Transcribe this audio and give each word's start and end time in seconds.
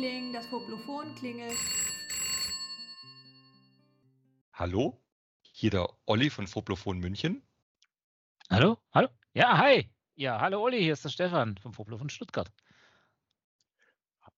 Liebling, 0.00 0.32
das 0.32 0.46
Poplophon 0.48 1.14
klingelt. 1.14 1.58
Hallo, 4.54 4.98
hier 5.52 5.70
der 5.70 5.90
Olli 6.06 6.30
von 6.30 6.46
Poplophon 6.46 6.98
München. 7.00 7.42
Hallo, 8.48 8.78
hallo. 8.94 9.08
Ja, 9.34 9.58
hi. 9.58 9.90
Ja, 10.14 10.40
hallo 10.40 10.62
Olli, 10.62 10.80
hier 10.80 10.94
ist 10.94 11.04
der 11.04 11.10
Stefan 11.10 11.58
vom 11.58 11.72
Poplophon 11.72 12.08
Stuttgart. 12.08 12.50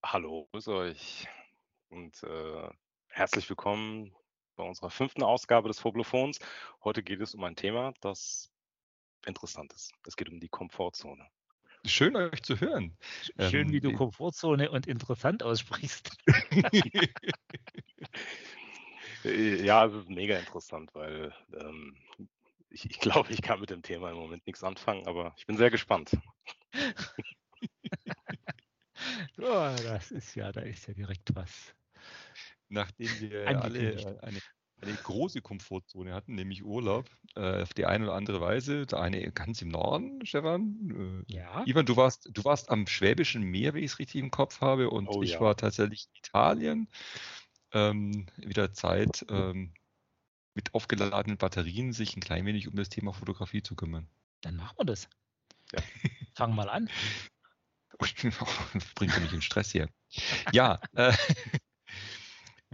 Hallo, 0.03 0.49
grüß 0.51 0.67
euch 0.67 1.29
und 1.91 2.21
äh, 2.25 2.69
herzlich 3.07 3.49
willkommen 3.49 4.13
bei 4.57 4.65
unserer 4.65 4.91
fünften 4.91 5.23
Ausgabe 5.23 5.69
des 5.69 5.81
Poplophons. 5.81 6.41
Heute 6.83 7.05
geht 7.05 7.21
es 7.21 7.37
um 7.37 7.45
ein 7.45 7.55
Thema, 7.55 7.95
das 8.01 8.51
interessant 9.27 9.73
ist. 9.75 9.93
Es 10.09 10.17
geht 10.17 10.29
um 10.29 10.41
die 10.41 10.49
Komfortzone. 10.49 11.25
Schön 11.85 12.17
euch 12.17 12.43
zu 12.43 12.59
hören. 12.61 12.97
Schön, 13.39 13.69
ähm, 13.69 13.73
wie 13.73 13.81
du 13.81 13.93
Komfortzone 13.93 14.71
und 14.71 14.87
interessant 14.87 15.43
aussprichst. 15.43 16.17
ja, 19.25 19.87
es 19.87 19.95
ist 19.95 20.09
mega 20.09 20.39
interessant, 20.39 20.95
weil 20.95 21.35
ähm, 21.59 21.97
ich, 22.71 22.89
ich 22.89 23.01
glaube, 23.01 23.33
ich 23.33 23.43
kann 23.43 23.59
mit 23.61 23.71
dem 23.71 23.83
Thema 23.83 24.11
im 24.11 24.17
Moment 24.17 24.47
nichts 24.47 24.63
anfangen, 24.63 25.07
aber 25.07 25.35
ich 25.37 25.47
bin 25.47 25.57
sehr 25.57 25.71
gespannt. 25.71 26.17
oh, 29.39 29.75
das 29.83 30.13
ist 30.13 30.37
ja, 30.37 30.53
da 30.53 30.61
ist 30.61 30.87
ja 30.87 30.95
direkt 30.95 31.35
was. 31.35 31.75
Nachdem 32.69 33.09
wir 33.21 33.49
alle 33.49 33.95
äh, 33.95 34.21
eine 34.21 34.39
eine 34.83 34.95
große 34.95 35.41
Komfortzone 35.41 36.13
hatten, 36.13 36.35
nämlich 36.35 36.65
Urlaub, 36.65 37.09
äh, 37.37 37.63
auf 37.63 37.75
die 37.75 37.87
eine 37.87 38.05
oder 38.05 38.15
andere 38.15 38.41
Weise. 38.41 38.87
Der 38.87 39.01
eine 39.01 39.31
ganz 39.33 39.63
im 39.63 39.69
Norden, 39.69 40.25
Stefan. 40.27 41.25
Äh, 41.29 41.33
ja. 41.33 41.65
Ivan, 41.67 41.87
du 41.87 41.97
warst, 41.97 42.29
du 42.33 42.45
warst 42.45 42.71
am 42.71 42.87
Schwäbischen 42.87 43.43
Meer, 43.43 43.75
wenn 43.75 43.85
ich 43.85 43.93
es 43.93 43.99
richtig 43.99 44.21
im 44.21 44.31
Kopf 44.31 44.61
habe, 44.61 44.91
und 44.91 45.09
oh, 45.09 45.23
ich 45.23 45.33
ja. 45.33 45.41
war 45.41 45.57
tatsächlich 45.57 46.09
in 46.13 46.19
Italien. 46.19 46.89
Ähm, 47.73 48.27
wieder 48.37 48.73
Zeit, 48.73 49.25
ähm, 49.31 49.73
mit 50.55 50.75
aufgeladenen 50.75 51.39
Batterien 51.39 51.93
sich 51.93 52.17
ein 52.17 52.21
klein 52.21 52.45
wenig 52.45 52.69
um 52.69 52.77
das 52.77 52.91
Thema 52.91 53.13
Fotografie 53.13 53.63
zu 53.63 53.75
kümmern. 53.75 54.07
Dann 54.43 54.57
machen 54.57 54.77
wir 54.79 54.85
das. 54.85 55.09
Ja. 55.73 55.83
Fangen 56.35 56.55
mal 56.55 56.69
an. 56.69 56.91
Bringt 58.95 59.21
mich 59.21 59.33
in 59.33 59.43
Stress 59.43 59.71
hier. 59.71 59.89
Ja, 60.53 60.81
äh, 60.95 61.13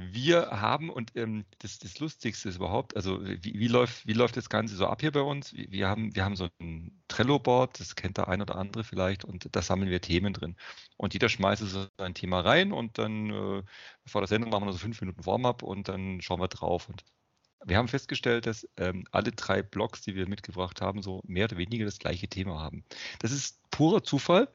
wir 0.00 0.52
haben, 0.52 0.90
und 0.90 1.16
ähm, 1.16 1.44
das, 1.58 1.80
das 1.80 1.98
Lustigste 1.98 2.48
ist 2.48 2.56
überhaupt, 2.56 2.94
also 2.94 3.20
wie, 3.20 3.58
wie, 3.58 3.66
läuft, 3.66 4.06
wie 4.06 4.12
läuft 4.12 4.36
das 4.36 4.48
Ganze 4.48 4.76
so 4.76 4.86
ab 4.86 5.00
hier 5.00 5.10
bei 5.10 5.22
uns? 5.22 5.52
Wir 5.52 5.88
haben, 5.88 6.14
wir 6.14 6.24
haben 6.24 6.36
so 6.36 6.48
ein 6.60 7.02
Trello-Board, 7.08 7.80
das 7.80 7.96
kennt 7.96 8.16
der 8.16 8.28
ein 8.28 8.40
oder 8.40 8.54
andere 8.54 8.84
vielleicht, 8.84 9.24
und 9.24 9.48
da 9.50 9.60
sammeln 9.60 9.90
wir 9.90 10.00
Themen 10.00 10.32
drin. 10.32 10.54
Und 10.96 11.14
jeder 11.14 11.28
schmeißt 11.28 11.64
so 11.64 11.88
ein 11.96 12.14
Thema 12.14 12.40
rein 12.40 12.72
und 12.72 12.96
dann 12.96 13.30
äh, 13.30 13.62
vor 14.06 14.20
der 14.20 14.28
Sendung 14.28 14.50
machen 14.50 14.66
wir 14.66 14.72
so 14.72 14.78
fünf 14.78 15.00
Minuten 15.00 15.26
Warm-up 15.26 15.64
und 15.64 15.88
dann 15.88 16.20
schauen 16.20 16.40
wir 16.40 16.48
drauf. 16.48 16.88
Und 16.88 17.04
wir 17.64 17.76
haben 17.76 17.88
festgestellt, 17.88 18.46
dass 18.46 18.68
ähm, 18.76 19.04
alle 19.10 19.32
drei 19.32 19.62
Blogs, 19.62 20.02
die 20.02 20.14
wir 20.14 20.28
mitgebracht 20.28 20.80
haben, 20.80 21.02
so 21.02 21.22
mehr 21.26 21.46
oder 21.46 21.56
weniger 21.56 21.84
das 21.84 21.98
gleiche 21.98 22.28
Thema 22.28 22.60
haben. 22.60 22.84
Das 23.18 23.32
ist 23.32 23.68
purer 23.72 24.04
Zufall. 24.04 24.48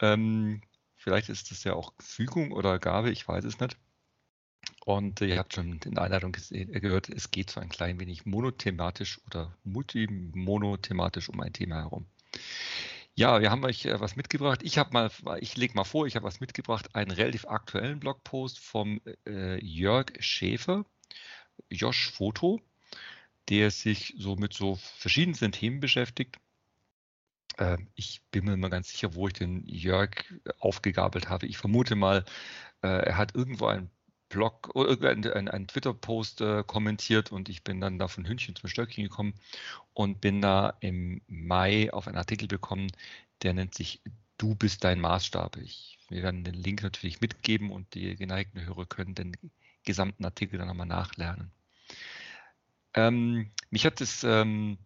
Ähm, 0.00 0.62
vielleicht 0.96 1.28
ist 1.28 1.50
das 1.50 1.64
ja 1.64 1.74
auch 1.74 1.92
Fügung 2.00 2.52
oder 2.52 2.78
Gabe, 2.78 3.10
ich 3.10 3.28
weiß 3.28 3.44
es 3.44 3.60
nicht. 3.60 3.76
Und 4.84 5.20
ihr 5.20 5.38
habt 5.38 5.54
schon 5.54 5.78
in 5.84 5.94
der 5.94 6.10
äh, 6.12 6.80
gehört, 6.80 7.08
es 7.10 7.30
geht 7.30 7.50
so 7.50 7.60
ein 7.60 7.68
klein 7.68 8.00
wenig 8.00 8.24
monothematisch 8.24 9.20
oder 9.26 9.54
multimonothematisch 9.62 11.28
um 11.28 11.40
ein 11.40 11.52
Thema 11.52 11.76
herum. 11.76 12.06
Ja, 13.14 13.40
wir 13.42 13.50
haben 13.50 13.64
euch 13.64 13.84
äh, 13.84 14.00
was 14.00 14.16
mitgebracht. 14.16 14.62
Ich 14.62 14.78
habe 14.78 14.92
mal, 14.92 15.10
ich 15.40 15.56
lege 15.56 15.74
mal 15.74 15.84
vor, 15.84 16.06
ich 16.06 16.16
habe 16.16 16.24
was 16.24 16.40
mitgebracht, 16.40 16.94
einen 16.94 17.10
relativ 17.10 17.44
aktuellen 17.46 18.00
Blogpost 18.00 18.58
vom 18.58 19.00
äh, 19.26 19.62
Jörg 19.62 20.12
Schäfer, 20.20 20.86
Josh 21.68 22.10
Foto, 22.10 22.60
der 23.50 23.70
sich 23.70 24.14
so 24.16 24.36
mit 24.36 24.54
so 24.54 24.76
verschiedensten 24.76 25.52
Themen 25.52 25.80
beschäftigt. 25.80 26.38
Äh, 27.58 27.78
ich 27.94 28.22
bin 28.30 28.46
mir 28.46 28.56
mal 28.56 28.70
ganz 28.70 28.88
sicher, 28.90 29.14
wo 29.14 29.28
ich 29.28 29.34
den 29.34 29.66
Jörg 29.66 30.24
aufgegabelt 30.58 31.28
habe. 31.28 31.46
Ich 31.46 31.58
vermute 31.58 31.96
mal, 31.96 32.24
äh, 32.82 32.88
er 32.88 33.18
hat 33.18 33.34
irgendwo 33.34 33.66
ein 33.66 33.90
Blog 34.30 34.70
oder 34.74 34.88
irgendein 34.88 35.48
ein, 35.48 35.68
Twitter-Post 35.68 36.40
äh, 36.40 36.64
kommentiert 36.66 37.32
und 37.32 37.50
ich 37.50 37.62
bin 37.62 37.80
dann 37.80 37.98
da 37.98 38.08
von 38.08 38.26
Hündchen 38.26 38.56
zum 38.56 38.70
Stöckchen 38.70 39.04
gekommen 39.04 39.34
und 39.92 40.22
bin 40.22 40.40
da 40.40 40.78
im 40.80 41.20
Mai 41.26 41.92
auf 41.92 42.06
einen 42.08 42.16
Artikel 42.16 42.48
bekommen, 42.48 42.90
der 43.42 43.52
nennt 43.52 43.74
sich 43.74 44.00
Du 44.38 44.54
bist 44.54 44.84
dein 44.84 45.00
Maßstab. 45.00 45.58
Ich 45.58 46.00
wir 46.10 46.24
werden 46.24 46.44
den 46.44 46.54
Link 46.54 46.82
natürlich 46.82 47.20
mitgeben 47.20 47.70
und 47.70 47.94
die 47.94 48.16
geneigten 48.16 48.66
Hörer 48.66 48.84
können 48.84 49.14
den 49.14 49.36
gesamten 49.84 50.24
Artikel 50.24 50.58
dann 50.58 50.66
nochmal 50.66 50.86
nachlernen. 50.86 51.52
Ähm, 52.94 53.52
mich 53.70 53.86
hat 53.86 54.00
das, 54.00 54.24
ähm, 54.24 54.78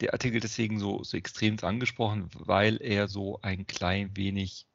der 0.00 0.12
Artikel 0.12 0.40
deswegen 0.40 0.78
so, 0.78 1.02
so 1.02 1.16
extrem 1.16 1.58
angesprochen, 1.60 2.28
weil 2.34 2.76
er 2.82 3.08
so 3.08 3.40
ein 3.40 3.66
klein 3.66 4.14
wenig, 4.16 4.66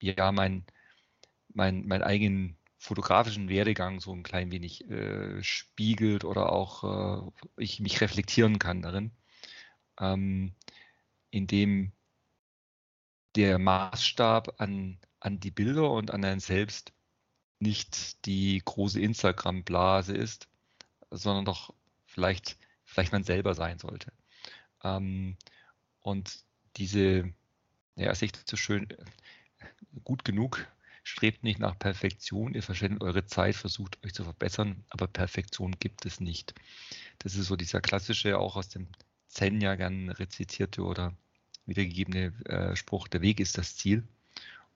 ja, 0.00 0.30
mein, 0.32 0.64
mein, 1.54 1.86
mein 1.86 2.02
eigenen 2.02 2.58
fotografischen 2.82 3.48
Werdegang 3.48 4.00
so 4.00 4.12
ein 4.12 4.24
klein 4.24 4.50
wenig 4.50 4.90
äh, 4.90 5.40
spiegelt 5.44 6.24
oder 6.24 6.50
auch 6.50 7.28
äh, 7.28 7.30
ich 7.56 7.78
mich 7.78 8.00
reflektieren 8.00 8.58
kann 8.58 8.82
darin, 8.82 9.12
ähm, 10.00 10.52
indem 11.30 11.92
der 13.36 13.60
Maßstab 13.60 14.60
an, 14.60 14.98
an 15.20 15.38
die 15.38 15.52
Bilder 15.52 15.92
und 15.92 16.10
an 16.10 16.24
einen 16.24 16.40
selbst 16.40 16.92
nicht 17.60 18.26
die 18.26 18.60
große 18.64 19.00
Instagram-Blase 19.00 20.16
ist, 20.16 20.48
sondern 21.10 21.44
doch 21.44 21.72
vielleicht, 22.04 22.58
vielleicht 22.84 23.12
man 23.12 23.22
selber 23.22 23.54
sein 23.54 23.78
sollte. 23.78 24.12
Ähm, 24.82 25.36
und 26.00 26.42
diese, 26.76 27.32
ja, 27.94 28.10
ist 28.10 28.22
echt 28.22 28.42
so 28.50 28.56
schön, 28.56 28.88
gut 30.02 30.24
genug 30.24 30.66
Strebt 31.04 31.42
nicht 31.42 31.58
nach 31.58 31.78
Perfektion, 31.78 32.54
ihr 32.54 32.62
verschwendet 32.62 33.02
eure 33.02 33.26
Zeit, 33.26 33.56
versucht 33.56 33.98
euch 34.04 34.14
zu 34.14 34.24
verbessern, 34.24 34.84
aber 34.88 35.08
Perfektion 35.08 35.72
gibt 35.78 36.06
es 36.06 36.20
nicht. 36.20 36.54
Das 37.18 37.34
ist 37.34 37.46
so 37.46 37.56
dieser 37.56 37.80
klassische, 37.80 38.38
auch 38.38 38.56
aus 38.56 38.68
dem 38.68 38.86
Zen 39.28 39.60
ja 39.60 39.74
gern 39.74 40.10
rezitierte 40.10 40.82
oder 40.82 41.12
wiedergegebene 41.66 42.32
äh, 42.44 42.76
Spruch, 42.76 43.08
der 43.08 43.20
Weg 43.20 43.40
ist 43.40 43.58
das 43.58 43.76
Ziel. 43.76 44.04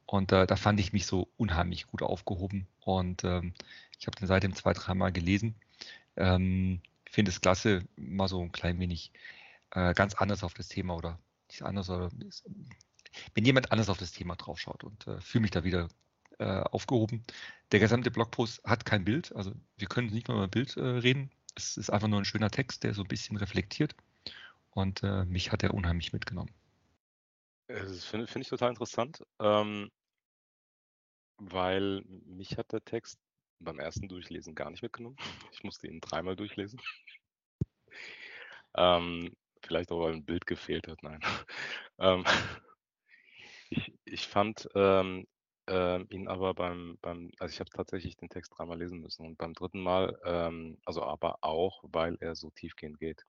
Und 0.06 0.32
äh, 0.32 0.47
da 0.47 0.56
fand 0.56 0.81
ich 0.81 0.92
mich 0.92 1.06
so 1.06 1.28
unheimlich 1.36 1.86
gut 1.86 2.03
aufgehoben. 2.03 2.66
Und 2.81 3.25
ähm, 3.25 3.54
ich 3.98 4.06
habe 4.06 4.16
den 4.16 4.28
seitdem 4.28 4.54
zwei, 4.54 4.72
dreimal 4.72 5.12
gelesen. 5.12 5.56
Ähm, 6.16 6.81
finde 7.10 7.31
es 7.31 7.41
klasse, 7.41 7.82
mal 7.97 8.28
so 8.28 8.41
ein 8.41 8.53
klein 8.53 8.78
wenig 8.78 9.12
äh, 9.70 9.94
ganz 9.94 10.15
anders 10.15 10.44
auf 10.44 10.54
das 10.54 10.69
Thema 10.69 10.94
oder 10.97 11.18
nicht 11.48 11.62
anders, 11.62 11.91
oder 11.91 12.10
wenn 13.34 13.45
jemand 13.45 13.72
anders 13.72 13.89
auf 13.89 13.98
das 13.98 14.12
Thema 14.12 14.36
draufschaut 14.36 14.84
und 14.84 15.06
äh, 15.06 15.21
fühle 15.21 15.42
mich 15.42 15.51
da 15.51 15.65
wieder 15.65 15.89
äh, 16.38 16.60
aufgehoben. 16.60 17.22
Der 17.72 17.80
gesamte 17.80 18.10
Blogpost 18.10 18.62
hat 18.65 18.84
kein 18.84 19.04
Bild, 19.04 19.34
also 19.34 19.53
wir 19.77 19.88
können 19.88 20.09
nicht 20.10 20.28
mal 20.28 20.36
über 20.36 20.48
Bild 20.48 20.77
äh, 20.77 20.83
reden. 20.83 21.30
Es 21.54 21.77
ist 21.77 21.91
einfach 21.91 22.09
nur 22.09 22.21
ein 22.21 22.24
schöner 22.24 22.50
Text, 22.50 22.84
der 22.84 22.94
so 22.94 23.03
ein 23.03 23.09
bisschen 23.09 23.36
reflektiert. 23.36 23.94
Und 24.71 25.03
äh, 25.03 25.24
mich 25.24 25.53
hat 25.53 25.62
er 25.62 25.72
unheimlich 25.72 26.12
mitgenommen. 26.12 26.53
Das 27.68 28.04
finde 28.04 28.27
find 28.27 28.44
ich 28.44 28.50
total 28.50 28.71
interessant, 28.71 29.24
ähm, 29.41 29.91
weil 31.38 32.03
mich 32.27 32.56
hat 32.56 32.72
der 32.72 32.84
Text 32.84 33.18
beim 33.59 33.78
ersten 33.78 34.09
Durchlesen 34.09 34.54
gar 34.54 34.71
nicht 34.71 34.82
mitgenommen. 34.82 35.16
Ich 35.53 35.65
musste 35.65 35.89
ihn 35.89 36.00
dreimal 36.00 36.36
durchlesen. 36.36 36.80
ähm, 38.77 39.34
vielleicht 39.62 39.91
auch, 39.91 40.03
weil 40.03 40.12
ein 40.12 40.24
Bild 40.24 40.47
gefehlt 40.47 40.86
hat, 40.86 41.03
nein. 41.03 41.21
ähm, 41.98 42.24
ich, 43.71 43.92
ich 44.04 44.28
fand, 44.28 44.68
ähm, 44.74 45.27
ähm, 45.68 46.07
ihn 46.10 46.28
aber 46.28 46.54
beim 46.54 46.98
beim 47.03 47.30
also, 47.39 47.53
ich 47.53 47.60
habe 47.60 47.71
tatsächlich 47.71 48.16
den 48.16 48.28
Text 48.30 48.53
dreimal 48.57 48.78
lesen 48.78 49.01
müssen 49.01 49.27
und 49.27 49.36
beim 49.39 49.54
dritten 49.54 49.83
Mal, 49.83 50.18
ähm 50.24 50.78
also, 50.84 51.03
aber 51.04 51.39
auch, 51.42 51.84
weil 51.92 52.16
er 52.21 52.34
so 52.36 52.51
tiefgehend 52.51 52.98
geht. 53.01 53.24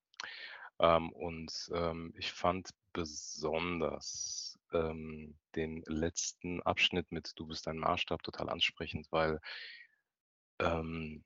Ähm, 0.79 1.11
und, 1.13 1.69
ähm, 1.73 2.13
ich 2.17 2.31
fand 2.33 2.69
besonders, 2.93 4.59
ähm, 4.73 5.35
den 5.55 5.83
letzten 5.87 6.61
Abschnitt 6.63 7.11
mit 7.11 7.33
„Du 7.37 7.47
bist 7.47 7.67
ein 7.67 7.77
Maßstab“ 7.79 8.23
total 8.23 8.49
ansprechend, 8.49 9.07
weil 9.11 9.39
ähm, 10.59 11.23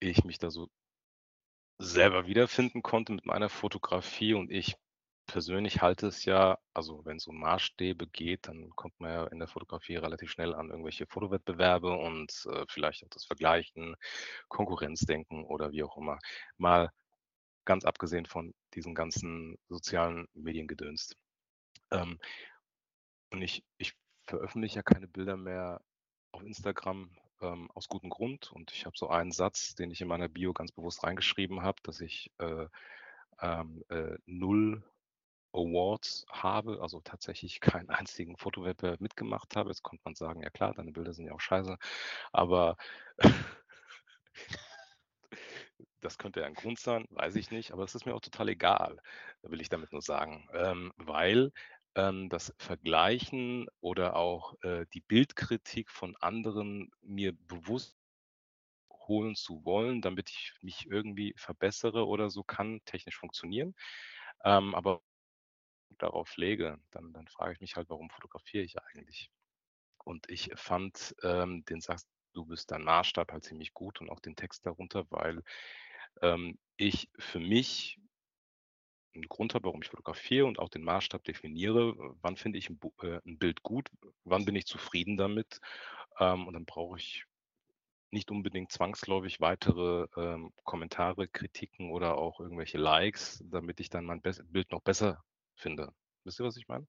ich 0.00 0.24
mich 0.24 0.38
da 0.38 0.50
so 0.50 0.70
selber 1.78 2.26
wiederfinden 2.26 2.82
konnte 2.82 3.12
mit 3.12 3.24
meiner 3.26 3.48
Fotografie 3.48 4.34
und 4.34 4.50
ich 4.50 4.76
persönlich 5.30 5.80
halte 5.80 6.08
es 6.08 6.24
ja 6.24 6.58
also, 6.74 7.04
wenn 7.04 7.16
es 7.18 7.26
um 7.28 7.38
Maßstäbe 7.38 8.08
geht, 8.08 8.48
dann 8.48 8.70
kommt 8.70 8.98
man 9.00 9.10
ja 9.12 9.26
in 9.28 9.38
der 9.38 9.48
Fotografie 9.48 9.96
relativ 9.96 10.30
schnell 10.30 10.54
an 10.54 10.70
irgendwelche 10.70 11.06
Fotowettbewerbe 11.06 11.92
und, 11.92 12.46
äh, 12.52 12.64
vielleicht 12.68 13.04
auch 13.04 13.08
das 13.10 13.24
Vergleichen, 13.24 13.96
Konkurrenzdenken 14.48 15.44
oder 15.44 15.72
wie 15.72 15.84
auch 15.84 15.96
immer. 15.96 16.18
Mal 16.58 16.90
ganz 17.64 17.84
abgesehen 17.84 18.26
von 18.26 18.54
diesen 18.74 18.94
ganzen 18.94 19.56
sozialen 19.68 20.26
Mediengedöns. 20.34 21.14
Ähm, 21.92 22.18
und 23.32 23.42
ich 23.42 23.64
ich 23.78 23.94
veröffentliche 24.24 24.76
ja 24.76 24.82
keine 24.82 25.08
Bilder 25.08 25.36
mehr 25.36 25.80
auf 26.32 26.42
Instagram 26.42 27.10
ähm, 27.40 27.70
aus 27.74 27.88
gutem 27.88 28.10
Grund 28.10 28.50
und 28.52 28.72
ich 28.72 28.86
habe 28.86 28.96
so 28.96 29.08
einen 29.08 29.32
Satz, 29.32 29.74
den 29.74 29.90
ich 29.90 30.00
in 30.00 30.08
meiner 30.08 30.28
Bio 30.28 30.52
ganz 30.52 30.72
bewusst 30.72 31.04
reingeschrieben 31.04 31.62
habe, 31.62 31.80
dass 31.84 32.00
ich 32.00 32.32
äh, 32.38 32.66
ähm, 33.40 33.84
äh, 33.88 34.18
null 34.26 34.82
Awards 35.52 36.26
habe, 36.30 36.80
also 36.80 37.00
tatsächlich 37.00 37.60
keinen 37.60 37.90
einzigen 38.08 38.36
Fotowettbewerb 38.36 39.00
mitgemacht 39.00 39.56
habe. 39.56 39.70
Jetzt 39.70 39.82
kommt 39.82 40.04
man 40.04 40.14
sagen, 40.14 40.42
ja 40.42 40.50
klar, 40.50 40.74
deine 40.74 40.92
Bilder 40.92 41.12
sind 41.12 41.26
ja 41.26 41.32
auch 41.32 41.40
scheiße, 41.40 41.76
aber 42.32 42.76
das 46.00 46.18
könnte 46.18 46.40
ja 46.40 46.46
ein 46.46 46.54
Grund 46.54 46.78
sein, 46.78 47.06
weiß 47.10 47.36
ich 47.36 47.50
nicht, 47.50 47.72
aber 47.72 47.84
es 47.84 47.94
ist 47.94 48.06
mir 48.06 48.14
auch 48.14 48.20
total 48.20 48.48
egal, 48.48 48.98
will 49.42 49.60
ich 49.60 49.68
damit 49.68 49.92
nur 49.92 50.02
sagen, 50.02 50.48
ähm, 50.54 50.92
weil 50.96 51.52
ähm, 51.94 52.28
das 52.28 52.54
Vergleichen 52.58 53.68
oder 53.80 54.16
auch 54.16 54.54
äh, 54.62 54.86
die 54.94 55.00
Bildkritik 55.00 55.90
von 55.90 56.16
anderen 56.16 56.90
mir 57.02 57.32
bewusst 57.32 57.96
holen 59.08 59.34
zu 59.34 59.64
wollen, 59.64 60.02
damit 60.02 60.30
ich 60.30 60.52
mich 60.62 60.86
irgendwie 60.86 61.34
verbessere 61.36 62.06
oder 62.06 62.30
so, 62.30 62.42
kann 62.44 62.80
technisch 62.84 63.16
funktionieren. 63.18 63.74
Ähm, 64.44 64.74
aber 64.74 65.02
darauf 65.98 66.36
lege, 66.36 66.78
dann, 66.90 67.12
dann 67.12 67.28
frage 67.28 67.52
ich 67.52 67.60
mich 67.60 67.76
halt, 67.76 67.88
warum 67.90 68.10
fotografiere 68.10 68.64
ich 68.64 68.78
eigentlich? 68.78 69.30
Und 70.04 70.28
ich 70.30 70.50
fand 70.54 71.14
ähm, 71.22 71.64
den 71.66 71.80
Satz, 71.80 72.06
du 72.32 72.44
bist 72.44 72.70
dein 72.70 72.84
Maßstab 72.84 73.32
halt 73.32 73.44
ziemlich 73.44 73.74
gut 73.74 74.00
und 74.00 74.10
auch 74.10 74.20
den 74.20 74.36
Text 74.36 74.64
darunter, 74.66 75.04
weil 75.10 75.42
ähm, 76.22 76.58
ich 76.76 77.10
für 77.18 77.40
mich 77.40 77.98
einen 79.14 79.28
Grund 79.28 79.54
habe, 79.54 79.64
warum 79.64 79.82
ich 79.82 79.88
fotografiere 79.88 80.46
und 80.46 80.58
auch 80.58 80.68
den 80.68 80.84
Maßstab 80.84 81.24
definiere, 81.24 81.94
wann 82.22 82.36
finde 82.36 82.58
ich 82.58 82.70
ein, 82.70 82.78
äh, 83.02 83.20
ein 83.26 83.38
Bild 83.38 83.62
gut, 83.62 83.88
wann 84.24 84.44
bin 84.44 84.54
ich 84.54 84.66
zufrieden 84.66 85.16
damit? 85.16 85.60
Ähm, 86.18 86.46
und 86.46 86.54
dann 86.54 86.64
brauche 86.64 86.98
ich 86.98 87.24
nicht 88.12 88.30
unbedingt 88.30 88.72
zwangsläufig 88.72 89.40
weitere 89.40 90.06
ähm, 90.16 90.52
Kommentare, 90.64 91.28
Kritiken 91.28 91.90
oder 91.90 92.16
auch 92.16 92.40
irgendwelche 92.40 92.78
Likes, 92.78 93.42
damit 93.44 93.80
ich 93.80 93.90
dann 93.90 94.04
mein 94.04 94.20
Be 94.20 94.32
Bild 94.48 94.70
noch 94.72 94.80
besser 94.80 95.22
finde. 95.60 95.92
Wisst 96.24 96.40
ihr, 96.40 96.46
was 96.46 96.56
ich 96.56 96.68
meine? 96.68 96.86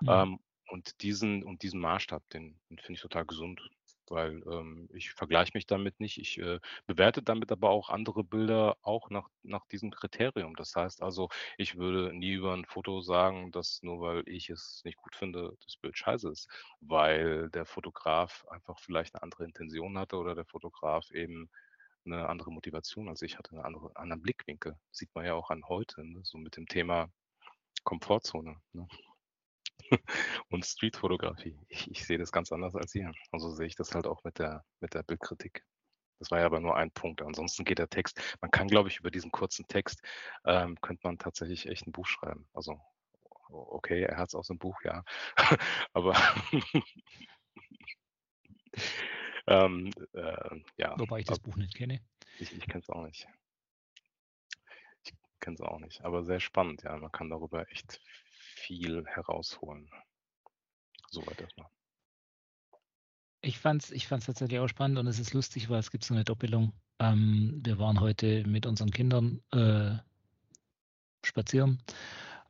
Mhm. 0.00 0.08
Ähm, 0.08 0.40
und 0.68 1.00
diesen 1.02 1.44
und 1.44 1.62
diesen 1.62 1.80
Maßstab, 1.80 2.28
den, 2.30 2.60
den 2.68 2.78
finde 2.78 2.94
ich 2.94 3.00
total 3.00 3.24
gesund 3.24 3.70
weil 4.10 4.42
ähm, 4.50 4.88
ich 4.92 5.12
vergleiche 5.12 5.52
mich 5.54 5.66
damit 5.66 6.00
nicht. 6.00 6.18
Ich 6.18 6.38
äh, 6.38 6.60
bewerte 6.86 7.22
damit 7.22 7.52
aber 7.52 7.70
auch 7.70 7.90
andere 7.90 8.24
Bilder 8.24 8.76
auch 8.82 9.10
nach, 9.10 9.28
nach 9.42 9.66
diesem 9.66 9.90
Kriterium. 9.90 10.56
Das 10.56 10.74
heißt 10.74 11.02
also, 11.02 11.28
ich 11.56 11.76
würde 11.76 12.12
nie 12.12 12.32
über 12.32 12.54
ein 12.54 12.64
Foto 12.64 13.00
sagen, 13.00 13.50
dass 13.52 13.82
nur 13.82 14.00
weil 14.00 14.22
ich 14.28 14.50
es 14.50 14.82
nicht 14.84 14.96
gut 14.98 15.16
finde, 15.16 15.56
das 15.64 15.76
Bild 15.76 15.96
scheiße 15.96 16.30
ist, 16.30 16.48
weil 16.80 17.50
der 17.50 17.64
Fotograf 17.64 18.44
einfach 18.50 18.78
vielleicht 18.78 19.14
eine 19.14 19.22
andere 19.22 19.44
Intention 19.44 19.98
hatte 19.98 20.16
oder 20.16 20.34
der 20.34 20.46
Fotograf 20.46 21.10
eben 21.10 21.50
eine 22.04 22.28
andere 22.28 22.50
Motivation 22.50 23.08
als 23.08 23.22
ich 23.22 23.36
hatte, 23.38 23.52
einen 23.52 23.64
andere, 23.64 23.94
anderen 23.96 24.22
Blickwinkel. 24.22 24.76
Sieht 24.90 25.14
man 25.14 25.26
ja 25.26 25.34
auch 25.34 25.50
an 25.50 25.64
heute, 25.68 26.04
ne? 26.04 26.20
so 26.22 26.38
mit 26.38 26.56
dem 26.56 26.66
Thema 26.66 27.10
Komfortzone. 27.84 28.56
Ne? 28.72 28.88
und 30.50 30.64
Streetfotografie. 30.64 31.58
Ich, 31.68 31.90
ich 31.90 32.04
sehe 32.04 32.18
das 32.18 32.32
ganz 32.32 32.52
anders 32.52 32.74
als 32.74 32.94
ihr. 32.94 33.12
Also 33.32 33.50
sehe 33.50 33.66
ich 33.66 33.76
das 33.76 33.94
halt 33.94 34.06
auch 34.06 34.22
mit 34.24 34.38
der, 34.38 34.64
mit 34.80 34.94
der 34.94 35.02
Bildkritik. 35.02 35.64
Das 36.18 36.30
war 36.30 36.40
ja 36.40 36.46
aber 36.46 36.60
nur 36.60 36.76
ein 36.76 36.90
Punkt. 36.90 37.22
Ansonsten 37.22 37.64
geht 37.64 37.78
der 37.78 37.88
Text. 37.88 38.20
Man 38.40 38.50
kann, 38.50 38.66
glaube 38.66 38.88
ich, 38.88 38.98
über 38.98 39.10
diesen 39.10 39.30
kurzen 39.30 39.66
Text 39.68 40.02
ähm, 40.44 40.80
könnte 40.80 41.06
man 41.06 41.18
tatsächlich 41.18 41.66
echt 41.66 41.86
ein 41.86 41.92
Buch 41.92 42.06
schreiben. 42.06 42.48
Also 42.52 42.80
okay, 43.50 44.02
er 44.02 44.18
hat 44.18 44.28
es 44.28 44.34
aus 44.34 44.48
dem 44.48 44.58
Buch, 44.58 44.80
ja. 44.82 45.04
aber 45.92 46.16
ähm, 49.46 49.90
äh, 50.12 50.60
ja. 50.76 50.98
Wobei 50.98 51.20
ich 51.20 51.26
das 51.26 51.40
Buch 51.40 51.56
nicht 51.56 51.74
kenne. 51.76 52.00
Ich, 52.38 52.52
ich 52.52 52.66
kenne 52.66 52.80
es 52.80 52.90
auch 52.90 53.04
nicht. 53.04 53.28
Kenne 55.48 55.54
es 55.54 55.60
auch 55.62 55.80
nicht. 55.80 56.04
Aber 56.04 56.22
sehr 56.24 56.40
spannend, 56.40 56.82
ja. 56.82 56.96
Man 56.98 57.10
kann 57.10 57.30
darüber 57.30 57.70
echt 57.70 58.00
viel 58.30 59.06
herausholen. 59.06 59.88
Soweit 61.10 61.40
erstmal. 61.40 61.68
Ich 63.40 63.58
fand 63.58 63.84
es 63.84 63.90
ich 63.90 64.08
fand's 64.08 64.26
tatsächlich 64.26 64.58
auch 64.58 64.68
spannend 64.68 64.98
und 64.98 65.06
es 65.06 65.18
ist 65.18 65.32
lustig, 65.32 65.70
weil 65.70 65.78
es 65.78 65.90
gibt 65.90 66.04
so 66.04 66.12
eine 66.12 66.24
Doppelung. 66.24 66.74
Ähm, 66.98 67.62
wir 67.64 67.78
waren 67.78 68.00
heute 68.00 68.46
mit 68.46 68.66
unseren 68.66 68.90
Kindern 68.90 69.40
äh, 69.52 69.96
spazieren 71.24 71.80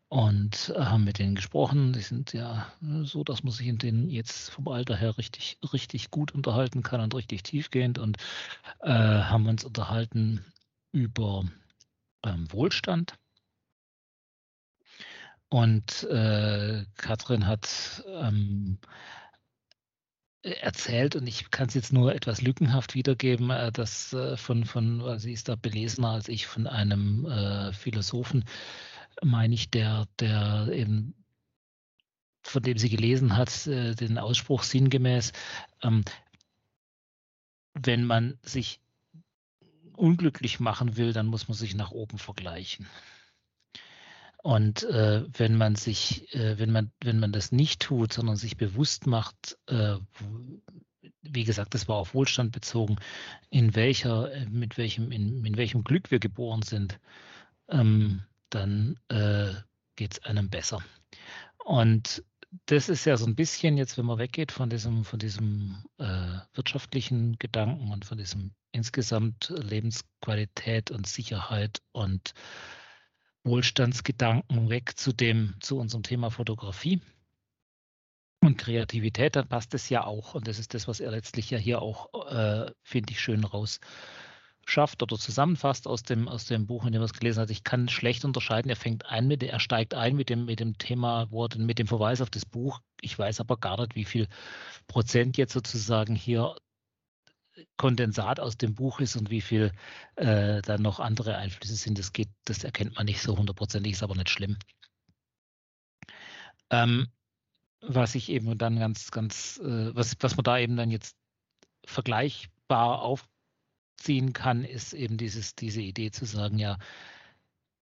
und 0.08 0.74
haben 0.76 1.04
mit 1.04 1.20
denen 1.20 1.36
gesprochen. 1.36 1.92
Die 1.92 2.00
sind 2.00 2.32
ja 2.32 2.72
so, 3.02 3.22
dass 3.22 3.44
man 3.44 3.52
sich 3.52 3.68
in 3.68 3.78
denen 3.78 4.08
jetzt 4.08 4.50
vom 4.50 4.66
Alter 4.66 4.96
her 4.96 5.18
richtig, 5.18 5.58
richtig 5.72 6.10
gut 6.10 6.32
unterhalten 6.32 6.82
kann 6.82 7.00
und 7.00 7.14
richtig 7.14 7.44
tiefgehend 7.44 7.98
und 7.98 8.16
äh, 8.80 8.90
haben 8.90 9.46
uns 9.46 9.64
unterhalten 9.64 10.44
über 10.90 11.44
ähm, 12.24 12.50
Wohlstand. 12.52 13.14
Und 15.50 16.04
äh, 16.04 16.84
Katrin 16.96 17.46
hat 17.46 18.04
ähm, 18.06 18.78
erzählt, 20.42 21.16
und 21.16 21.26
ich 21.26 21.50
kann 21.50 21.68
es 21.68 21.74
jetzt 21.74 21.92
nur 21.92 22.14
etwas 22.14 22.42
lückenhaft 22.42 22.94
wiedergeben, 22.94 23.50
äh, 23.50 23.72
dass 23.72 24.12
äh, 24.12 24.36
von, 24.36 24.64
von, 24.64 25.02
weil 25.02 25.18
sie 25.18 25.32
ist 25.32 25.48
da 25.48 25.56
belesener 25.56 26.10
als 26.10 26.28
ich, 26.28 26.46
von 26.46 26.66
einem 26.66 27.26
äh, 27.26 27.72
Philosophen, 27.72 28.44
meine 29.22 29.54
ich, 29.54 29.70
der, 29.70 30.06
der 30.20 30.68
eben 30.72 31.14
von 32.42 32.62
dem 32.62 32.78
sie 32.78 32.88
gelesen 32.88 33.36
hat, 33.36 33.66
äh, 33.66 33.94
den 33.94 34.18
Ausspruch 34.18 34.62
sinngemäß, 34.62 35.32
ähm, 35.82 36.04
wenn 37.74 38.04
man 38.04 38.38
sich 38.42 38.80
unglücklich 39.98 40.60
machen 40.60 40.96
will, 40.96 41.12
dann 41.12 41.26
muss 41.26 41.48
man 41.48 41.56
sich 41.56 41.74
nach 41.74 41.90
oben 41.90 42.18
vergleichen. 42.18 42.86
Und 44.42 44.84
äh, 44.84 45.24
wenn 45.36 45.56
man 45.56 45.74
sich, 45.74 46.32
äh, 46.34 46.58
wenn 46.58 46.70
man, 46.70 46.92
wenn 47.02 47.18
man 47.18 47.32
das 47.32 47.50
nicht 47.52 47.82
tut, 47.82 48.12
sondern 48.12 48.36
sich 48.36 48.56
bewusst 48.56 49.06
macht, 49.06 49.58
äh, 49.66 49.96
wie 51.22 51.44
gesagt, 51.44 51.74
das 51.74 51.88
war 51.88 51.96
auf 51.96 52.14
Wohlstand 52.14 52.52
bezogen, 52.52 52.96
in 53.50 53.74
welcher, 53.74 54.32
äh, 54.32 54.46
mit 54.46 54.78
welchem, 54.78 55.10
in, 55.10 55.44
in 55.44 55.56
welchem 55.56 55.82
Glück 55.82 56.10
wir 56.10 56.20
geboren 56.20 56.62
sind, 56.62 57.00
ähm, 57.68 58.22
dann 58.50 58.98
äh, 59.08 59.52
geht 59.96 60.12
es 60.12 60.24
einem 60.24 60.48
besser. 60.48 60.82
Und 61.64 62.22
das 62.66 62.88
ist 62.88 63.04
ja 63.04 63.16
so 63.16 63.26
ein 63.26 63.34
bisschen 63.34 63.76
jetzt, 63.76 63.98
wenn 63.98 64.06
man 64.06 64.18
weggeht 64.18 64.52
von 64.52 64.70
diesem, 64.70 65.04
von 65.04 65.18
diesem 65.18 65.84
äh, 65.98 66.38
wirtschaftlichen 66.54 67.38
Gedanken 67.38 67.90
und 67.90 68.04
von 68.04 68.18
diesem 68.18 68.54
insgesamt 68.72 69.52
Lebensqualität 69.56 70.90
und 70.90 71.06
Sicherheit 71.06 71.80
und 71.92 72.34
Wohlstandsgedanken 73.44 74.68
weg 74.68 74.98
zu 74.98 75.12
dem, 75.12 75.54
zu 75.60 75.78
unserem 75.78 76.02
Thema 76.02 76.30
Fotografie 76.30 77.00
und 78.40 78.58
Kreativität, 78.58 79.36
dann 79.36 79.48
passt 79.48 79.74
es 79.74 79.88
ja 79.88 80.04
auch. 80.04 80.34
Und 80.34 80.48
das 80.48 80.58
ist 80.58 80.74
das, 80.74 80.86
was 80.86 81.00
er 81.00 81.10
letztlich 81.10 81.50
ja 81.50 81.58
hier 81.58 81.82
auch, 81.82 82.30
äh, 82.30 82.70
finde 82.82 83.12
ich, 83.12 83.20
schön 83.20 83.44
raus 83.44 83.80
schafft 84.68 85.02
oder 85.02 85.16
zusammenfasst 85.18 85.86
aus 85.86 86.02
dem, 86.02 86.28
aus 86.28 86.44
dem 86.44 86.66
Buch, 86.66 86.84
in 86.84 86.92
dem 86.92 87.00
er 87.00 87.06
es 87.06 87.14
gelesen 87.14 87.40
hat. 87.40 87.50
Ich 87.50 87.64
kann 87.64 87.88
schlecht 87.88 88.24
unterscheiden. 88.24 88.68
Er 88.68 88.76
fängt 88.76 89.06
ein 89.06 89.26
mit, 89.26 89.42
er 89.42 89.60
steigt 89.60 89.94
ein 89.94 90.14
mit 90.14 90.28
dem, 90.28 90.44
mit 90.44 90.60
dem 90.60 90.76
Thema, 90.76 91.30
wo 91.30 91.46
er, 91.46 91.58
mit 91.58 91.78
dem 91.78 91.86
Verweis 91.86 92.20
auf 92.20 92.30
das 92.30 92.44
Buch. 92.44 92.80
Ich 93.00 93.18
weiß 93.18 93.40
aber 93.40 93.56
gar 93.56 93.80
nicht, 93.80 93.94
wie 93.94 94.04
viel 94.04 94.28
Prozent 94.86 95.36
jetzt 95.36 95.54
sozusagen 95.54 96.14
hier 96.14 96.54
Kondensat 97.76 98.40
aus 98.40 98.56
dem 98.56 98.74
Buch 98.74 99.00
ist 99.00 99.16
und 99.16 99.30
wie 99.30 99.40
viel 99.40 99.72
äh, 100.16 100.62
dann 100.62 100.82
noch 100.82 101.00
andere 101.00 101.36
Einflüsse 101.36 101.74
sind, 101.74 101.98
das 101.98 102.12
geht, 102.12 102.28
das 102.44 102.62
erkennt 102.62 102.96
man 102.96 103.06
nicht 103.06 103.20
so 103.20 103.36
hundertprozentig, 103.36 103.92
ist 103.92 104.02
aber 104.02 104.14
nicht 104.14 104.30
schlimm. 104.30 104.56
Ähm, 106.70 107.08
was 107.80 108.14
ich 108.14 108.28
eben 108.28 108.58
dann 108.58 108.78
ganz, 108.78 109.10
ganz, 109.10 109.58
äh, 109.58 109.94
was, 109.94 110.16
was 110.20 110.36
man 110.36 110.44
da 110.44 110.58
eben 110.58 110.76
dann 110.76 110.90
jetzt 110.90 111.16
vergleichbar 111.84 113.02
aufziehen 113.98 114.32
kann, 114.32 114.64
ist 114.64 114.92
eben 114.92 115.16
dieses, 115.16 115.54
diese 115.54 115.80
Idee 115.80 116.10
zu 116.10 116.24
sagen, 116.24 116.58
ja, 116.58 116.78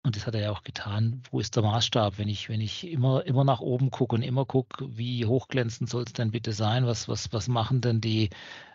und 0.04 0.16
das 0.16 0.26
hat 0.26 0.34
er 0.34 0.42
ja 0.42 0.50
auch 0.50 0.62
getan. 0.62 1.22
Wo 1.30 1.40
ist 1.40 1.56
der 1.56 1.62
Maßstab? 1.62 2.18
Wenn 2.18 2.28
ich, 2.28 2.50
wenn 2.50 2.60
ich 2.60 2.86
immer, 2.86 3.24
immer 3.24 3.42
nach 3.42 3.60
oben 3.60 3.90
gucke 3.90 4.14
und 4.14 4.22
immer 4.22 4.44
gucke, 4.44 4.86
wie 4.96 5.24
hochglänzend 5.24 5.88
soll 5.88 6.04
es 6.04 6.12
denn 6.12 6.30
bitte 6.30 6.52
sein? 6.52 6.86
Was, 6.86 7.08
was, 7.08 7.32
was 7.32 7.48
machen 7.48 7.80
denn 7.80 8.02
die, 8.02 8.28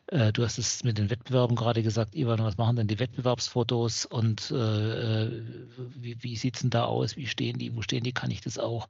äh, 0.08 0.34
du 0.34 0.44
hast 0.44 0.58
es 0.58 0.84
mit 0.84 0.98
den 0.98 1.12
Wettbewerben 1.12 1.56
gerade 1.56 1.84
gesagt, 1.84 2.16
Ivan, 2.16 2.40
was 2.40 2.58
machen 2.58 2.78
denn 2.78 2.88
die 2.88 2.98
Wettbewerbsfotos 3.00 4.06
und 4.08 4.50
äh, 4.50 5.26
äh 5.26 5.44
wie, 5.96 6.22
wie 6.24 6.36
sieht 6.36 6.56
es 6.56 6.62
denn 6.62 6.72
da 6.72 6.86
aus? 6.86 7.16
Wie 7.16 7.28
stehen 7.28 7.60
die? 7.60 7.76
Wo 7.76 7.84
stehen 7.84 8.04
die? 8.04 8.12
Kann 8.12 8.32
ich 8.32 8.42
das 8.42 8.58
auch? 8.58 8.88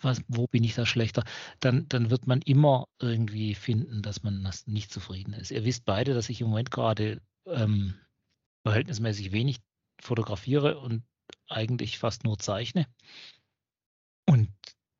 Was, 0.00 0.22
wo 0.28 0.46
bin 0.46 0.62
ich 0.62 0.76
da 0.76 0.86
schlechter? 0.86 1.24
Dann, 1.58 1.88
dann 1.88 2.10
wird 2.10 2.26
man 2.28 2.40
immer 2.42 2.86
irgendwie 3.00 3.54
finden, 3.56 4.02
dass 4.02 4.22
man 4.22 4.48
nicht 4.66 4.92
zufrieden 4.92 5.32
ist. 5.32 5.50
Ihr 5.50 5.64
wisst 5.64 5.84
beide, 5.84 6.14
dass 6.14 6.28
ich 6.28 6.40
im 6.40 6.48
Moment 6.48 6.70
gerade 6.70 7.20
ähm, 7.46 7.94
verhältnismäßig 8.62 9.32
wenig 9.32 9.58
fotografiere 10.00 10.78
und 10.78 11.04
eigentlich 11.48 11.98
fast 11.98 12.24
nur 12.24 12.38
zeichne. 12.38 12.86
Und 14.26 14.50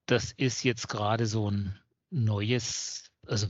das 0.06 0.32
ist 0.32 0.64
jetzt 0.64 0.88
gerade 0.88 1.26
so 1.26 1.50
ein 1.50 1.78
neues, 2.10 3.10
also 3.26 3.46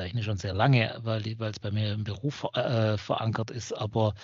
zeichne 0.00 0.22
schon 0.22 0.38
sehr 0.38 0.54
lange, 0.54 0.98
weil, 1.02 1.22
es 1.26 1.58
bei 1.58 1.70
mir 1.70 1.92
im 1.92 2.04
Beruf 2.04 2.46
äh, 2.54 2.96
verankert 2.96 3.50
ist, 3.50 3.72
aber 3.72 4.14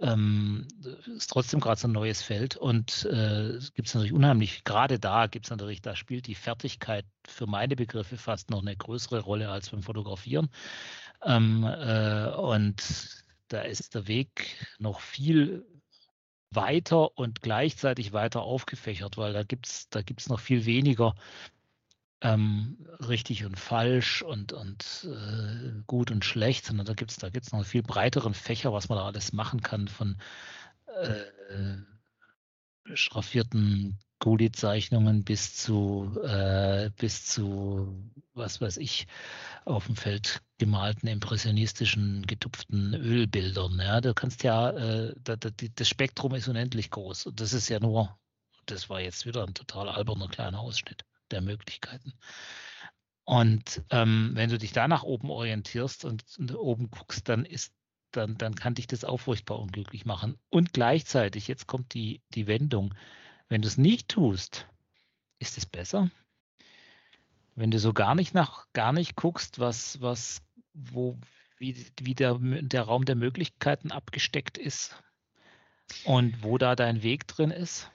ähm, 0.00 0.68
ist 1.16 1.30
trotzdem 1.30 1.58
gerade 1.58 1.80
so 1.80 1.88
ein 1.88 1.92
neues 1.92 2.22
Feld 2.22 2.56
und 2.56 3.04
äh, 3.10 3.56
es 3.56 3.72
gibt 3.72 3.92
natürlich 3.92 4.12
unheimlich, 4.12 4.62
gerade 4.62 5.00
da 5.00 5.26
gibt 5.26 5.46
es 5.46 5.50
natürlich, 5.50 5.82
da 5.82 5.96
spielt 5.96 6.28
die 6.28 6.36
Fertigkeit 6.36 7.04
für 7.26 7.46
meine 7.48 7.74
Begriffe 7.74 8.16
fast 8.16 8.50
noch 8.50 8.62
eine 8.62 8.76
größere 8.76 9.20
Rolle 9.20 9.48
als 9.48 9.70
beim 9.70 9.82
Fotografieren. 9.82 10.48
Ähm, 11.22 11.64
äh, 11.64 12.28
und 12.30 13.24
da 13.48 13.62
ist 13.62 13.94
der 13.94 14.06
Weg 14.08 14.66
noch 14.78 15.00
viel 15.00 15.66
weiter 16.50 17.16
und 17.18 17.42
gleichzeitig 17.42 18.12
weiter 18.12 18.42
aufgefächert, 18.42 19.16
weil 19.16 19.32
da 19.32 19.42
gibt 19.42 19.66
es 19.66 19.88
da 19.88 20.02
gibt's 20.02 20.28
noch 20.28 20.40
viel 20.40 20.66
weniger 20.66 21.14
ähm, 22.20 22.78
richtig 23.06 23.44
und 23.44 23.58
falsch 23.58 24.22
und, 24.22 24.52
und 24.52 25.06
äh, 25.10 25.82
gut 25.86 26.10
und 26.10 26.24
schlecht, 26.24 26.64
sondern 26.64 26.86
da 26.86 26.94
gibt 26.94 27.10
es 27.10 27.18
da 27.18 27.28
gibt's 27.28 27.52
noch 27.52 27.58
einen 27.58 27.66
viel 27.66 27.82
breiteren 27.82 28.34
Fächer, 28.34 28.72
was 28.72 28.88
man 28.88 28.98
da 28.98 29.04
alles 29.04 29.32
machen 29.32 29.60
kann, 29.60 29.88
von 29.88 30.16
äh, 30.86 31.76
schraffierten 32.94 33.98
Gulli-Zeichnungen 34.24 35.22
bis 35.22 35.54
zu, 35.54 36.18
äh, 36.24 36.88
bis 36.96 37.26
zu, 37.26 38.10
was 38.32 38.58
weiß 38.58 38.78
ich, 38.78 39.06
auf 39.66 39.84
dem 39.84 39.96
Feld 39.96 40.40
gemalten, 40.56 41.08
impressionistischen, 41.08 42.26
getupften 42.26 42.94
Ölbildern. 42.94 43.78
Ja, 43.78 44.00
du 44.00 44.14
kannst 44.14 44.42
ja, 44.42 44.70
äh, 44.70 45.14
da, 45.22 45.36
da, 45.36 45.50
das 45.50 45.88
Spektrum 45.90 46.34
ist 46.34 46.48
unendlich 46.48 46.90
groß. 46.90 47.26
Und 47.26 47.38
das 47.38 47.52
ist 47.52 47.68
ja 47.68 47.80
nur, 47.80 48.18
das 48.64 48.88
war 48.88 48.98
jetzt 48.98 49.26
wieder 49.26 49.46
ein 49.46 49.52
total 49.52 49.90
alberner 49.90 50.28
kleiner 50.28 50.60
Ausschnitt 50.60 51.04
der 51.30 51.42
Möglichkeiten. 51.42 52.14
Und 53.24 53.82
ähm, 53.90 54.30
wenn 54.32 54.48
du 54.48 54.56
dich 54.56 54.72
da 54.72 54.88
nach 54.88 55.02
oben 55.02 55.28
orientierst 55.28 56.06
und, 56.06 56.24
und 56.38 56.54
oben 56.54 56.88
guckst, 56.90 57.28
dann 57.28 57.44
ist 57.44 57.74
dann, 58.12 58.38
dann 58.38 58.54
kann 58.54 58.74
dich 58.74 58.86
das 58.86 59.04
auch 59.04 59.18
furchtbar 59.18 59.58
unglücklich 59.58 60.06
machen. 60.06 60.38
Und 60.48 60.72
gleichzeitig, 60.72 61.46
jetzt 61.46 61.66
kommt 61.66 61.92
die, 61.92 62.22
die 62.30 62.46
Wendung, 62.46 62.94
wenn 63.48 63.62
du 63.62 63.68
es 63.68 63.78
nicht 63.78 64.08
tust, 64.08 64.66
ist 65.38 65.58
es 65.58 65.66
besser. 65.66 66.10
Wenn 67.54 67.70
du 67.70 67.78
so 67.78 67.92
gar 67.92 68.14
nicht 68.14 68.34
nach, 68.34 68.66
gar 68.72 68.92
nicht 68.92 69.16
guckst, 69.16 69.58
was, 69.58 70.00
was, 70.00 70.42
wo, 70.72 71.18
wie, 71.58 71.86
wie 72.00 72.14
der, 72.14 72.38
der 72.40 72.82
Raum 72.82 73.04
der 73.04 73.14
Möglichkeiten 73.14 73.92
abgesteckt 73.92 74.58
ist 74.58 75.00
und 76.04 76.42
wo 76.42 76.58
da 76.58 76.74
dein 76.74 77.02
Weg 77.02 77.28
drin 77.28 77.50
ist. 77.50 77.90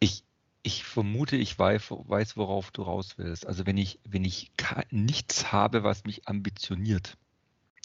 Ich, 0.00 0.24
ich 0.62 0.82
vermute, 0.82 1.36
ich 1.36 1.56
weiß, 1.56 1.90
weiß, 1.90 2.36
worauf 2.36 2.70
du 2.72 2.82
raus 2.82 3.18
willst. 3.18 3.46
Also 3.46 3.66
wenn 3.66 3.78
ich, 3.78 4.00
wenn 4.04 4.24
ich 4.24 4.50
nichts 4.90 5.52
habe, 5.52 5.84
was 5.84 6.04
mich 6.04 6.26
ambitioniert, 6.26 7.16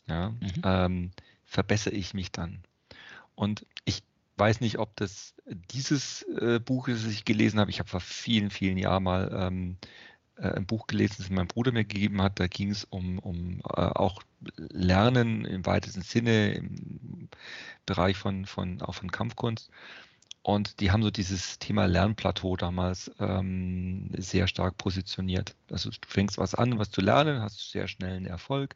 ja, 0.07 0.29
mhm. 0.29 0.61
ähm, 0.63 1.11
verbessere 1.45 1.93
ich 1.93 2.13
mich 2.13 2.31
dann. 2.31 2.63
Und 3.35 3.65
ich 3.85 4.03
weiß 4.41 4.60
nicht, 4.60 4.79
ob 4.79 4.95
das 4.95 5.36
dieses 5.45 6.24
äh, 6.39 6.60
Buch 6.60 6.88
ist, 6.88 7.05
das 7.05 7.12
ich 7.12 7.25
gelesen 7.25 7.60
habe. 7.60 7.69
Ich 7.69 7.77
habe 7.77 7.89
vor 7.89 8.00
vielen, 8.00 8.50
vielen 8.50 8.79
Jahren 8.79 9.03
mal 9.03 9.31
ähm, 9.31 9.77
äh, 10.38 10.50
ein 10.50 10.65
Buch 10.65 10.88
gelesen, 10.88 11.17
das 11.19 11.29
mein 11.29 11.48
Bruder 11.48 11.71
mir 11.71 11.86
gegeben 11.86 12.24
hat. 12.24 12.39
Da 12.39 12.48
ging 12.48 12.71
es 12.71 12.83
um, 12.86 13.19
um 13.19 13.60
äh, 13.60 13.81
auch 13.81 14.24
Lernen 14.57 15.45
im 15.45 15.63
weitesten 15.67 16.01
Sinne 16.01 16.53
im 16.53 17.29
Bereich 17.86 18.17
von, 18.17 18.48
von, 18.48 18.81
auch 18.81 18.95
von 18.95 19.12
Kampfkunst. 19.12 19.69
Und 20.41 20.79
die 20.79 20.89
haben 20.89 21.03
so 21.03 21.12
dieses 21.12 21.60
Thema 21.60 21.86
Lernplateau 21.86 22.57
damals 22.57 23.12
ähm, 23.19 24.10
sehr 24.17 24.48
stark 24.48 24.75
positioniert. 24.77 25.55
Also 25.69 25.91
du 25.91 25.98
fängst 26.07 26.39
was 26.39 26.55
an, 26.55 26.79
was 26.79 26.89
zu 26.89 27.01
lernen, 27.01 27.43
hast 27.43 27.71
sehr 27.71 27.88
schnell 27.88 28.15
einen 28.15 28.25
Erfolg 28.25 28.75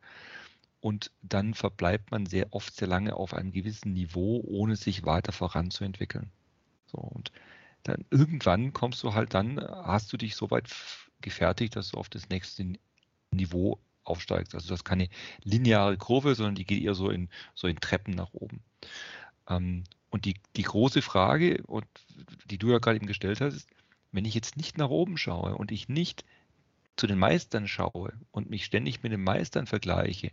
und 0.85 1.09
dann 1.23 1.55
verbleibt 1.55 2.11
man 2.11 2.27
sehr 2.27 2.53
oft 2.53 2.75
sehr 2.75 2.87
lange 2.87 3.15
auf 3.15 3.33
einem 3.33 3.51
gewissen 3.51 3.93
Niveau, 3.93 4.43
ohne 4.45 4.75
sich 4.75 5.03
weiter 5.03 5.31
voranzuentwickeln. 5.31 6.29
So, 6.85 6.99
und 6.99 7.31
dann 7.81 8.05
irgendwann 8.11 8.71
kommst 8.71 9.01
du 9.01 9.15
halt 9.15 9.33
dann, 9.33 9.59
hast 9.59 10.13
du 10.13 10.17
dich 10.17 10.35
so 10.35 10.51
weit 10.51 10.69
gefertigt, 11.21 11.75
dass 11.75 11.89
du 11.89 11.97
auf 11.97 12.07
das 12.07 12.29
nächste 12.29 12.75
Niveau 13.31 13.79
aufsteigst. 14.03 14.53
Also 14.53 14.69
das 14.69 14.81
ist 14.81 14.83
keine 14.83 15.09
lineare 15.43 15.97
Kurve, 15.97 16.35
sondern 16.35 16.53
die 16.53 16.65
geht 16.65 16.83
eher 16.83 16.93
so 16.93 17.09
in, 17.09 17.29
so 17.55 17.65
in 17.65 17.77
Treppen 17.77 18.13
nach 18.13 18.35
oben. 18.35 18.61
Ähm, 19.49 19.85
und 20.11 20.25
die, 20.25 20.35
die 20.55 20.61
große 20.61 21.01
Frage, 21.01 21.63
und 21.65 21.87
die 22.51 22.59
du 22.59 22.69
ja 22.69 22.77
gerade 22.77 22.97
eben 22.97 23.07
gestellt 23.07 23.41
hast, 23.41 23.55
ist, 23.55 23.69
wenn 24.11 24.25
ich 24.25 24.35
jetzt 24.35 24.55
nicht 24.55 24.77
nach 24.77 24.89
oben 24.89 25.17
schaue 25.17 25.55
und 25.55 25.71
ich 25.71 25.89
nicht 25.89 26.25
zu 26.95 27.07
den 27.07 27.17
Meistern 27.17 27.67
schaue 27.67 28.13
und 28.29 28.51
mich 28.51 28.65
ständig 28.65 29.01
mit 29.01 29.11
den 29.11 29.23
Meistern 29.23 29.65
vergleiche, 29.65 30.29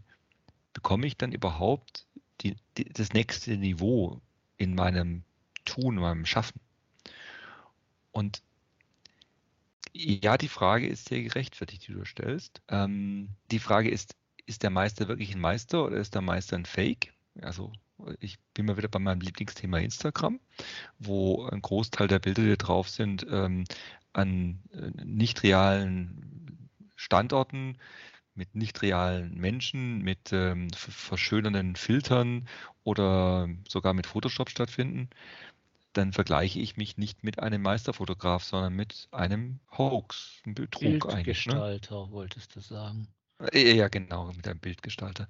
bekomme 0.73 1.07
ich 1.07 1.17
dann 1.17 1.33
überhaupt 1.33 2.07
die, 2.41 2.57
die, 2.77 2.85
das 2.85 3.13
nächste 3.13 3.57
Niveau 3.57 4.21
in 4.57 4.75
meinem 4.75 5.25
Tun, 5.65 5.97
in 5.97 6.03
meinem 6.03 6.27
Schaffen? 6.27 6.61
Und 8.11 8.43
ja, 9.93 10.39
die 10.39 10.49
Frage 10.49 10.87
ist 10.87 11.09
sehr 11.09 11.23
gerechtfertigt, 11.23 11.87
die 11.87 11.93
du 11.93 12.05
stellst. 12.05 12.63
Ähm, 12.69 13.29
die 13.51 13.59
Frage 13.59 13.91
ist, 13.91 14.15
ist 14.47 14.63
der 14.63 14.71
Meister 14.71 15.09
wirklich 15.09 15.35
ein 15.35 15.41
Meister 15.41 15.85
oder 15.85 15.97
ist 15.97 16.15
der 16.15 16.23
Meister 16.23 16.57
ein 16.57 16.67
Fake? 16.67 17.13
Also 17.41 17.73
ich 18.21 18.39
bin 18.55 18.67
mal 18.67 18.77
wieder 18.77 18.89
bei 18.89 18.99
meinem 18.99 19.21
Lieblingsthema 19.21 19.79
Instagram, 19.79 20.41
wo 20.99 21.47
ein 21.47 21.63
Großteil 21.63 22.09
der 22.09 22.19
Bilder, 22.19 22.43
die 22.43 22.57
drauf 22.57 22.89
sind, 22.89 23.27
ähm, 23.31 23.65
an 24.13 24.61
äh, 24.73 24.91
nicht 25.05 25.43
realen 25.43 26.69
Standorten 26.97 27.79
mit 28.35 28.55
nicht 28.55 28.83
realen 28.83 29.35
Menschen, 29.35 29.99
mit 30.03 30.33
ähm, 30.33 30.71
verschönernden 30.71 31.77
Filtern 31.77 32.49
oder 32.85 33.49
sogar 33.69 33.93
mit 33.93 34.07
Photoshop 34.07 34.51
stattfinden, 34.51 35.11
dann 35.93 36.13
vergleiche 36.13 36.59
ich 36.59 36.77
mich 36.77 36.97
nicht 36.97 37.23
mit 37.23 37.39
einem 37.39 37.63
Meisterfotograf, 37.63 38.45
sondern 38.45 38.75
mit 38.75 39.09
einem 39.11 39.61
Hoax, 39.77 40.41
einem 40.45 40.55
Betrug 40.55 40.85
eigentlich. 41.13 41.47
Ne? 41.47 41.55
Bildgestalter, 41.55 42.07
ne? 42.07 42.13
wolltest 42.13 42.57
du 42.57 42.61
sagen. 42.61 43.09
Ja, 43.53 43.89
genau, 43.89 44.33
mit 44.33 44.47
einem 44.47 44.61
Bildgestalter. 44.61 45.29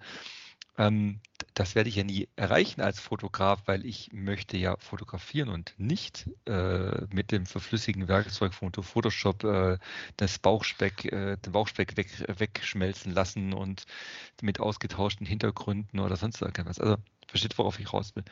Ähm, 0.79 1.21
das 1.55 1.75
werde 1.75 1.91
ich 1.91 1.97
ja 1.97 2.05
nie 2.05 2.29
erreichen 2.37 2.81
als 2.81 2.99
Fotograf, 2.99 3.63
weil 3.67 3.85
ich 3.85 4.11
möchte 4.13 4.57
ja 4.57 4.77
fotografieren 4.79 5.51
und 5.51 5.75
nicht 5.77 6.31
äh, 6.47 7.05
mit 7.13 7.31
dem 7.31 7.45
verflüssigen 7.45 8.09
Werkzeug 8.09 8.55
von 8.55 8.73
Photoshop 8.73 9.45
äh, 9.45 9.79
das 10.17 10.39
Bauchspeck, 10.39 11.05
äh, 11.13 11.37
den 11.37 11.53
Bauchspeck 11.53 11.97
weg, 11.97 12.09
wegschmelzen 12.39 13.13
lassen 13.13 13.53
und 13.53 13.85
mit 14.41 14.61
ausgetauschten 14.61 15.27
Hintergründen 15.27 16.01
oder 16.01 16.17
sonst 16.17 16.41
irgendwas. 16.41 16.81
Also 16.81 16.97
versteht, 17.29 17.59
worauf 17.59 17.79
ich 17.79 17.93
raus 17.93 18.17
will. 18.17 18.25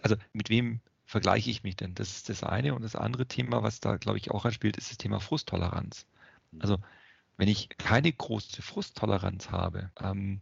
Also 0.00 0.16
mit 0.32 0.48
wem 0.48 0.80
vergleiche 1.04 1.50
ich 1.50 1.64
mich 1.64 1.76
denn? 1.76 1.94
Das 1.96 2.12
ist 2.12 2.28
das 2.28 2.44
eine. 2.44 2.74
Und 2.74 2.82
das 2.82 2.94
andere 2.94 3.26
Thema, 3.26 3.64
was 3.64 3.80
da, 3.80 3.96
glaube 3.96 4.18
ich, 4.18 4.30
auch 4.30 4.44
anspielt, 4.44 4.76
ist 4.76 4.90
das 4.90 4.98
Thema 4.98 5.18
Frusttoleranz. 5.18 6.06
Also 6.60 6.78
wenn 7.36 7.48
ich 7.48 7.68
keine 7.78 8.12
große 8.12 8.62
Frusttoleranz 8.62 9.50
habe, 9.50 9.90
ähm, 10.00 10.40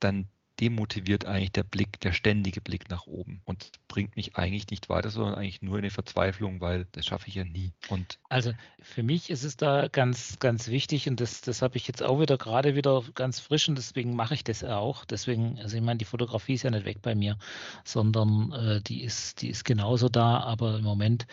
dann 0.00 0.28
demotiviert 0.60 1.24
eigentlich 1.24 1.52
der 1.52 1.64
Blick, 1.64 2.00
der 2.00 2.12
ständige 2.12 2.60
Blick 2.60 2.88
nach 2.88 3.06
oben 3.06 3.40
und 3.44 3.72
bringt 3.88 4.16
mich 4.16 4.36
eigentlich 4.36 4.68
nicht 4.70 4.88
weiter, 4.88 5.10
sondern 5.10 5.34
eigentlich 5.34 5.62
nur 5.62 5.78
in 5.78 5.84
eine 5.84 5.90
Verzweiflung, 5.90 6.60
weil 6.60 6.86
das 6.92 7.06
schaffe 7.06 7.28
ich 7.28 7.34
ja 7.34 7.44
nie. 7.44 7.72
Und 7.88 8.18
also 8.28 8.52
für 8.80 9.02
mich 9.02 9.30
ist 9.30 9.44
es 9.44 9.56
da 9.56 9.88
ganz, 9.88 10.38
ganz 10.38 10.68
wichtig 10.68 11.08
und 11.08 11.20
das, 11.20 11.40
das 11.40 11.62
habe 11.62 11.76
ich 11.76 11.88
jetzt 11.88 12.02
auch 12.02 12.20
wieder 12.20 12.38
gerade 12.38 12.74
wieder 12.76 13.02
ganz 13.14 13.40
frisch 13.40 13.68
und 13.68 13.76
deswegen 13.76 14.14
mache 14.14 14.34
ich 14.34 14.44
das 14.44 14.62
auch. 14.62 15.04
Deswegen, 15.04 15.58
also 15.58 15.76
ich 15.76 15.82
meine, 15.82 15.98
die 15.98 16.04
Fotografie 16.04 16.54
ist 16.54 16.62
ja 16.62 16.70
nicht 16.70 16.86
weg 16.86 16.98
bei 17.02 17.14
mir, 17.14 17.38
sondern 17.84 18.52
äh, 18.52 18.80
die 18.80 19.02
ist, 19.02 19.42
die 19.42 19.48
ist 19.48 19.64
genauso 19.64 20.08
da, 20.08 20.40
aber 20.40 20.78
im 20.78 20.84
Moment 20.84 21.26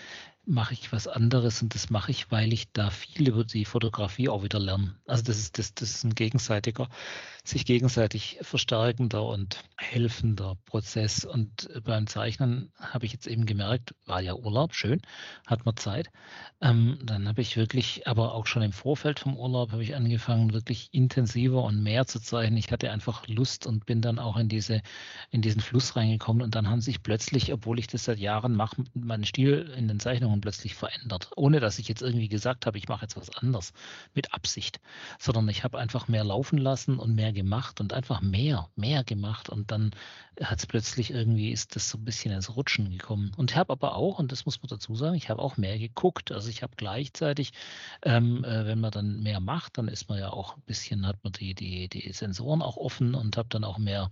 mache 0.46 0.74
ich 0.74 0.92
was 0.92 1.08
anderes 1.08 1.62
und 1.62 1.76
das 1.76 1.90
mache 1.90 2.12
ich, 2.12 2.32
weil 2.32 2.52
ich 2.52 2.72
da 2.72 2.90
viel 2.90 3.30
über 3.30 3.44
die 3.44 3.66
Fotografie 3.66 4.28
auch 4.28 4.44
wieder 4.44 4.60
lerne. 4.60 4.96
Also 5.06 5.24
das 5.24 5.38
ist, 5.38 5.60
das, 5.60 5.76
das 5.76 5.92
ist 5.92 6.04
ein 6.04 6.16
gegenseitiger, 6.16 6.90
sich 7.44 7.66
gegenseitig 7.66 8.40
verstärkender 8.42 9.24
und 9.24 9.64
helfender 9.78 10.58
Prozess. 10.66 11.26
Und 11.26 11.70
beim 11.84 12.08
Zeichnen 12.08 12.72
habe 12.80 13.06
ich 13.06 13.14
jetzt 13.14 13.28
eben 13.28 13.46
gemerkt, 13.46 13.94
war 14.06 14.22
ja 14.22 14.34
Urlaub, 14.34 14.74
schön, 14.74 15.02
hat 15.46 15.66
man 15.66 15.78
Zeit. 15.78 16.10
Ähm, 16.60 16.98
dann 17.04 17.28
habe 17.28 17.42
ich 17.42 17.56
wirklich, 17.56 18.08
aber 18.08 18.34
auch 18.34 18.48
schon 18.48 18.64
im 18.64 18.74
Vorfeld 18.74 19.20
vom 19.20 19.38
Urlaub 19.38 19.72
habe 19.72 19.84
ich 19.84 19.96
angefangen, 19.96 20.54
wirklich 20.54 20.90
intensiver 20.92 21.64
und 21.64 21.84
mehr 21.84 22.08
zu 22.08 22.20
zeichnen. 22.20 22.58
Ich 22.58 22.72
hatte 22.72 22.92
einfach 22.92 23.28
Lust 23.28 23.68
und 23.68 23.86
bin 23.86 24.02
dann 24.02 24.18
auch 24.18 24.38
in 24.38 24.50
diese, 24.50 24.82
in 25.30 25.42
diesen 25.42 25.62
Fluss 25.62 25.96
reingekommen 25.96 26.42
und 26.42 26.56
dann 26.56 26.68
haben 26.68 26.82
sich 26.82 27.04
plötzlich, 27.04 27.54
obwohl 27.54 27.78
ich 27.78 27.88
das 27.88 28.06
seit 28.06 28.18
Jahren 28.18 28.56
mache, 28.56 28.84
mein 28.96 29.24
Stil 29.24 29.72
in 29.78 29.88
den 29.88 30.00
Zeichnungen 30.00 30.31
Einstellungen 30.32 30.42
plötzlich 30.42 30.76
verändert, 30.76 31.30
ohne 31.36 31.60
dass 31.60 31.80
ich 31.80 31.88
jetzt 31.88 32.02
irgendwie 32.02 32.30
gesagt 32.30 32.66
habe, 32.66 32.78
ich 32.78 32.88
mache 32.88 33.04
jetzt 33.04 33.18
was 33.18 33.30
anderes 33.38 33.74
mit 34.14 34.34
Absicht, 34.34 34.80
sondern 35.20 35.50
ich 35.50 35.64
habe 35.64 35.78
einfach 35.78 36.08
mehr 36.08 36.24
laufen 36.24 36.58
lassen 36.58 36.98
und 36.98 37.16
mehr 37.16 37.34
gemacht 37.34 37.82
und 37.82 37.94
einfach 37.94 38.22
mehr, 38.22 38.70
mehr 38.76 39.04
gemacht 39.04 39.50
und 39.50 39.72
dann 39.72 39.92
hat 40.42 40.60
es 40.60 40.66
plötzlich 40.66 41.12
irgendwie, 41.12 41.52
ist 41.52 41.76
das 41.76 41.90
so 41.90 41.98
ein 41.98 42.06
bisschen 42.06 42.34
ins 42.34 42.56
Rutschen 42.56 42.90
gekommen. 42.90 43.32
Und 43.38 43.56
habe 43.56 43.74
aber 43.74 43.96
auch, 43.96 44.18
und 44.18 44.32
das 44.32 44.46
muss 44.46 44.62
man 44.62 44.70
dazu 44.70 44.96
sagen, 44.96 45.16
ich 45.16 45.30
habe 45.30 45.42
auch 45.42 45.58
mehr 45.58 45.78
geguckt. 45.78 46.32
Also 46.32 46.50
ich 46.50 46.64
habe 46.64 46.74
gleichzeitig, 46.78 47.52
ähm, 48.04 48.44
äh, 48.44 48.66
wenn 48.66 48.80
man 48.80 48.92
dann 48.92 49.22
mehr 49.22 49.40
macht, 49.40 49.78
dann 49.78 49.88
ist 49.88 50.10
man 50.10 50.20
ja 50.20 50.32
auch 50.32 50.56
ein 50.56 50.64
bisschen, 50.66 51.06
hat 51.06 51.24
man 51.24 51.34
die, 51.34 51.54
die, 51.54 51.90
die 51.90 52.12
Sensoren 52.14 52.62
auch 52.62 52.78
offen 52.78 53.14
und 53.14 53.38
habe 53.38 53.50
dann 53.50 53.64
auch 53.64 53.78
mehr, 53.78 54.10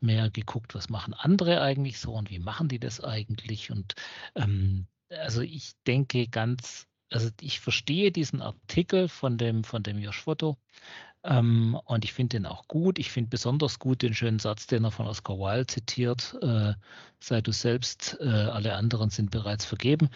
mehr 0.00 0.28
geguckt, 0.30 0.74
was 0.74 0.90
machen 0.90 1.14
andere 1.14 1.60
eigentlich 1.62 1.98
so 1.98 2.14
und 2.14 2.30
wie 2.30 2.40
machen 2.40 2.68
die 2.68 2.80
das 2.80 3.02
eigentlich. 3.02 3.70
Und 3.70 3.94
ähm, 4.34 4.86
also 5.10 5.42
ich 5.42 5.72
denke 5.86 6.28
ganz, 6.28 6.86
also 7.10 7.30
ich 7.40 7.60
verstehe 7.60 8.12
diesen 8.12 8.42
Artikel 8.42 9.08
von 9.08 9.38
dem, 9.38 9.64
von 9.64 9.82
dem 9.82 9.98
Josh 9.98 10.20
Foto 10.22 10.56
ähm, 11.24 11.78
und 11.84 12.04
ich 12.04 12.12
finde 12.12 12.36
den 12.38 12.46
auch 12.46 12.66
gut. 12.68 12.98
Ich 12.98 13.10
finde 13.10 13.30
besonders 13.30 13.78
gut 13.78 14.02
den 14.02 14.14
schönen 14.14 14.38
Satz, 14.38 14.66
den 14.66 14.84
er 14.84 14.90
von 14.90 15.06
Oscar 15.06 15.38
Wilde 15.38 15.66
zitiert, 15.66 16.36
äh, 16.42 16.74
sei 17.20 17.40
du 17.40 17.52
selbst, 17.52 18.16
äh, 18.20 18.28
alle 18.28 18.74
anderen 18.74 19.10
sind 19.10 19.30
bereits 19.30 19.64
vergeben. 19.64 20.08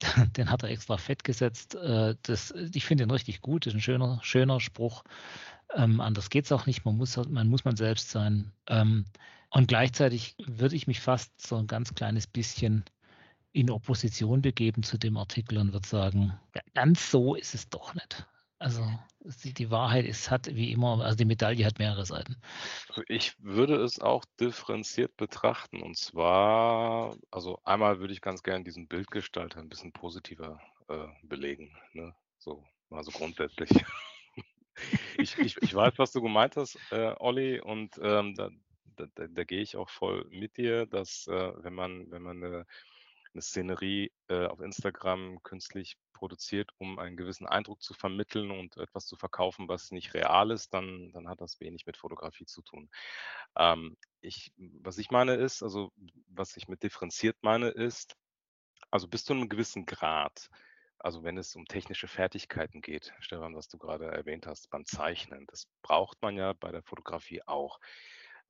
Den 0.36 0.50
hat 0.50 0.62
er 0.62 0.70
extra 0.70 0.96
fett 0.96 1.24
gesetzt. 1.24 1.74
Äh, 1.74 2.14
das, 2.22 2.52
ich 2.52 2.84
finde 2.86 3.04
ihn 3.04 3.10
richtig 3.10 3.40
gut, 3.40 3.66
das 3.66 3.72
ist 3.72 3.78
ein 3.78 3.82
schöner, 3.82 4.20
schöner 4.22 4.60
Spruch. 4.60 5.02
Ähm, 5.74 6.00
anders 6.00 6.30
geht 6.30 6.44
es 6.46 6.52
auch 6.52 6.66
nicht, 6.66 6.84
man 6.84 6.96
muss, 6.96 7.16
man 7.16 7.48
muss 7.48 7.64
man 7.64 7.76
selbst 7.76 8.10
sein. 8.10 8.52
Ähm, 8.68 9.06
und 9.50 9.68
gleichzeitig 9.68 10.36
würde 10.46 10.76
ich 10.76 10.86
mich 10.86 11.00
fast 11.00 11.44
so 11.46 11.56
ein 11.56 11.66
ganz 11.66 11.94
kleines 11.94 12.26
bisschen 12.26 12.84
in 13.58 13.70
Opposition 13.70 14.40
begeben 14.40 14.84
zu 14.84 14.98
dem 14.98 15.16
Artikel 15.16 15.58
und 15.58 15.72
würde 15.72 15.88
sagen, 15.88 16.38
ganz 16.74 17.10
so 17.10 17.34
ist 17.34 17.54
es 17.54 17.68
doch 17.68 17.92
nicht. 17.94 18.24
Also 18.60 18.84
die, 19.44 19.52
die 19.52 19.70
Wahrheit 19.70 20.04
ist, 20.04 20.30
hat 20.30 20.46
wie 20.54 20.72
immer, 20.72 21.00
also 21.04 21.16
die 21.16 21.24
Medaille 21.24 21.64
hat 21.64 21.78
mehrere 21.78 22.06
Seiten. 22.06 22.36
Also 22.88 23.02
ich 23.08 23.40
würde 23.40 23.76
es 23.82 24.00
auch 24.00 24.24
differenziert 24.40 25.16
betrachten. 25.16 25.82
Und 25.82 25.96
zwar, 25.96 27.16
also 27.30 27.60
einmal 27.64 28.00
würde 28.00 28.12
ich 28.12 28.20
ganz 28.20 28.42
gerne 28.42 28.64
diesen 28.64 28.86
Bildgestalter 28.86 29.60
ein 29.60 29.68
bisschen 29.68 29.92
positiver 29.92 30.60
äh, 30.88 31.06
belegen. 31.22 31.76
Ne? 31.92 32.14
So, 32.38 32.64
mal 32.90 33.02
grundsätzlich. 33.04 33.70
ich, 35.18 35.36
ich, 35.38 35.56
ich 35.60 35.74
weiß, 35.74 35.94
was 35.98 36.12
du 36.12 36.20
gemeint 36.20 36.56
hast, 36.56 36.78
äh, 36.90 37.14
Olli, 37.18 37.60
und 37.60 37.98
ähm, 38.02 38.34
da, 38.34 38.50
da, 38.96 39.06
da, 39.14 39.26
da 39.28 39.44
gehe 39.44 39.62
ich 39.62 39.76
auch 39.76 39.90
voll 39.90 40.26
mit 40.30 40.56
dir, 40.56 40.86
dass 40.86 41.26
äh, 41.28 41.52
wenn 41.62 41.74
man, 41.74 42.10
wenn 42.10 42.22
man 42.22 42.42
eine 42.42 42.66
eine 43.34 43.42
Szenerie 43.42 44.12
äh, 44.28 44.46
auf 44.46 44.60
Instagram 44.60 45.42
künstlich 45.42 45.96
produziert, 46.12 46.70
um 46.78 46.98
einen 46.98 47.16
gewissen 47.16 47.46
Eindruck 47.46 47.82
zu 47.82 47.94
vermitteln 47.94 48.50
und 48.50 48.76
etwas 48.76 49.06
zu 49.06 49.16
verkaufen, 49.16 49.68
was 49.68 49.92
nicht 49.92 50.14
real 50.14 50.50
ist, 50.50 50.74
dann, 50.74 51.12
dann 51.12 51.28
hat 51.28 51.40
das 51.40 51.60
wenig 51.60 51.86
mit 51.86 51.96
Fotografie 51.96 52.46
zu 52.46 52.62
tun. 52.62 52.90
Ähm, 53.56 53.96
ich, 54.20 54.52
was 54.56 54.98
ich 54.98 55.10
meine 55.10 55.34
ist, 55.34 55.62
also 55.62 55.92
was 56.28 56.56
ich 56.56 56.68
mit 56.68 56.82
differenziert 56.82 57.36
meine 57.42 57.68
ist, 57.68 58.16
also 58.90 59.06
bis 59.06 59.24
zu 59.24 59.32
einem 59.32 59.48
gewissen 59.48 59.86
Grad, 59.86 60.50
also 60.98 61.22
wenn 61.22 61.38
es 61.38 61.54
um 61.54 61.66
technische 61.66 62.08
Fertigkeiten 62.08 62.80
geht, 62.80 63.14
Stefan, 63.20 63.54
was 63.54 63.68
du 63.68 63.78
gerade 63.78 64.06
erwähnt 64.06 64.46
hast, 64.46 64.68
beim 64.70 64.84
Zeichnen, 64.84 65.46
das 65.46 65.68
braucht 65.82 66.20
man 66.22 66.36
ja 66.36 66.54
bei 66.54 66.72
der 66.72 66.82
Fotografie 66.82 67.42
auch 67.46 67.78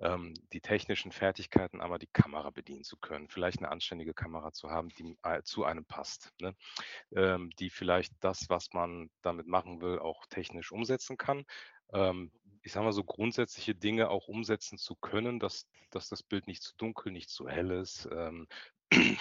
ähm, 0.01 0.35
die 0.53 0.61
technischen 0.61 1.13
Fertigkeiten, 1.13 1.81
aber 1.81 1.99
die 1.99 2.09
Kamera 2.09 2.51
bedienen 2.51 2.85
zu 2.85 2.97
können, 2.97 3.29
vielleicht 3.29 3.59
eine 3.59 3.71
anständige 3.71 4.15
Kamera 4.15 4.53
zu 4.53 4.71
haben, 4.71 4.89
die 4.91 5.17
äh, 5.23 5.43
zu 5.43 5.65
einem 5.65 5.85
passt, 5.85 6.33
ne? 6.41 6.55
ähm, 7.15 7.51
die 7.59 7.71
vielleicht 7.71 8.13
das, 8.21 8.49
was 8.49 8.73
man 8.73 9.11
damit 9.23 9.47
machen 9.47 9.81
will, 9.81 9.99
auch 9.99 10.27
technisch 10.27 10.73
umsetzen 10.73 11.17
kann. 11.17 11.45
Ähm, 11.93 12.31
ich 12.63 12.73
sage 12.73 12.85
mal 12.85 12.93
so 12.93 13.05
grundsätzliche 13.05 13.75
Dinge 13.75 14.11
auch 14.11 14.29
umsetzen 14.29 14.79
zu 14.79 14.95
können, 14.97 15.39
dass, 15.41 15.67
dass 15.91 16.09
das 16.09 16.23
Bild 16.23 16.47
nicht 16.47 16.63
zu 16.63 16.77
dunkel, 16.77 17.13
nicht 17.13 17.31
zu 17.31 17.49
hell 17.49 17.71
ist, 17.71 18.09
ähm, 18.13 18.47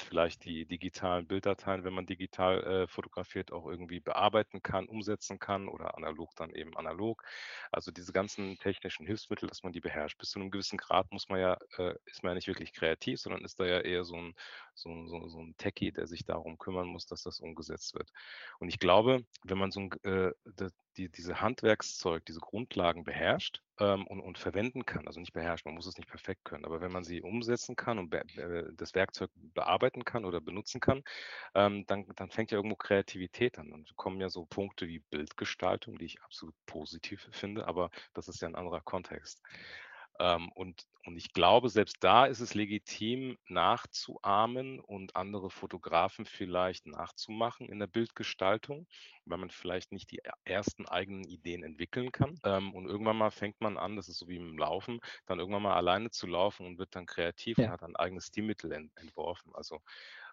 vielleicht 0.09 0.45
die 0.45 0.65
digitalen 0.65 1.27
Bilddateien, 1.27 1.83
wenn 1.83 1.93
man 1.93 2.05
digital 2.05 2.63
äh, 2.63 2.87
fotografiert, 2.87 3.51
auch 3.51 3.65
irgendwie 3.67 3.99
bearbeiten 3.99 4.61
kann, 4.61 4.87
umsetzen 4.87 5.39
kann 5.39 5.67
oder 5.67 5.97
analog 5.97 6.35
dann 6.35 6.51
eben 6.51 6.75
analog. 6.77 7.23
Also 7.71 7.91
diese 7.91 8.13
ganzen 8.13 8.57
technischen 8.59 9.05
Hilfsmittel, 9.05 9.49
dass 9.49 9.63
man 9.63 9.73
die 9.73 9.81
beherrscht. 9.81 10.17
Bis 10.19 10.29
zu 10.31 10.39
einem 10.39 10.51
gewissen 10.51 10.77
Grad 10.77 11.11
muss 11.11 11.27
man 11.29 11.39
ja, 11.39 11.57
äh, 11.77 11.95
ist 12.05 12.23
man 12.23 12.31
ja 12.31 12.35
nicht 12.35 12.47
wirklich 12.47 12.71
kreativ, 12.73 13.19
sondern 13.19 13.43
ist 13.43 13.59
da 13.59 13.65
ja 13.65 13.79
eher 13.81 14.05
so 14.05 14.15
ein, 14.15 14.35
so, 14.77 15.07
so, 15.07 15.27
so 15.27 15.39
ein 15.39 15.55
Techie, 15.57 15.91
der 15.91 16.07
sich 16.07 16.25
darum 16.25 16.57
kümmern 16.57 16.87
muss, 16.87 17.05
dass 17.05 17.23
das 17.23 17.39
umgesetzt 17.39 17.95
wird. 17.95 18.11
Und 18.59 18.69
ich 18.69 18.79
glaube, 18.79 19.25
wenn 19.43 19.57
man 19.57 19.71
so 19.71 19.81
ein, 19.81 19.91
äh, 20.03 20.31
die, 20.97 21.09
diese 21.09 21.41
Handwerkszeug, 21.41 22.25
diese 22.25 22.39
Grundlagen 22.39 23.03
beherrscht 23.03 23.61
ähm, 23.79 24.05
und, 24.07 24.19
und, 24.19 24.37
verwenden 24.37 24.85
kann, 24.85 25.07
also 25.07 25.19
nicht 25.19 25.33
beherrscht, 25.33 25.65
man 25.65 25.75
muss 25.75 25.85
es 25.85 25.97
nicht 25.97 26.09
perfekt 26.09 26.43
können, 26.43 26.65
aber 26.65 26.81
wenn 26.81 26.91
man 26.91 27.03
sie 27.03 27.21
umsetzen 27.21 27.75
kann 27.75 27.99
und 27.99 28.15
das 28.75 28.95
Werkzeug 28.95 29.29
bearbeiten 29.35 30.05
kann 30.05 30.25
oder 30.25 30.41
benutzen 30.41 30.79
kann, 30.79 31.03
ähm, 31.53 31.85
dann, 31.87 32.05
dann 32.15 32.29
fängt 32.29 32.51
ja 32.51 32.57
irgendwo 32.57 32.75
Kreativität 32.75 33.59
an. 33.59 33.71
Und 33.71 33.95
kommen 33.95 34.19
ja 34.19 34.29
so 34.29 34.45
Punkte 34.45 34.87
wie 34.87 34.99
Bildgestaltung, 34.99 35.97
die 35.97 36.05
ich 36.05 36.21
absolut 36.21 36.55
positiv 36.65 37.27
finde, 37.31 37.67
aber 37.67 37.89
das 38.13 38.27
ist 38.27 38.41
ja 38.41 38.47
ein 38.47 38.55
anderer 38.55 38.81
Kontext. 38.81 39.41
Ähm, 40.19 40.49
und, 40.53 40.87
und 41.05 41.17
ich 41.17 41.33
glaube, 41.33 41.69
selbst 41.69 41.97
da 42.01 42.25
ist 42.25 42.39
es 42.39 42.53
legitim, 42.53 43.37
nachzuahmen 43.47 44.79
und 44.79 45.15
andere 45.15 45.49
Fotografen 45.49 46.25
vielleicht 46.25 46.85
nachzumachen 46.85 47.69
in 47.69 47.79
der 47.79 47.87
Bildgestaltung, 47.87 48.87
weil 49.25 49.37
man 49.37 49.49
vielleicht 49.49 49.91
nicht 49.91 50.11
die 50.11 50.21
ersten 50.43 50.85
eigenen 50.87 51.23
Ideen 51.23 51.63
entwickeln 51.63 52.11
kann. 52.11 52.39
Ähm, 52.43 52.73
und 52.73 52.87
irgendwann 52.87 53.17
mal 53.17 53.31
fängt 53.31 53.61
man 53.61 53.77
an, 53.77 53.95
das 53.95 54.09
ist 54.09 54.17
so 54.17 54.27
wie 54.27 54.37
im 54.37 54.57
Laufen, 54.57 54.99
dann 55.25 55.39
irgendwann 55.39 55.63
mal 55.63 55.75
alleine 55.75 56.09
zu 56.09 56.27
laufen 56.27 56.65
und 56.65 56.79
wird 56.79 56.95
dann 56.95 57.05
kreativ 57.05 57.57
ja. 57.57 57.65
und 57.65 57.71
hat 57.71 57.83
ein 57.83 57.95
eigenes 57.95 58.27
Stilmittel 58.27 58.71
ent 58.71 58.91
entworfen. 58.97 59.51
Also 59.53 59.81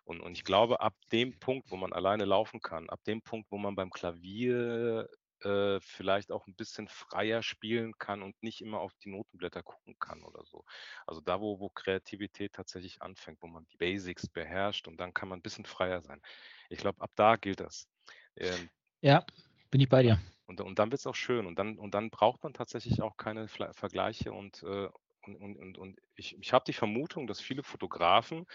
und, 0.05 0.21
und, 0.21 0.33
ich 0.33 0.45
glaube, 0.45 0.81
ab 0.81 0.95
dem 1.13 1.39
Punkt, 1.39 1.71
wo 1.71 1.77
man 1.77 1.95
alleine 1.95 2.27
laufen 2.27 2.61
kann, 2.61 2.91
ab 2.91 3.03
dem 3.05 3.23
Punkt, 3.23 3.51
wo 3.51 3.57
man 3.57 3.75
beim 3.75 3.91
Klavier 3.91 5.09
äh, 5.45 5.81
vielleicht 5.81 6.33
auch 6.33 6.47
ein 6.47 6.55
bisschen 6.55 6.89
freier 6.89 7.43
spielen 7.43 7.97
kann 7.99 8.23
und 8.23 8.41
nicht 8.43 8.61
immer 8.61 8.81
auf 8.81 8.93
die 9.03 9.11
Notenblätter 9.11 9.63
gucken 9.63 9.97
kann 9.99 10.23
oder 10.23 10.45
so. 10.45 10.65
Also 11.07 11.21
da, 11.21 11.41
wo, 11.41 11.61
wo 11.61 11.69
Kreativität 11.69 12.53
tatsächlich 12.53 13.03
anfängt, 13.03 13.43
wo 13.43 13.47
man 13.47 13.67
die 13.73 13.77
Basics 13.77 14.29
beherrscht 14.29 14.89
und 14.89 14.99
dann 14.99 15.15
kann 15.15 15.29
man 15.29 15.39
ein 15.39 15.43
bisschen 15.43 15.65
freier 15.65 16.03
sein. 16.03 16.21
Ich 16.69 16.79
glaube, 16.79 17.01
ab 17.01 17.11
da 17.15 17.37
gilt 17.37 17.61
das. 17.61 17.89
Ähm, 18.37 18.71
ja, 19.01 19.25
bin 19.71 19.81
ich 19.81 19.89
bei 19.89 20.03
dir. 20.03 20.21
Und, 20.47 20.61
und 20.61 20.79
dann 20.79 20.91
wird 20.91 21.01
es 21.01 21.07
auch 21.07 21.15
schön 21.15 21.47
und 21.47 21.59
dann, 21.59 21.79
und 21.79 21.95
dann 21.95 22.11
braucht 22.11 22.43
man 22.43 22.53
tatsächlich 22.53 23.01
auch 23.01 23.17
keine 23.17 23.49
Vergleiche 23.49 24.33
und, 24.33 24.63
äh, 24.63 24.89
und, 25.23 25.37
und, 25.37 25.57
und, 25.57 25.79
und 25.79 26.01
ich, 26.17 26.37
ich 26.39 26.53
habe 26.53 26.65
die 26.67 26.75
Vermutung, 26.75 27.27
dass 27.27 27.41
viele 27.41 27.63
Fotografen 27.63 28.47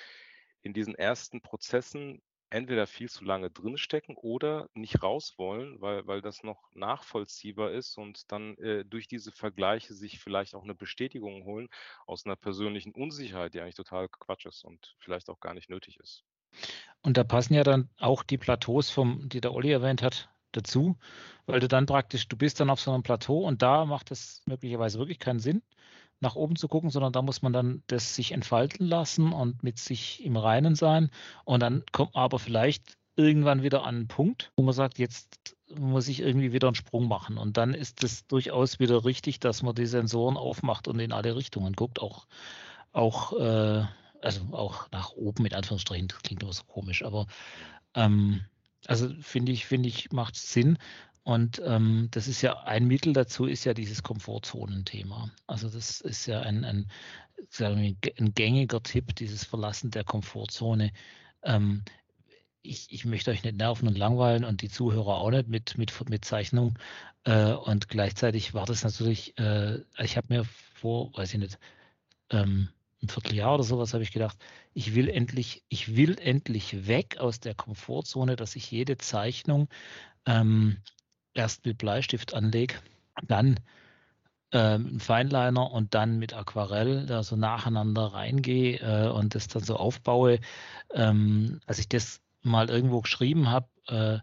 in 0.61 0.73
diesen 0.73 0.93
ersten 0.93 1.41
Prozessen 1.41 2.21
entweder 2.49 2.87
viel 2.87 3.09
zu 3.09 3.23
lange 3.23 3.49
drinstecken 3.49 4.15
oder 4.15 4.69
nicht 4.73 5.03
raus 5.03 5.35
wollen, 5.37 5.79
weil, 5.81 6.05
weil 6.07 6.21
das 6.21 6.43
noch 6.43 6.69
nachvollziehbar 6.73 7.71
ist 7.71 7.97
und 7.97 8.31
dann 8.31 8.57
äh, 8.57 8.85
durch 8.85 9.07
diese 9.07 9.31
Vergleiche 9.31 9.93
sich 9.93 10.19
vielleicht 10.19 10.55
auch 10.55 10.63
eine 10.63 10.75
Bestätigung 10.75 11.43
holen 11.45 11.69
aus 12.05 12.25
einer 12.25 12.35
persönlichen 12.35 12.93
Unsicherheit, 12.93 13.53
die 13.53 13.61
eigentlich 13.61 13.75
total 13.75 14.09
Quatsch 14.09 14.45
ist 14.45 14.63
und 14.63 14.95
vielleicht 14.99 15.29
auch 15.29 15.39
gar 15.39 15.53
nicht 15.53 15.69
nötig 15.69 15.99
ist. 15.99 16.23
Und 17.01 17.17
da 17.17 17.23
passen 17.23 17.53
ja 17.53 17.63
dann 17.63 17.89
auch 17.99 18.23
die 18.23 18.37
Plateaus, 18.37 18.89
vom, 18.89 19.29
die 19.29 19.41
der 19.41 19.53
Olli 19.53 19.71
erwähnt 19.71 20.01
hat, 20.01 20.29
dazu, 20.51 20.97
weil 21.45 21.59
du 21.59 21.67
dann 21.67 21.85
praktisch, 21.85 22.27
du 22.27 22.35
bist 22.35 22.59
dann 22.59 22.69
auf 22.69 22.79
so 22.79 22.91
einem 22.91 23.03
Plateau 23.03 23.45
und 23.45 23.61
da 23.61 23.85
macht 23.85 24.11
es 24.11 24.41
möglicherweise 24.45 24.97
wirklich 24.97 25.19
keinen 25.19 25.39
Sinn, 25.39 25.61
nach 26.21 26.35
oben 26.35 26.55
zu 26.55 26.67
gucken, 26.67 26.89
sondern 26.89 27.13
da 27.13 27.21
muss 27.21 27.41
man 27.41 27.53
dann 27.53 27.83
das 27.87 28.15
sich 28.15 28.31
entfalten 28.31 28.85
lassen 28.85 29.31
und 29.31 29.63
mit 29.63 29.79
sich 29.79 30.23
im 30.23 30.35
Reinen 30.35 30.75
sein. 30.75 31.09
Und 31.45 31.61
dann 31.61 31.83
kommt 31.91 32.13
man 32.13 32.23
aber 32.23 32.39
vielleicht 32.39 32.97
irgendwann 33.15 33.63
wieder 33.63 33.83
an 33.83 33.95
einen 33.95 34.07
Punkt, 34.07 34.51
wo 34.55 34.63
man 34.63 34.73
sagt, 34.73 34.99
jetzt 34.99 35.55
muss 35.75 36.07
ich 36.07 36.21
irgendwie 36.21 36.51
wieder 36.53 36.67
einen 36.67 36.75
Sprung 36.75 37.07
machen. 37.07 37.37
Und 37.37 37.57
dann 37.57 37.73
ist 37.73 38.03
es 38.03 38.25
durchaus 38.27 38.79
wieder 38.79 39.05
richtig, 39.05 39.39
dass 39.39 39.61
man 39.61 39.75
die 39.75 39.85
Sensoren 39.85 40.37
aufmacht 40.37 40.87
und 40.87 40.99
in 40.99 41.11
alle 41.11 41.35
Richtungen 41.35 41.73
guckt, 41.73 42.01
auch, 42.01 42.27
auch, 42.91 43.33
äh, 43.33 43.83
also 44.21 44.41
auch 44.51 44.89
nach 44.91 45.11
oben 45.11 45.43
mit 45.43 45.53
Anführungsstrichen, 45.53 46.07
das 46.07 46.21
klingt 46.23 46.43
immer 46.43 46.53
so 46.53 46.63
komisch, 46.63 47.03
aber 47.03 47.27
ähm, 47.93 48.41
also 48.87 49.09
finde 49.21 49.51
ich, 49.51 49.65
finde 49.65 49.89
ich, 49.89 50.11
macht 50.11 50.35
Sinn. 50.35 50.77
Und 51.29 51.61
ähm, 51.63 52.07
das 52.09 52.27
ist 52.27 52.41
ja 52.41 52.63
ein 52.63 52.87
Mittel 52.87 53.13
dazu, 53.13 53.45
ist 53.45 53.63
ja 53.63 53.75
dieses 53.75 54.01
Komfortzonenthema. 54.01 55.29
Also 55.45 55.69
das 55.69 56.01
ist 56.01 56.25
ja 56.25 56.39
ein, 56.39 56.65
ein, 56.65 56.89
ein 57.59 58.33
gängiger 58.33 58.81
Tipp, 58.81 59.13
dieses 59.13 59.43
Verlassen 59.43 59.91
der 59.91 60.03
Komfortzone. 60.03 60.91
Ähm, 61.43 61.83
ich, 62.63 62.91
ich, 62.91 63.05
möchte 63.05 63.29
euch 63.29 63.43
nicht 63.43 63.57
nerven 63.57 63.87
und 63.87 63.95
langweilen 63.95 64.43
und 64.43 64.63
die 64.63 64.69
Zuhörer 64.69 65.17
auch 65.17 65.29
nicht 65.29 65.47
mit, 65.47 65.77
mit, 65.77 66.09
mit 66.09 66.25
Zeichnung. 66.25 66.79
Äh, 67.25 67.53
und 67.53 67.89
gleichzeitig 67.89 68.55
war 68.55 68.65
das 68.65 68.83
natürlich, 68.83 69.37
äh, 69.37 69.83
ich 69.99 70.17
habe 70.17 70.33
mir 70.33 70.45
vor, 70.73 71.15
weiß 71.15 71.35
ich 71.35 71.39
nicht, 71.39 71.59
ähm, 72.31 72.69
ein 73.03 73.09
Vierteljahr 73.09 73.53
oder 73.53 73.63
sowas 73.63 73.93
habe 73.93 74.01
ich 74.01 74.11
gedacht, 74.11 74.39
ich 74.73 74.95
will 74.95 75.07
endlich, 75.07 75.63
ich 75.69 75.95
will 75.95 76.17
endlich 76.17 76.87
weg 76.87 77.17
aus 77.19 77.39
der 77.39 77.53
Komfortzone, 77.53 78.35
dass 78.35 78.55
ich 78.55 78.71
jede 78.71 78.97
Zeichnung 78.97 79.69
ähm, 80.25 80.77
erst 81.33 81.65
mit 81.65 81.77
Bleistift 81.77 82.33
anlege, 82.33 82.75
dann 83.27 83.59
ähm, 84.51 84.95
ein 84.95 84.99
Feinliner 84.99 85.71
und 85.71 85.93
dann 85.93 86.17
mit 86.17 86.33
Aquarell 86.33 87.05
da 87.05 87.23
so 87.23 87.35
nacheinander 87.35 88.07
reingehe 88.07 88.79
äh, 88.79 89.09
und 89.09 89.35
das 89.35 89.47
dann 89.47 89.63
so 89.63 89.75
aufbaue. 89.75 90.39
Ähm, 90.93 91.59
als 91.67 91.79
ich 91.79 91.89
das 91.89 92.21
mal 92.41 92.69
irgendwo 92.69 93.01
geschrieben 93.01 93.49
habe, 93.51 93.67
äh, 93.87 94.19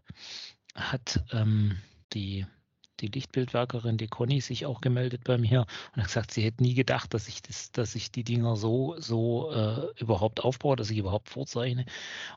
hat 0.75 1.25
ähm, 1.33 1.79
die 2.13 2.47
die 3.01 3.09
Lichtbildwerkerin, 3.09 3.97
die 3.97 4.09
Conny, 4.09 4.41
sich 4.41 4.67
auch 4.67 4.81
gemeldet 4.81 5.25
bei 5.25 5.39
mir 5.39 5.67
und 5.95 6.03
hat 6.03 6.09
gesagt, 6.09 6.33
sie 6.33 6.43
hätte 6.43 6.63
nie 6.63 6.75
gedacht, 6.75 7.15
dass 7.15 7.29
ich 7.29 7.43
das, 7.43 7.73
dass 7.73 7.95
ich 7.95 8.11
die 8.11 8.25
Dinger 8.25 8.57
so, 8.57 8.97
so 8.99 9.51
äh, 9.51 10.01
überhaupt 10.01 10.45
aufbaue, 10.45 10.77
dass 10.77 10.91
ich 10.91 10.99
überhaupt 10.99 11.31
vorzeichne. 11.31 11.87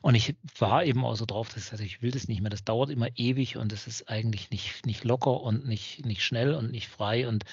Und 0.00 0.14
ich 0.14 0.34
war 0.58 0.84
eben 0.84 1.04
auch 1.04 1.16
so 1.16 1.26
drauf, 1.26 1.52
dass 1.52 1.78
ich 1.80 1.90
ich 1.90 2.02
will 2.02 2.10
das 2.10 2.28
nicht 2.28 2.40
mehr. 2.40 2.50
Das 2.50 2.64
dauert 2.64 2.90
immer 2.90 3.08
ewig 3.16 3.56
und 3.56 3.72
es 3.72 3.86
ist 3.86 4.08
eigentlich 4.08 4.50
nicht, 4.50 4.86
nicht 4.86 5.04
locker 5.04 5.40
und 5.40 5.66
nicht, 5.66 6.04
nicht 6.06 6.24
schnell 6.24 6.54
und 6.54 6.70
nicht 6.70 6.88
frei. 6.88 7.28
Und 7.28 7.44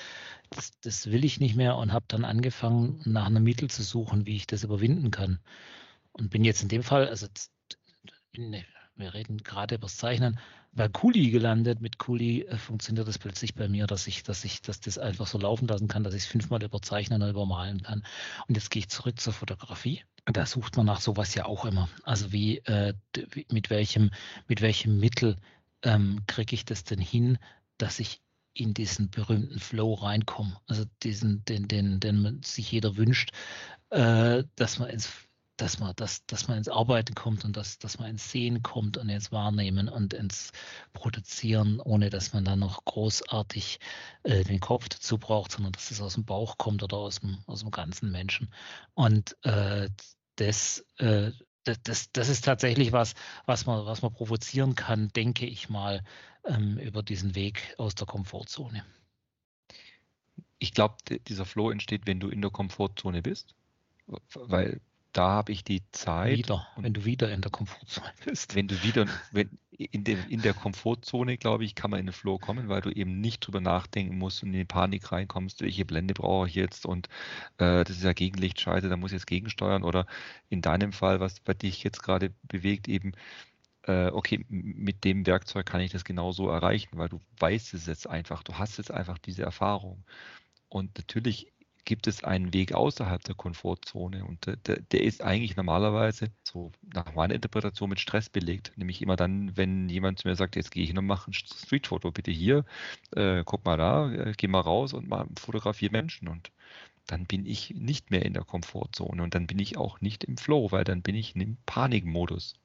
das, 0.52 0.80
das 0.82 1.12
will 1.12 1.26
ich 1.26 1.40
nicht 1.40 1.56
mehr 1.56 1.76
und 1.76 1.92
habe 1.92 2.06
dann 2.08 2.24
angefangen, 2.24 3.02
nach 3.06 3.26
einem 3.26 3.44
Mittel 3.44 3.70
zu 3.70 3.84
suchen, 3.84 4.26
wie 4.26 4.36
ich 4.36 4.48
das 4.48 4.64
überwinden 4.64 5.12
kann. 5.12 5.40
Und 6.12 6.30
bin 6.30 6.44
jetzt 6.44 6.64
in 6.64 6.70
dem 6.70 6.84
Fall, 6.84 7.08
also 7.08 7.28
wir 8.34 9.14
reden 9.14 9.38
gerade 9.38 9.76
über 9.76 9.88
das 9.88 9.98
Zeichnen, 9.98 10.40
bei 10.78 10.88
Kuli 10.88 11.32
gelandet. 11.32 11.82
Mit 11.82 11.98
Kuli 11.98 12.44
äh, 12.44 12.58
funktioniert 12.58 13.08
das 13.08 13.18
plötzlich 13.18 13.54
bei 13.56 13.68
mir, 13.68 13.88
dass 13.88 14.08
ich, 14.08 14.24
dass 14.24 14.46
ich, 14.46 14.62
dass 14.62 14.80
das 14.80 14.98
einfach 14.98 15.28
so 15.28 15.38
laufen 15.38 15.68
lassen 15.68 15.90
kann, 15.90 16.04
dass 16.04 16.14
ich 16.14 16.24
es 16.24 16.28
fünfmal 16.28 16.64
überzeichnen 16.64 17.22
und 17.22 17.30
übermalen 17.30 17.84
kann. 17.84 18.04
Und 18.48 18.56
jetzt 18.56 18.72
gehe 18.72 18.80
ich 18.82 18.88
zurück 18.88 19.20
zur 19.20 19.34
Fotografie. 19.34 20.04
Da 20.26 20.46
sucht 20.46 20.78
man 20.78 20.86
nach 20.86 21.02
sowas 21.02 21.36
ja 21.36 21.46
auch 21.46 21.66
immer. 21.66 21.90
Also 22.04 22.32
wie, 22.32 22.60
äh, 22.60 22.94
mit 23.52 23.70
welchem, 23.70 24.12
mit 24.48 24.62
welchem 24.62 25.00
Mittel 25.00 25.38
ähm, 25.82 26.22
kriege 26.28 26.54
ich 26.54 26.64
das 26.64 26.84
denn 26.84 27.00
hin, 27.00 27.38
dass 27.78 28.00
ich 28.00 28.22
in 28.54 28.74
diesen 28.74 29.10
berühmten 29.10 29.60
Flow 29.60 29.94
reinkomme. 29.94 30.58
Also 30.68 30.86
diesen, 31.04 31.44
den, 31.46 31.68
den, 31.68 32.00
den 32.00 32.42
sich 32.44 32.72
jeder 32.72 32.98
wünscht, 32.98 33.32
äh, 33.90 34.44
dass 34.56 34.80
man 34.80 34.90
ins 34.90 35.27
dass 35.58 35.80
man, 35.80 35.94
dass, 35.96 36.26
dass 36.28 36.48
man 36.48 36.58
ins 36.58 36.70
Arbeiten 36.70 37.16
kommt 37.16 37.44
und 37.44 37.58
dass, 37.58 37.80
dass 37.80 38.00
man 38.00 38.12
ins 38.12 38.32
Sehen 38.32 38.62
kommt 38.62 38.98
und 38.98 39.10
ins 39.10 39.32
Wahrnehmen 39.32 39.90
und 39.90 40.14
ins 40.14 40.52
Produzieren, 40.94 41.80
ohne 41.80 42.10
dass 42.10 42.34
man 42.34 42.46
dann 42.46 42.60
noch 42.60 42.86
großartig 42.86 43.80
äh, 44.24 44.44
den 44.44 44.60
Kopf 44.60 44.88
dazu 44.88 45.18
braucht, 45.18 45.52
sondern 45.52 45.74
dass 45.74 45.92
es 45.92 46.00
aus 46.00 46.14
dem 46.14 46.26
Bauch 46.26 46.58
kommt 46.58 46.84
oder 46.84 46.98
aus 46.98 47.20
dem, 47.20 47.40
aus 47.48 47.62
dem 47.62 47.72
ganzen 47.72 48.12
Menschen. 48.12 48.54
Und 48.94 49.36
äh, 49.44 49.90
das, 50.36 50.86
äh, 50.98 51.32
das, 51.64 52.12
das 52.12 52.30
ist 52.30 52.46
tatsächlich 52.46 52.92
was, 52.92 53.16
was 53.46 53.66
man, 53.66 53.86
was 53.86 54.02
man 54.02 54.14
provozieren 54.14 54.76
kann, 54.76 55.10
denke 55.10 55.46
ich 55.48 55.70
mal, 55.70 56.04
ähm, 56.46 56.78
über 56.78 57.04
diesen 57.04 57.36
Weg 57.36 57.76
aus 57.78 57.96
der 57.96 58.08
Komfortzone. 58.08 58.86
Ich 60.60 60.74
glaube, 60.74 60.96
dieser 61.28 61.46
Flow 61.46 61.72
entsteht, 61.72 62.08
wenn 62.08 62.20
du 62.20 62.30
in 62.30 62.42
der 62.42 62.52
Komfortzone 62.52 63.22
bist, 63.22 63.56
weil 64.34 64.82
da 65.18 65.30
habe 65.30 65.52
ich 65.52 65.64
die 65.64 65.82
Zeit. 65.92 66.38
Wieder, 66.38 66.68
wenn 66.78 66.94
du 66.94 67.04
wieder 67.04 67.32
in 67.32 67.42
der 67.42 67.50
Komfortzone 67.50 68.14
bist. 68.24 68.54
Wenn 68.54 68.68
du 68.68 68.84
wieder, 68.84 69.08
wenn, 69.32 69.58
in, 69.72 70.04
der, 70.04 70.28
in 70.30 70.44
der 70.44 70.54
Komfortzone, 70.54 71.38
glaube 71.38 71.66
ich, 71.66 71.74
kann 71.74 71.90
man 71.90 72.00
in 72.00 72.06
den 72.06 72.14
Flow 72.14 72.38
kommen, 72.38 72.70
weil 72.70 72.82
du 72.82 72.92
eben 72.92 73.20
nicht 73.20 73.40
drüber 73.40 73.60
nachdenken 73.60 74.18
musst 74.18 74.44
und 74.44 74.50
in 74.50 74.60
die 74.60 74.66
Panik 74.66 75.12
reinkommst, 75.12 75.62
welche 75.62 75.86
Blende 75.86 76.14
brauche 76.14 76.48
ich 76.48 76.56
jetzt 76.56 76.86
und 76.86 77.08
äh, 77.58 77.84
das 77.84 77.98
ist 77.98 78.04
ja 78.04 78.14
Gegenlicht, 78.14 78.62
scheiße, 78.62 78.90
da 78.90 78.98
muss 78.98 79.12
ich 79.12 79.18
jetzt 79.18 79.28
gegensteuern 79.28 79.84
oder 79.84 80.06
in 80.50 80.62
deinem 80.62 80.94
Fall, 80.94 81.20
was 81.20 81.40
bei 81.40 81.56
dich 81.56 81.84
jetzt 81.84 82.04
gerade 82.04 82.32
bewegt, 82.44 82.88
eben 82.88 83.14
äh, 83.88 84.08
okay, 84.12 84.46
mit 84.50 85.04
dem 85.04 85.26
Werkzeug 85.26 85.66
kann 85.66 85.82
ich 85.82 85.92
das 85.92 86.04
genauso 86.04 86.50
erreichen, 86.50 86.98
weil 86.98 87.10
du 87.10 87.22
weißt 87.40 87.74
es 87.74 87.88
jetzt 87.88 88.08
einfach, 88.08 88.44
du 88.44 88.56
hast 88.56 88.78
jetzt 88.78 88.92
einfach 88.92 89.18
diese 89.18 89.44
Erfahrung. 89.44 90.04
Und 90.70 90.98
natürlich 90.98 91.54
gibt 91.88 92.06
es 92.06 92.22
einen 92.22 92.54
Weg 92.54 92.74
außerhalb 92.74 93.24
der 93.24 93.34
Komfortzone 93.34 94.26
und 94.26 94.46
der, 94.46 94.58
der, 94.58 95.02
ist 95.02 95.24
eigentlich 95.24 95.56
normalerweise 95.56 96.32
so 96.44 96.74
nach 96.94 97.16
meiner 97.16 97.34
Interpretation 97.34 97.90
mit 97.90 98.02
Stress 98.02 98.30
belegt. 98.30 98.74
Nämlich 98.76 99.02
immer 99.02 99.16
dann, 99.16 99.56
wenn 99.56 99.88
jemand 99.88 100.20
zu 100.20 100.28
mir 100.28 100.36
sagt, 100.36 100.58
jetzt 100.58 100.72
gehe 100.72 100.84
ich 100.84 100.90
hin 100.90 100.98
und 100.98 101.06
mache 101.06 101.32
ein 101.32 101.34
Streetfoto, 101.34 102.12
bitte 102.12 102.30
hier, 102.30 102.66
äh, 103.16 103.44
guck 103.46 103.64
mal 103.64 103.78
da, 103.78 104.12
äh, 104.12 104.34
geh 104.36 104.48
mal 104.48 104.60
raus 104.60 104.92
und 104.92 105.08
mal 105.08 105.28
fotografiere 105.40 105.94
Menschen 105.94 106.28
und 106.28 106.52
dann 107.06 107.26
bin 107.26 107.46
ich 107.46 107.70
nicht 107.70 108.12
mehr 108.12 108.26
in 108.26 108.34
der 108.34 108.44
Komfortzone 108.44 109.24
und 109.24 109.34
dann 109.34 109.48
bin 109.48 109.58
ich 109.58 109.78
auch 109.78 110.02
nicht 110.02 110.26
im 110.26 110.36
Flow, 110.36 110.74
weil 110.74 110.84
dann 110.84 111.02
bin 111.02 111.16
ich 111.16 111.38
im 111.38 111.56
Panikmodus. 111.66 112.56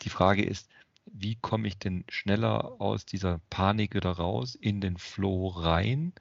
Die 0.00 0.08
Frage 0.08 0.42
ist, 0.42 0.70
wie 1.04 1.34
komme 1.36 1.68
ich 1.68 1.76
denn 1.76 2.04
schneller 2.08 2.80
aus 2.80 3.04
dieser 3.04 3.42
Panik 3.50 3.94
wieder 3.94 4.12
raus, 4.12 4.54
in 4.54 4.80
den 4.80 4.96
Flow 4.96 5.48
rein, 5.48 6.14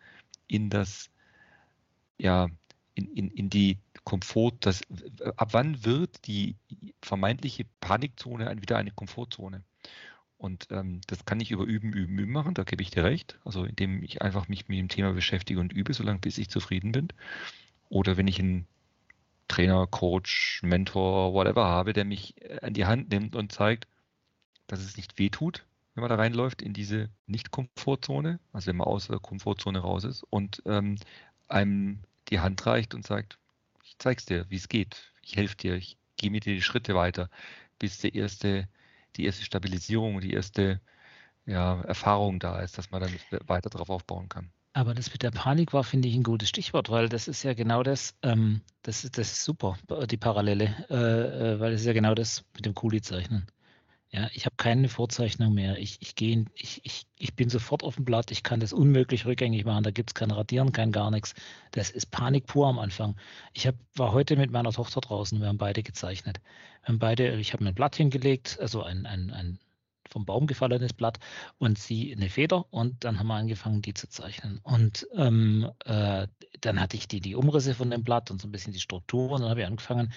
in 0.48 0.70
das 0.70 1.10
ja, 2.22 2.50
in, 2.94 3.08
in, 3.14 3.32
in 3.32 3.50
die 3.50 3.78
Komfort, 4.04 4.58
das, 4.62 4.82
ab 5.38 5.50
wann 5.54 5.84
wird 5.86 6.28
die 6.28 6.56
vermeintliche 7.02 7.66
Panikzone 7.80 8.62
wieder 8.62 8.78
eine 8.78 8.92
Komfortzone? 8.92 9.64
Und 10.38 10.68
ähm, 10.72 11.02
das 11.08 11.26
kann 11.26 11.40
ich 11.40 11.52
über 11.52 11.64
Üben, 11.64 11.94
Üben, 11.94 12.18
Üben 12.18 12.32
machen, 12.32 12.54
da 12.54 12.64
gebe 12.64 12.82
ich 12.82 12.90
dir 12.90 13.04
recht. 13.04 13.40
Also 13.46 13.64
indem 13.64 14.04
ich 14.04 14.22
einfach 14.22 14.48
mich 14.48 14.68
mit 14.68 14.80
dem 14.80 14.90
Thema 14.90 15.14
beschäftige 15.14 15.60
und 15.60 15.72
übe, 15.72 15.94
solange 15.94 16.20
bis 16.20 16.38
ich 16.38 16.50
zufrieden 16.50 16.92
bin. 16.92 17.10
Oder 17.90 18.18
wenn 18.18 18.28
ich 18.28 18.40
einen 18.40 18.68
Trainer, 19.48 19.86
Coach, 19.86 20.62
Mentor, 20.64 21.34
whatever 21.34 21.66
habe, 21.66 21.94
der 21.94 22.06
mich 22.06 22.36
an 22.64 22.74
die 22.74 22.86
Hand 22.86 23.10
nimmt 23.12 23.36
und 23.36 23.52
zeigt, 23.52 23.88
dass 24.68 24.80
es 24.80 24.98
nicht 24.98 25.20
wehtut, 25.20 25.66
wenn 25.94 26.02
man 26.02 26.10
da 26.10 26.16
reinläuft 26.16 26.62
in 26.62 26.74
diese 26.74 27.10
Nicht-Komfortzone, 27.28 28.40
also 28.54 28.68
wenn 28.68 28.78
man 28.78 28.88
aus 28.88 29.08
der 29.08 29.20
Komfortzone 29.20 29.80
raus 29.80 30.06
ist 30.06 30.24
und 30.24 30.64
ähm, 30.66 30.96
einem 31.50 32.00
die 32.32 32.40
Hand 32.40 32.66
reicht 32.66 32.96
und 32.96 33.06
sagt, 33.06 33.38
ich 33.84 33.98
zeig's 34.00 34.26
dir, 34.26 34.46
wie 34.50 34.56
es 34.56 34.70
geht. 34.70 35.12
Ich 35.22 35.36
helfe 35.36 35.56
dir, 35.56 35.76
ich 35.76 35.98
gehe 36.18 36.32
mit 36.32 36.46
dir 36.46 36.56
die 36.56 36.62
Schritte 36.62 36.96
weiter, 36.96 37.30
bis 37.78 38.00
der 38.00 38.16
erste, 38.16 38.68
die 39.18 39.26
erste 39.26 39.44
Stabilisierung, 39.44 40.22
die 40.22 40.34
erste 40.34 40.82
ja, 41.46 41.82
Erfahrung 41.82 42.40
da 42.40 42.60
ist, 42.60 42.78
dass 42.78 42.92
man 42.92 43.02
dann 43.02 43.14
weiter 43.48 43.70
darauf 43.70 43.90
aufbauen 43.90 44.30
kann. 44.30 44.52
Aber 44.74 44.94
das 44.94 45.12
mit 45.12 45.22
der 45.22 45.32
Panik 45.32 45.74
war, 45.74 45.84
finde 45.84 46.08
ich, 46.08 46.16
ein 46.16 46.24
gutes 46.24 46.48
Stichwort, 46.48 46.90
weil 46.90 47.10
das 47.10 47.28
ist 47.28 47.44
ja 47.44 47.54
genau 47.54 47.84
das, 47.84 48.16
ähm, 48.22 48.62
das, 48.84 49.04
ist, 49.04 49.18
das 49.18 49.32
ist 49.34 49.44
super, 49.44 49.78
die 50.10 50.18
Parallele, 50.18 50.74
äh, 50.90 51.56
äh 51.56 51.60
weil 51.60 51.74
es 51.74 51.82
ist 51.82 51.88
ja 51.88 51.94
genau 51.94 52.16
das 52.16 52.46
mit 52.56 52.66
dem 52.66 52.74
Kuli-Zeichnen. 52.74 53.48
Ja, 54.14 54.28
ich 54.34 54.46
habe 54.46 54.58
keine 54.58 54.90
Vorzeichnung 54.90 55.54
mehr. 55.54 55.78
Ich, 55.78 56.02
ich, 56.02 56.16
gehe, 56.16 56.44
ich, 56.56 56.82
ich, 56.84 57.08
ich 57.18 57.34
bin 57.34 57.50
sofort 57.50 57.82
auf 57.82 57.96
dem 57.96 58.04
Blatt. 58.04 58.30
Ich 58.32 58.44
kann 58.44 58.60
das 58.60 58.74
unmöglich 58.74 59.26
rückgängig 59.26 59.64
machen. 59.64 59.84
Da 59.84 59.92
gibt 59.92 60.10
es 60.10 60.14
kein 60.14 60.32
Radieren, 60.32 60.74
kein 60.74 60.92
gar 60.92 61.12
nichts. 61.12 61.34
Das 61.72 61.90
ist 61.90 62.12
Panik 62.12 62.46
pur 62.46 62.68
am 62.68 62.78
Anfang. 62.78 63.16
Ich 63.54 63.68
hab, 63.68 63.76
war 63.96 64.12
heute 64.12 64.36
mit 64.36 64.52
meiner 64.52 64.74
Tochter 64.74 65.00
draußen. 65.00 65.40
Wir 65.40 65.48
haben 65.48 65.58
beide 65.58 65.82
gezeichnet. 65.82 66.42
Wir 66.82 66.90
haben 66.90 67.00
beide, 67.00 67.36
ich 67.40 67.54
habe 67.54 67.64
mir 67.64 67.70
ein 67.70 67.76
Blatt 67.76 67.96
hingelegt, 67.96 68.58
also 68.60 68.84
ein, 68.84 69.06
ein, 69.06 69.32
ein 69.32 69.60
vom 70.10 70.26
Baum 70.26 70.46
gefallenes 70.46 70.92
Blatt 70.92 71.20
und 71.58 71.80
sie 71.80 72.14
eine 72.14 72.30
Feder 72.30 72.66
und 72.74 73.06
dann 73.06 73.18
haben 73.18 73.28
wir 73.28 73.36
angefangen, 73.36 73.82
die 73.82 73.94
zu 73.94 74.10
zeichnen. 74.10 74.60
Und 74.64 75.08
ähm, 75.16 75.72
äh, 75.86 76.28
dann 76.60 76.82
hatte 76.82 76.98
ich 76.98 77.08
die, 77.08 77.22
die 77.22 77.36
Umrisse 77.36 77.76
von 77.76 77.90
dem 77.90 78.04
Blatt 78.04 78.30
und 78.30 78.42
so 78.42 78.50
ein 78.50 78.52
bisschen 78.52 78.74
die 78.74 78.82
Struktur 78.82 79.32
und 79.32 79.42
dann 79.42 79.50
habe 79.50 79.62
ich 79.62 79.68
angefangen, 79.68 80.12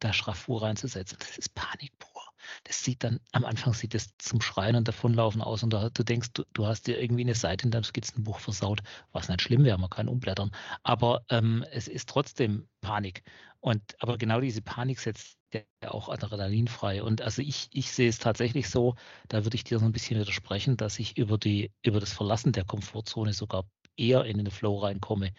da 0.00 0.12
Schraffur 0.12 0.62
reinzusetzen. 0.62 1.16
Das 1.20 1.38
ist 1.38 1.54
Panik 1.54 1.96
pur 2.00 2.15
das 2.64 2.82
sieht 2.82 3.04
dann, 3.04 3.20
am 3.32 3.44
Anfang 3.44 3.74
sieht 3.74 3.94
es 3.94 4.08
zum 4.18 4.40
Schreien 4.40 4.76
und 4.76 4.88
Davonlaufen 4.88 5.42
aus 5.42 5.62
und 5.62 5.72
da, 5.72 5.90
du 5.90 6.02
denkst, 6.02 6.30
du, 6.34 6.44
du, 6.52 6.66
hast 6.66 6.86
dir 6.86 7.00
irgendwie 7.00 7.22
eine 7.22 7.34
Seite 7.34 7.64
in 7.64 7.70
deinem 7.70 7.84
Skizzenbuch 7.84 8.40
versaut, 8.40 8.82
was 9.12 9.28
nicht 9.28 9.42
schlimm 9.42 9.64
wäre, 9.64 9.78
man 9.78 9.90
kann 9.90 10.08
umblättern. 10.08 10.50
Aber 10.82 11.24
ähm, 11.30 11.64
es 11.70 11.88
ist 11.88 12.08
trotzdem 12.08 12.68
Panik. 12.80 13.22
Und 13.60 13.82
aber 13.98 14.18
genau 14.18 14.40
diese 14.40 14.62
Panik 14.62 15.00
setzt 15.00 15.38
ja 15.52 15.60
auch 15.90 16.08
Adrenalin 16.08 16.68
frei. 16.68 17.02
Und 17.02 17.22
also 17.22 17.42
ich, 17.42 17.68
ich 17.72 17.90
sehe 17.92 18.08
es 18.08 18.18
tatsächlich 18.18 18.68
so, 18.68 18.94
da 19.28 19.44
würde 19.44 19.56
ich 19.56 19.64
dir 19.64 19.78
so 19.78 19.84
ein 19.84 19.92
bisschen 19.92 20.20
widersprechen, 20.20 20.76
dass 20.76 20.98
ich 20.98 21.16
über 21.16 21.38
die, 21.38 21.72
über 21.82 22.00
das 22.00 22.12
Verlassen 22.12 22.52
der 22.52 22.64
Komfortzone 22.64 23.32
sogar 23.32 23.64
eher 23.96 24.24
in 24.24 24.38
den 24.38 24.50
Flow 24.50 24.78
reinkomme, 24.78 25.32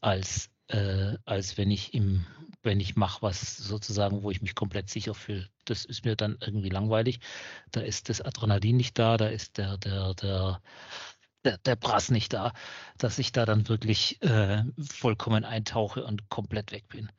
als, 0.00 0.50
äh, 0.70 1.16
als 1.24 1.58
wenn 1.58 1.70
ich 1.70 1.94
im 1.94 2.24
wenn 2.62 2.80
ich 2.80 2.96
mache 2.96 3.22
was 3.22 3.56
sozusagen, 3.56 4.22
wo 4.22 4.30
ich 4.30 4.42
mich 4.42 4.54
komplett 4.54 4.90
sicher 4.90 5.14
fühle. 5.14 5.48
Das 5.64 5.84
ist 5.84 6.04
mir 6.04 6.16
dann 6.16 6.36
irgendwie 6.40 6.68
langweilig. 6.68 7.20
Da 7.70 7.80
ist 7.80 8.08
das 8.08 8.20
Adrenalin 8.20 8.76
nicht 8.76 8.98
da, 8.98 9.16
da 9.16 9.28
ist 9.28 9.58
der, 9.58 9.78
der, 9.78 10.14
der, 10.14 10.60
der, 11.44 11.58
der 11.58 11.76
Brass 11.76 12.10
nicht 12.10 12.32
da, 12.32 12.52
dass 12.98 13.18
ich 13.18 13.32
da 13.32 13.46
dann 13.46 13.68
wirklich 13.68 14.20
äh, 14.22 14.62
vollkommen 14.78 15.44
eintauche 15.44 16.04
und 16.04 16.28
komplett 16.28 16.72
weg 16.72 16.86
bin. 16.88 17.10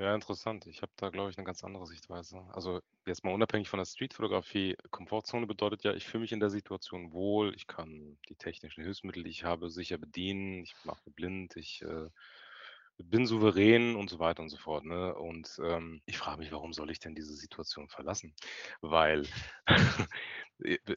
Ja, 0.00 0.14
interessant. 0.14 0.66
Ich 0.66 0.80
habe 0.80 0.92
da, 0.96 1.10
glaube 1.10 1.30
ich, 1.30 1.36
eine 1.36 1.44
ganz 1.44 1.62
andere 1.62 1.86
Sichtweise. 1.86 2.42
Also 2.54 2.80
jetzt 3.06 3.22
mal 3.22 3.34
unabhängig 3.34 3.68
von 3.68 3.76
der 3.78 3.84
Streetfotografie, 3.84 4.74
Komfortzone 4.90 5.46
bedeutet 5.46 5.84
ja, 5.84 5.92
ich 5.92 6.06
fühle 6.06 6.22
mich 6.22 6.32
in 6.32 6.40
der 6.40 6.48
Situation 6.48 7.12
wohl, 7.12 7.54
ich 7.54 7.66
kann 7.66 8.16
die 8.30 8.34
technischen 8.34 8.82
Hilfsmittel, 8.82 9.24
die 9.24 9.28
ich 9.30 9.44
habe, 9.44 9.68
sicher 9.68 9.98
bedienen, 9.98 10.62
ich 10.62 10.74
mache 10.84 11.10
blind, 11.10 11.54
ich 11.56 11.82
äh, 11.82 12.08
bin 12.96 13.26
souverän 13.26 13.94
und 13.94 14.08
so 14.08 14.18
weiter 14.18 14.42
und 14.42 14.48
so 14.48 14.56
fort. 14.56 14.84
Ne? 14.86 15.14
Und 15.14 15.60
ähm, 15.62 16.00
ich 16.06 16.16
frage 16.16 16.38
mich, 16.38 16.50
warum 16.50 16.72
soll 16.72 16.90
ich 16.90 17.00
denn 17.00 17.14
diese 17.14 17.34
Situation 17.34 17.88
verlassen? 17.90 18.34
Weil, 18.80 19.26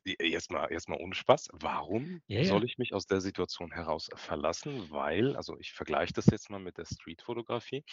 jetzt 0.05 0.51
mal, 0.51 0.71
jetzt 0.71 0.89
mal 0.89 0.99
ohne 0.99 1.15
Spaß, 1.15 1.49
warum 1.53 2.23
Ja, 2.27 2.41
ja. 2.41 2.53
soll 2.53 2.65
ich 2.65 2.77
mich 2.77 2.93
aus 2.93 3.05
der 3.05 3.21
Situation 3.21 3.71
heraus 3.71 4.09
verlassen? 4.15 4.89
Weil, 4.91 5.35
also 5.35 5.57
ich 5.59 5.73
vergleiche 5.73 6.13
das 6.13 6.25
jetzt 6.27 6.49
mal 6.49 6.59
mit 6.59 6.77
der 6.77 6.85
Streetfotografie. 6.85 7.83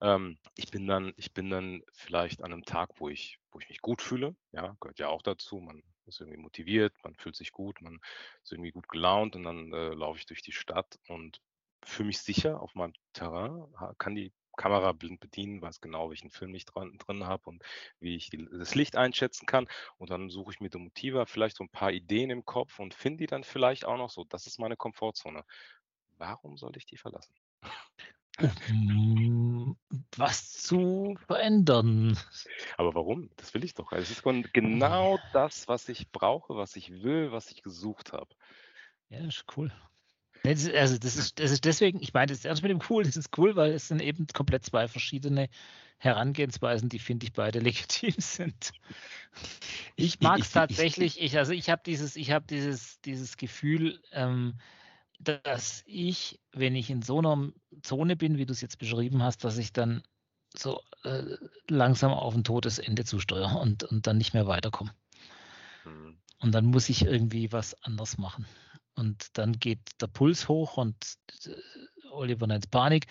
Ähm, 0.00 0.38
ich 0.56 0.70
bin 0.70 0.86
dann, 0.86 1.12
ich 1.16 1.32
bin 1.34 1.50
dann 1.50 1.82
vielleicht 1.92 2.42
an 2.42 2.52
einem 2.52 2.64
Tag, 2.64 2.90
wo 3.00 3.08
ich, 3.08 3.38
wo 3.50 3.58
ich 3.60 3.68
mich 3.68 3.80
gut 3.80 4.02
fühle. 4.02 4.36
Ja, 4.52 4.76
gehört 4.80 4.98
ja 4.98 5.08
auch 5.08 5.22
dazu. 5.22 5.60
Man 5.60 5.82
ist 6.06 6.20
irgendwie 6.20 6.38
motiviert, 6.38 6.94
man 7.04 7.14
fühlt 7.16 7.36
sich 7.36 7.52
gut, 7.52 7.80
man 7.80 8.00
ist 8.42 8.52
irgendwie 8.52 8.72
gut 8.72 8.88
gelaunt 8.88 9.36
und 9.36 9.44
dann 9.44 9.72
äh, 9.72 9.90
laufe 9.94 10.18
ich 10.18 10.26
durch 10.26 10.42
die 10.42 10.52
Stadt 10.52 10.98
und 11.08 11.40
fühle 11.84 12.08
mich 12.08 12.20
sicher 12.20 12.60
auf 12.60 12.74
meinem 12.74 12.94
Terrain, 13.12 13.72
ha- 13.78 13.94
kann 13.98 14.14
die 14.14 14.32
Kamera 14.58 14.92
blind 14.92 15.20
bedienen, 15.20 15.62
weiß 15.62 15.80
genau, 15.80 16.10
welchen 16.10 16.28
Film 16.30 16.54
ich 16.54 16.66
dran, 16.66 16.98
drin 16.98 17.24
habe 17.24 17.48
und 17.48 17.62
wie 18.00 18.16
ich 18.16 18.28
die, 18.28 18.46
das 18.50 18.74
Licht 18.74 18.96
einschätzen 18.96 19.46
kann. 19.46 19.68
Und 19.96 20.10
dann 20.10 20.28
suche 20.28 20.52
ich 20.52 20.60
mir 20.60 20.68
die 20.68 20.78
Motiva, 20.78 21.24
vielleicht 21.24 21.56
so 21.56 21.64
ein 21.64 21.70
paar 21.70 21.92
Ideen 21.92 22.28
im 22.28 22.44
Kopf 22.44 22.78
und 22.78 22.92
finde 22.92 23.18
die 23.18 23.26
dann 23.26 23.44
vielleicht 23.44 23.86
auch 23.86 23.96
noch 23.96 24.10
so. 24.10 24.24
Das 24.24 24.46
ist 24.46 24.58
meine 24.58 24.76
Komfortzone. 24.76 25.44
Warum 26.18 26.58
soll 26.58 26.76
ich 26.76 26.84
die 26.84 26.98
verlassen? 26.98 27.32
Um 28.68 29.76
was 30.16 30.52
zu 30.52 31.16
verändern. 31.26 32.16
Aber 32.76 32.94
warum? 32.94 33.30
Das 33.36 33.54
will 33.54 33.64
ich 33.64 33.74
doch. 33.74 33.92
Es 33.92 34.10
ist 34.10 34.22
kon- 34.22 34.48
genau 34.52 35.18
das, 35.32 35.68
was 35.68 35.88
ich 35.88 36.10
brauche, 36.10 36.56
was 36.56 36.76
ich 36.76 37.02
will, 37.02 37.32
was 37.32 37.50
ich 37.50 37.62
gesucht 37.62 38.12
habe. 38.12 38.34
Ja, 39.08 39.26
ist 39.26 39.44
cool. 39.56 39.72
Das 40.42 40.62
ist, 40.62 40.74
also 40.74 40.98
das 40.98 41.16
ist, 41.16 41.38
das 41.40 41.50
ist 41.50 41.64
deswegen, 41.64 42.00
ich 42.00 42.14
meine 42.14 42.26
das 42.32 42.44
ernst 42.44 42.62
mit 42.62 42.70
dem 42.70 42.80
cool, 42.88 43.04
das 43.04 43.16
ist 43.16 43.36
cool, 43.38 43.56
weil 43.56 43.72
es 43.72 43.88
sind 43.88 44.00
eben 44.00 44.26
komplett 44.28 44.64
zwei 44.64 44.88
verschiedene 44.88 45.48
Herangehensweisen, 45.98 46.88
die 46.88 46.98
finde 46.98 47.26
ich 47.26 47.32
beide 47.32 47.58
legitim 47.60 48.14
sind. 48.18 48.72
Ich 49.96 50.20
mag 50.20 50.38
es 50.40 50.46
ich- 50.48 50.52
tatsächlich, 50.52 51.20
ich, 51.20 51.36
also 51.38 51.52
ich 51.52 51.70
habe 51.70 51.82
dieses, 51.84 52.16
ich 52.16 52.30
habe 52.30 52.46
dieses, 52.46 53.00
dieses 53.00 53.36
Gefühl, 53.36 54.00
ähm, 54.12 54.54
dass 55.20 55.82
ich, 55.86 56.40
wenn 56.52 56.76
ich 56.76 56.90
in 56.90 57.02
so 57.02 57.18
einer 57.18 57.52
Zone 57.82 58.16
bin, 58.16 58.38
wie 58.38 58.46
du 58.46 58.52
es 58.52 58.60
jetzt 58.60 58.78
beschrieben 58.78 59.22
hast, 59.22 59.42
dass 59.42 59.58
ich 59.58 59.72
dann 59.72 60.02
so 60.56 60.80
äh, 61.02 61.24
langsam 61.68 62.12
auf 62.12 62.34
ein 62.34 62.44
Todesende 62.44 63.04
zusteuere 63.04 63.58
und, 63.58 63.84
und 63.84 64.06
dann 64.06 64.18
nicht 64.18 64.34
mehr 64.34 64.46
weiterkomme. 64.46 64.94
Hm. 65.82 66.16
Und 66.38 66.52
dann 66.52 66.66
muss 66.66 66.88
ich 66.88 67.04
irgendwie 67.04 67.50
was 67.52 67.74
anders 67.82 68.16
machen. 68.16 68.46
Und 68.98 69.38
dann 69.38 69.52
geht 69.52 69.80
der 70.00 70.08
Puls 70.08 70.48
hoch 70.48 70.76
und 70.76 70.96
äh, 71.46 71.50
Oliver 72.10 72.46
nennt 72.46 72.64
es 72.64 72.70
Panik. 72.70 73.06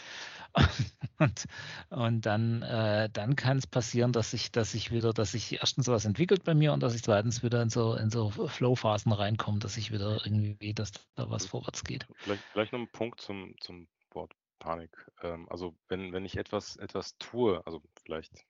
und, 1.19 1.45
und 1.89 2.25
dann, 2.25 2.61
äh, 2.63 3.09
dann 3.11 3.35
kann 3.35 3.57
es 3.57 3.67
passieren, 3.67 4.11
dass 4.11 4.33
ich, 4.33 4.51
dass 4.51 4.73
ich 4.73 4.91
wieder, 4.91 5.13
dass 5.13 5.31
sich 5.31 5.59
erstens 5.59 5.87
was 5.87 6.05
entwickelt 6.05 6.43
bei 6.43 6.53
mir 6.53 6.73
und 6.73 6.81
dass 6.81 6.95
ich 6.95 7.03
zweitens 7.03 7.43
wieder 7.43 7.61
in 7.61 7.69
so, 7.69 7.95
in 7.95 8.09
so 8.09 8.29
Flow-Phasen 8.29 9.11
reinkomme, 9.11 9.59
dass 9.59 9.77
ich 9.77 9.91
wieder 9.91 10.19
irgendwie, 10.25 10.73
dass 10.73 10.91
da 11.15 11.29
was 11.29 11.45
vorwärts 11.45 11.83
geht. 11.83 12.07
Vielleicht, 12.17 12.43
vielleicht 12.51 12.73
noch 12.73 12.79
ein 12.79 12.91
Punkt 12.91 13.21
zum, 13.21 13.55
zum 13.59 13.87
Wort 14.11 14.33
Panik. 14.59 14.91
Ähm, 15.21 15.47
also 15.49 15.75
wenn, 15.87 16.13
wenn 16.13 16.25
ich 16.25 16.37
etwas, 16.37 16.75
etwas 16.77 17.17
tue, 17.17 17.65
also 17.65 17.81
vielleicht 18.03 18.46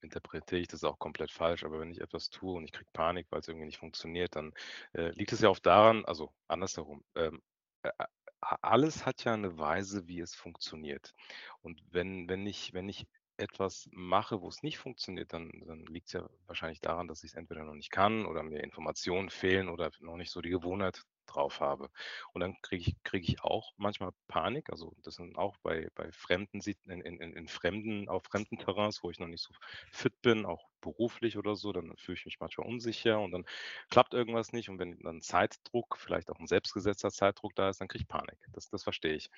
interpretiere 0.00 0.60
ich 0.60 0.68
das 0.68 0.84
auch 0.84 0.98
komplett 0.98 1.30
falsch, 1.30 1.64
aber 1.64 1.80
wenn 1.80 1.90
ich 1.90 2.00
etwas 2.00 2.30
tue 2.30 2.54
und 2.54 2.64
ich 2.64 2.72
kriege 2.72 2.90
Panik, 2.92 3.26
weil 3.30 3.40
es 3.40 3.48
irgendwie 3.48 3.66
nicht 3.66 3.78
funktioniert, 3.78 4.36
dann 4.36 4.52
äh, 4.92 5.10
liegt 5.10 5.32
es 5.32 5.40
ja 5.40 5.48
oft 5.48 5.64
daran, 5.66 6.04
also 6.04 6.32
andersherum, 6.48 7.04
ähm, 7.14 7.42
äh, 7.82 7.90
äh, 7.98 8.06
alles 8.40 9.04
hat 9.06 9.24
ja 9.24 9.34
eine 9.34 9.58
Weise, 9.58 10.06
wie 10.08 10.20
es 10.20 10.34
funktioniert. 10.34 11.14
Und 11.60 11.82
wenn, 11.90 12.28
wenn 12.28 12.46
ich, 12.46 12.72
wenn 12.72 12.88
ich 12.88 13.06
etwas 13.36 13.88
mache, 13.92 14.40
wo 14.40 14.48
es 14.48 14.62
nicht 14.62 14.78
funktioniert, 14.78 15.32
dann, 15.32 15.50
dann 15.66 15.86
liegt 15.86 16.08
es 16.08 16.12
ja 16.14 16.28
wahrscheinlich 16.46 16.80
daran, 16.80 17.08
dass 17.08 17.24
ich 17.24 17.32
es 17.32 17.36
entweder 17.36 17.64
noch 17.64 17.74
nicht 17.74 17.90
kann 17.90 18.26
oder 18.26 18.42
mir 18.42 18.62
Informationen 18.62 19.30
fehlen 19.30 19.68
oder 19.68 19.90
noch 20.00 20.16
nicht 20.16 20.30
so 20.30 20.40
die 20.40 20.50
Gewohnheit 20.50 21.02
drauf 21.34 21.60
habe. 21.60 21.90
Und 22.32 22.40
dann 22.40 22.60
kriege 22.62 22.90
ich, 22.90 23.02
kriege 23.02 23.26
ich 23.26 23.42
auch 23.42 23.72
manchmal 23.76 24.12
Panik. 24.28 24.70
Also 24.70 24.94
das 25.02 25.14
sind 25.16 25.36
auch 25.36 25.56
bei, 25.58 25.88
bei 25.94 26.10
fremden, 26.12 26.60
in, 26.86 27.00
in, 27.00 27.18
in 27.18 27.48
fremden, 27.48 28.08
auf 28.08 28.24
fremden 28.24 28.58
Terrains, 28.58 29.02
wo 29.02 29.10
ich 29.10 29.18
noch 29.18 29.26
nicht 29.26 29.42
so 29.42 29.52
fit 29.90 30.20
bin, 30.22 30.46
auch 30.46 30.68
beruflich 30.80 31.36
oder 31.36 31.54
so, 31.56 31.72
dann 31.72 31.96
fühle 31.96 32.18
ich 32.18 32.24
mich 32.24 32.40
manchmal 32.40 32.66
unsicher 32.66 33.20
und 33.20 33.32
dann 33.32 33.44
klappt 33.90 34.14
irgendwas 34.14 34.52
nicht. 34.52 34.68
Und 34.68 34.78
wenn 34.78 34.98
dann 35.00 35.22
Zeitdruck, 35.22 35.96
vielleicht 35.98 36.30
auch 36.30 36.38
ein 36.38 36.46
selbstgesetzter 36.46 37.10
Zeitdruck 37.10 37.54
da 37.54 37.68
ist, 37.70 37.80
dann 37.80 37.88
kriege 37.88 38.02
ich 38.02 38.08
Panik. 38.08 38.38
Das, 38.52 38.68
das 38.68 38.82
verstehe 38.82 39.14
ich. 39.14 39.30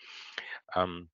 Ähm, 0.74 1.10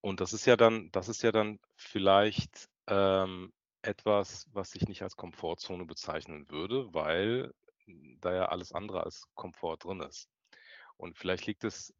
und 0.00 0.20
das 0.20 0.32
ist 0.32 0.46
ja 0.46 0.56
dann, 0.56 0.90
das 0.92 1.08
ist 1.08 1.22
ja 1.22 1.32
dann 1.32 1.58
vielleicht 1.74 2.68
ähm, 2.86 3.52
etwas, 3.82 4.46
was 4.52 4.74
ich 4.74 4.88
nicht 4.88 5.02
als 5.02 5.16
Komfortzone 5.16 5.84
bezeichnen 5.84 6.48
würde, 6.50 6.92
weil 6.92 7.52
da 8.20 8.34
ja 8.34 8.46
alles 8.46 8.72
andere 8.72 9.04
als 9.04 9.26
Komfort 9.34 9.78
drin 9.78 10.00
ist. 10.00 10.28
Und 10.96 11.16
vielleicht 11.16 11.46
liegt 11.46 11.64
es, 11.64 11.94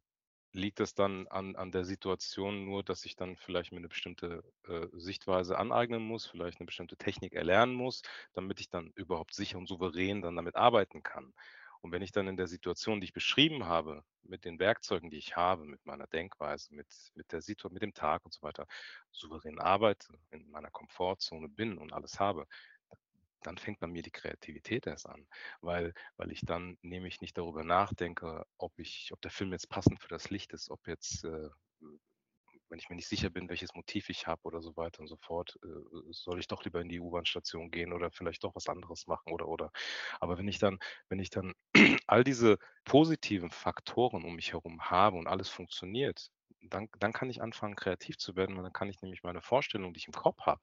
liegt 0.51 0.79
es 0.79 0.93
dann 0.93 1.27
an, 1.27 1.55
an 1.55 1.71
der 1.71 1.85
Situation 1.85 2.65
nur, 2.65 2.83
dass 2.83 3.05
ich 3.05 3.15
dann 3.15 3.37
vielleicht 3.37 3.71
mir 3.71 3.77
eine 3.77 3.87
bestimmte 3.87 4.43
äh, 4.67 4.87
Sichtweise 4.93 5.57
aneignen 5.57 6.03
muss, 6.03 6.25
vielleicht 6.25 6.59
eine 6.59 6.65
bestimmte 6.65 6.97
Technik 6.97 7.33
erlernen 7.33 7.73
muss, 7.73 8.01
damit 8.33 8.59
ich 8.59 8.69
dann 8.69 8.91
überhaupt 8.95 9.33
sicher 9.33 9.57
und 9.57 9.67
souverän 9.67 10.21
dann 10.21 10.35
damit 10.35 10.55
arbeiten 10.55 11.03
kann. 11.03 11.33
Und 11.81 11.93
wenn 11.93 12.01
ich 12.01 12.11
dann 12.11 12.27
in 12.27 12.35
der 12.35 12.47
Situation, 12.47 12.99
die 12.99 13.05
ich 13.05 13.13
beschrieben 13.13 13.65
habe, 13.65 14.03
mit 14.23 14.43
den 14.43 14.59
Werkzeugen, 14.59 15.09
die 15.09 15.17
ich 15.17 15.37
habe, 15.37 15.65
mit 15.65 15.85
meiner 15.85 16.07
Denkweise, 16.07 16.73
mit, 16.73 16.87
mit 17.15 17.31
der 17.31 17.41
Situation, 17.41 17.73
mit 17.73 17.81
dem 17.81 17.93
Tag 17.93 18.25
und 18.25 18.33
so 18.33 18.41
weiter, 18.41 18.67
souverän 19.11 19.59
arbeite, 19.59 20.19
in 20.31 20.49
meiner 20.49 20.71
Komfortzone 20.71 21.47
bin 21.47 21.77
und 21.77 21.93
alles 21.93 22.19
habe, 22.19 22.47
dann 23.43 23.57
fängt 23.57 23.79
bei 23.79 23.87
mir 23.87 24.03
die 24.03 24.11
Kreativität 24.11 24.87
erst 24.87 25.07
an, 25.07 25.27
weil, 25.61 25.93
weil 26.17 26.31
ich 26.31 26.41
dann 26.41 26.77
nämlich 26.81 27.21
nicht 27.21 27.37
darüber 27.37 27.63
nachdenke, 27.63 28.45
ob 28.57 28.77
ich, 28.79 29.09
ob 29.13 29.21
der 29.21 29.31
Film 29.31 29.51
jetzt 29.51 29.69
passend 29.69 30.01
für 30.01 30.09
das 30.09 30.29
Licht 30.29 30.53
ist, 30.53 30.69
ob 30.69 30.87
jetzt, 30.87 31.23
äh, 31.25 31.49
wenn 32.69 32.79
ich 32.79 32.89
mir 32.89 32.95
nicht 32.95 33.07
sicher 33.07 33.29
bin, 33.31 33.49
welches 33.49 33.73
Motiv 33.73 34.09
ich 34.09 34.27
habe 34.27 34.41
oder 34.43 34.61
so 34.61 34.75
weiter 34.77 34.99
und 35.01 35.07
so 35.07 35.17
fort, 35.17 35.57
äh, 35.63 35.67
soll 36.11 36.39
ich 36.39 36.47
doch 36.47 36.63
lieber 36.63 36.81
in 36.81 36.89
die 36.89 36.99
U-Bahn-Station 36.99 37.71
gehen 37.71 37.93
oder 37.93 38.11
vielleicht 38.11 38.43
doch 38.43 38.55
was 38.55 38.67
anderes 38.67 39.07
machen 39.07 39.31
oder 39.33 39.47
oder. 39.47 39.71
Aber 40.19 40.37
wenn 40.37 40.47
ich 40.47 40.59
dann, 40.59 40.77
wenn 41.07 41.19
ich 41.19 41.29
dann 41.31 41.53
all 42.07 42.23
diese 42.23 42.57
positiven 42.85 43.49
Faktoren 43.49 44.23
um 44.23 44.35
mich 44.35 44.53
herum 44.53 44.81
habe 44.89 45.17
und 45.17 45.27
alles 45.27 45.49
funktioniert, 45.49 46.29
dann, 46.61 46.89
dann 46.99 47.13
kann 47.13 47.29
ich 47.29 47.41
anfangen, 47.41 47.75
kreativ 47.75 48.17
zu 48.17 48.35
werden, 48.35 48.55
weil 48.55 48.63
dann 48.63 48.73
kann 48.73 48.89
ich 48.89 49.01
nämlich 49.01 49.23
meine 49.23 49.41
Vorstellung, 49.41 49.93
die 49.93 49.99
ich 49.99 50.07
im 50.07 50.13
Kopf 50.13 50.41
habe, 50.41 50.61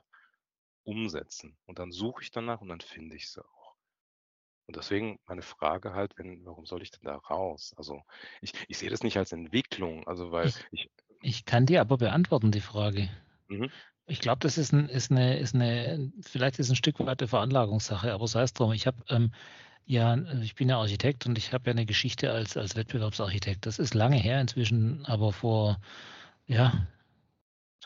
umsetzen. 0.87 1.59
Und 1.67 1.79
dann 1.81 1.93
suche 1.93 2.23
ich 2.25 2.33
danach 2.33 2.63
und 2.63 2.69
dann 2.71 2.81
finde 2.81 3.17
ich 3.17 3.31
sie 3.31 3.45
auch. 3.45 3.77
Und 4.67 4.77
deswegen 4.77 5.19
meine 5.27 5.43
Frage 5.43 5.95
halt, 5.95 6.19
wenn, 6.19 6.45
warum 6.47 6.67
soll 6.67 6.83
ich 6.83 6.91
denn 6.93 7.05
da 7.05 7.17
raus? 7.17 7.75
Also 7.77 8.03
ich, 8.41 8.53
ich 8.69 8.79
sehe 8.79 8.91
das 8.91 9.03
nicht 9.03 9.17
als 9.19 9.33
Entwicklung, 9.33 10.07
also 10.09 10.33
weil 10.33 10.55
ich, 10.71 10.91
Ich 11.21 11.45
kann 11.45 11.67
dir 11.67 11.83
aber 11.83 11.99
beantworten, 11.99 12.53
die 12.53 12.63
Frage. 12.63 13.11
mhm, 13.49 13.67
Ich 14.09 14.21
glaube, 14.21 14.39
das 14.41 14.57
ist, 14.59 14.73
ein, 14.73 14.89
ist, 14.89 15.11
eine, 15.11 15.39
ist 15.39 15.55
eine, 15.55 16.13
vielleicht 16.21 16.59
ist 16.59 16.71
ein 16.71 16.77
Stück 16.77 17.01
weit 17.01 17.21
eine 17.21 17.29
Veranlagungssache, 17.29 18.13
aber 18.13 18.29
sei 18.29 18.43
es 18.43 18.53
drum. 18.53 18.73
Ich 18.73 18.87
habe 18.87 18.99
ähm, 19.09 19.33
ja, 19.87 20.17
ich 20.43 20.55
bin 20.57 20.69
ja 20.71 20.79
Architekt 20.79 21.27
und 21.27 21.39
ich 21.39 21.53
habe 21.55 21.67
ja 21.69 21.73
eine 21.73 21.87
Geschichte 21.87 22.33
als, 22.33 22.57
als 22.59 22.77
Wettbewerbsarchitekt. 22.77 23.67
Das 23.67 23.79
ist 23.81 23.95
lange 23.95 24.19
her 24.19 24.41
inzwischen, 24.43 25.07
aber 25.07 25.33
vor 25.33 25.79
ja, 26.47 26.87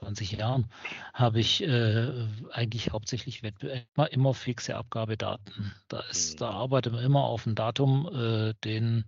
20 0.01 0.33
Jahren 0.33 0.71
habe 1.15 1.41
ich 1.41 1.63
äh, 1.63 2.27
eigentlich 2.53 2.91
hauptsächlich 2.91 3.43
Wettbe 3.43 3.87
immer, 3.97 4.13
immer 4.13 4.35
fixe 4.35 4.77
Abgabedaten. 4.77 5.73
Da 5.89 6.01
ist, 6.11 6.35
Mhm. 6.35 6.39
da 6.39 6.51
arbeitet 6.51 6.93
man 6.93 7.03
immer 7.05 7.25
auf 7.25 7.47
ein 7.47 7.55
Datum, 7.55 8.09
äh, 8.13 8.53
den 8.65 9.05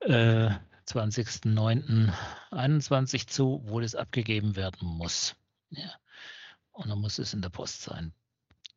äh, 0.00 0.50
20.09.21 0.86 3.26
zu, 3.28 3.62
wo 3.66 3.80
das 3.80 3.94
abgegeben 3.94 4.56
werden 4.56 4.86
muss. 4.88 5.36
Ja. 5.70 5.90
Und 6.72 6.88
dann 6.90 6.98
muss 7.00 7.18
es 7.18 7.34
in 7.34 7.42
der 7.42 7.50
Post 7.50 7.82
sein. 7.82 8.12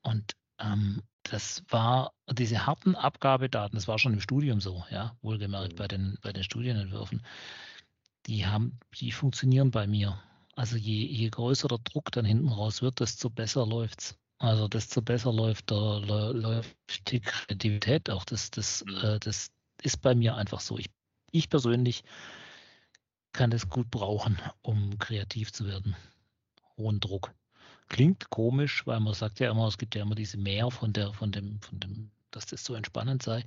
Und 0.01 0.33
ähm, 0.59 1.01
das 1.23 1.63
war 1.69 2.13
diese 2.31 2.65
harten 2.67 2.95
Abgabedaten, 2.95 3.75
das 3.75 3.87
war 3.87 3.97
schon 3.99 4.13
im 4.13 4.21
Studium 4.21 4.61
so, 4.61 4.85
ja, 4.91 5.15
wohlgemerkt 5.21 5.73
Mhm. 5.73 5.77
bei 5.77 5.87
den, 5.87 6.17
bei 6.21 6.31
den 6.33 6.43
Studienentwürfen, 6.43 7.25
die 8.27 8.45
haben, 8.45 8.79
die 8.99 9.11
funktionieren 9.11 9.71
bei 9.71 9.87
mir. 9.87 10.21
Also 10.55 10.77
je, 10.77 11.05
je 11.05 11.29
größer 11.29 11.67
der 11.67 11.79
Druck 11.79 12.11
dann 12.11 12.25
hinten 12.25 12.49
raus 12.49 12.81
wird, 12.81 12.99
desto 12.99 13.29
besser 13.29 13.65
läuft's. 13.65 14.17
Also 14.37 14.67
desto 14.67 15.01
besser 15.01 15.31
läuft 15.33 15.69
der, 15.69 15.77
lä- 15.77 16.31
läuft 16.33 17.11
die 17.11 17.19
Kreativität 17.21 18.09
auch. 18.09 18.25
Das, 18.25 18.51
das, 18.51 18.83
Mhm. 18.85 18.95
äh, 19.03 19.19
das 19.19 19.51
ist 19.81 20.01
bei 20.01 20.15
mir 20.15 20.35
einfach 20.35 20.59
so. 20.61 20.77
Ich, 20.77 20.89
ich 21.31 21.49
persönlich 21.49 22.03
kann 23.33 23.51
das 23.51 23.69
gut 23.69 23.91
brauchen, 23.91 24.39
um 24.61 24.97
kreativ 24.97 25.51
zu 25.51 25.65
werden. 25.65 25.95
Hohen 26.77 26.99
Druck. 26.99 27.33
Klingt 27.89 28.29
komisch, 28.29 28.85
weil 28.87 28.99
man 28.99 29.13
sagt 29.13 29.39
ja 29.39 29.51
immer, 29.51 29.67
es 29.67 29.77
gibt 29.77 29.95
ja 29.95 30.01
immer 30.01 30.15
diese 30.15 30.37
Mehr 30.37 30.71
von 30.71 30.93
der, 30.93 31.13
von 31.13 31.31
dem, 31.31 31.59
von 31.61 31.79
dem, 31.79 32.11
dass 32.35 32.45
das 32.45 32.63
so 32.63 32.75
entspannend 32.75 33.23
sei 33.23 33.45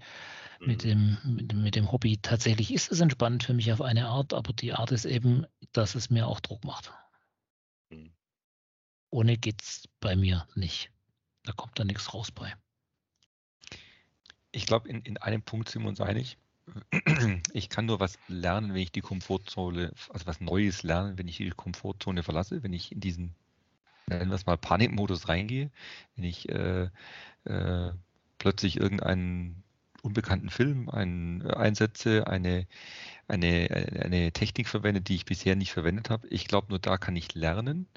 mit 0.61 0.85
mhm, 0.85 0.89
dem, 0.89 1.19
mit 1.37 1.53
dem, 1.53 1.63
mit 1.63 1.75
dem 1.77 1.93
Hobby. 1.93 2.19
Tatsächlich 2.19 2.73
ist 2.73 2.91
es 2.91 3.01
entspannend 3.01 3.45
für 3.45 3.55
mich 3.55 3.73
auf 3.73 3.83
eine 3.83 4.07
Art, 4.07 4.35
aber 4.35 4.53
die 4.53 4.73
Art 4.73 4.93
ist 4.93 5.05
eben, 5.05 5.47
dass 5.73 5.95
es 5.95 6.11
mir 6.11 6.27
auch 6.27 6.41
Druck 6.41 6.65
macht. 6.65 6.93
Mhm. 7.91 8.13
Ohne 9.11 9.37
geht's 9.37 9.89
bei 10.01 10.17
mir 10.17 10.47
nicht. 10.55 10.91
Da 11.45 11.53
kommt 11.53 11.79
da 11.79 11.85
nichts 11.85 12.13
raus 12.13 12.31
bei. 12.31 12.55
Ich 14.51 14.67
glaube, 14.67 14.89
in, 14.89 15.03
in 15.03 15.17
einem 15.19 15.43
Punkt 15.43 15.69
sind 15.69 15.83
wir 15.83 15.89
uns 15.89 16.01
einig. 16.01 16.39
Ich 17.55 17.71
kann 17.71 17.87
nur 17.87 18.01
was 18.01 18.19
lernen, 18.29 18.75
wenn 18.75 18.83
ich 18.83 18.93
die 18.93 19.01
Komfortzone, 19.01 19.93
also 20.11 20.27
was 20.27 20.41
Neues 20.41 20.83
lernen, 20.83 21.17
wenn 21.17 21.29
ich 21.29 21.39
die 21.39 21.49
Komfortzone 21.49 22.23
verlasse, 22.23 22.63
wenn 22.63 22.75
ich 22.75 22.93
in 22.93 23.01
diesen, 23.01 23.35
nennen 24.07 24.31
wir 24.31 24.35
es 24.35 24.45
mal, 24.45 24.59
Panikmodus 24.59 25.29
reingehe, 25.29 25.71
wenn 26.15 26.25
ich 26.25 26.49
äh, 26.51 26.91
äh, 27.45 27.93
plötzlich 28.39 28.79
irgendeinen 28.79 29.63
unbekannten 30.03 30.51
Film 30.51 30.89
ein, 30.89 31.43
äh, 31.45 31.55
einsetze, 31.55 32.27
eine, 32.27 32.67
eine, 33.27 33.69
eine 34.05 34.33
Technik 34.33 34.69
verwende, 34.69 35.01
die 35.01 35.17
ich 35.17 35.25
bisher 35.25 35.57
nicht 35.57 35.73
verwendet 35.73 36.11
habe. 36.11 36.29
Ich 36.29 36.47
glaube, 36.47 36.69
nur 36.71 36.79
da 36.79 36.99
kann 36.99 37.17
ich 37.17 37.35
lernen. 37.35 37.89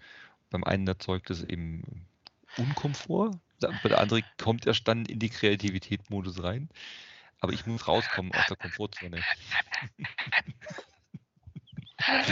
Beim 0.49 0.63
einen 0.63 0.87
erzeugt 0.87 1.29
es 1.29 1.43
eben 1.43 2.05
Unkomfort, 2.57 3.39
bei 3.61 3.89
der 3.89 3.99
andere 3.99 4.23
kommt 4.37 4.65
erst 4.65 4.87
dann 4.87 5.05
in 5.05 5.19
die 5.19 5.29
Kreativität-Modus 5.29 6.43
rein. 6.43 6.69
Aber 7.39 7.53
ich 7.53 7.65
muss 7.65 7.87
rauskommen 7.87 8.31
aus 8.33 8.47
der 8.47 8.57
Komfortzone. 8.57 9.21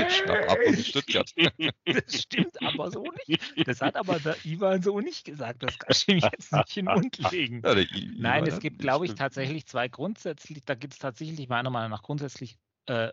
Schnapp 0.09 0.49
ab 0.49 0.57
und 0.65 0.79
Stuttgart. 0.79 1.31
Das 1.85 2.21
stimmt 2.21 2.61
aber 2.61 2.91
so 2.91 3.03
nicht. 3.27 3.67
Das 3.67 3.81
hat 3.81 3.95
aber 3.95 4.19
der 4.19 4.35
Ivan 4.45 4.81
so 4.81 4.99
nicht 4.99 5.25
gesagt. 5.25 5.63
Das 5.63 5.77
kann 5.77 5.89
ich 5.91 6.07
ihm 6.07 6.17
jetzt 6.19 6.51
nicht 6.53 6.77
in 6.77 6.85
den 6.85 6.95
Mund 6.95 7.31
legen. 7.31 7.61
Ja, 7.63 7.75
Nein, 8.17 8.45
es 8.45 8.59
gibt, 8.59 8.79
glaube 8.79 9.05
ich, 9.05 9.15
tatsächlich 9.15 9.65
zwei 9.65 9.87
grundsätzlich, 9.87 10.63
da 10.65 10.75
gibt 10.75 10.93
es 10.93 10.99
tatsächlich 10.99 11.49
meiner 11.49 11.69
Meinung 11.69 11.91
nach 11.91 12.03
grundsätzlich 12.03 12.57
äh, 12.85 13.09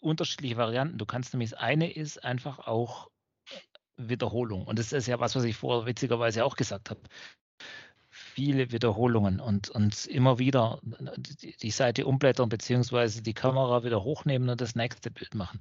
unterschiedliche 0.00 0.56
Varianten. 0.56 0.98
Du 0.98 1.06
kannst 1.06 1.32
nämlich, 1.32 1.50
das 1.50 1.60
eine 1.60 1.92
ist 1.92 2.22
einfach 2.24 2.58
auch 2.60 3.10
Wiederholung. 3.96 4.66
Und 4.66 4.78
das 4.78 4.92
ist 4.92 5.08
ja 5.08 5.20
was, 5.20 5.34
was 5.34 5.44
ich 5.44 5.56
vorher 5.56 5.86
witzigerweise 5.86 6.44
auch 6.44 6.56
gesagt 6.56 6.90
habe 6.90 7.00
viele 8.38 8.70
Wiederholungen 8.70 9.40
und, 9.40 9.68
und 9.68 10.06
immer 10.06 10.38
wieder 10.38 10.80
die, 11.60 11.72
Seite 11.72 12.06
umblättern 12.06 12.48
beziehungsweise 12.48 13.20
die 13.20 13.34
Kamera 13.34 13.82
wieder 13.82 14.04
hochnehmen 14.04 14.48
und 14.48 14.60
das 14.60 14.76
nächste 14.76 15.10
Bild 15.10 15.34
machen. 15.34 15.60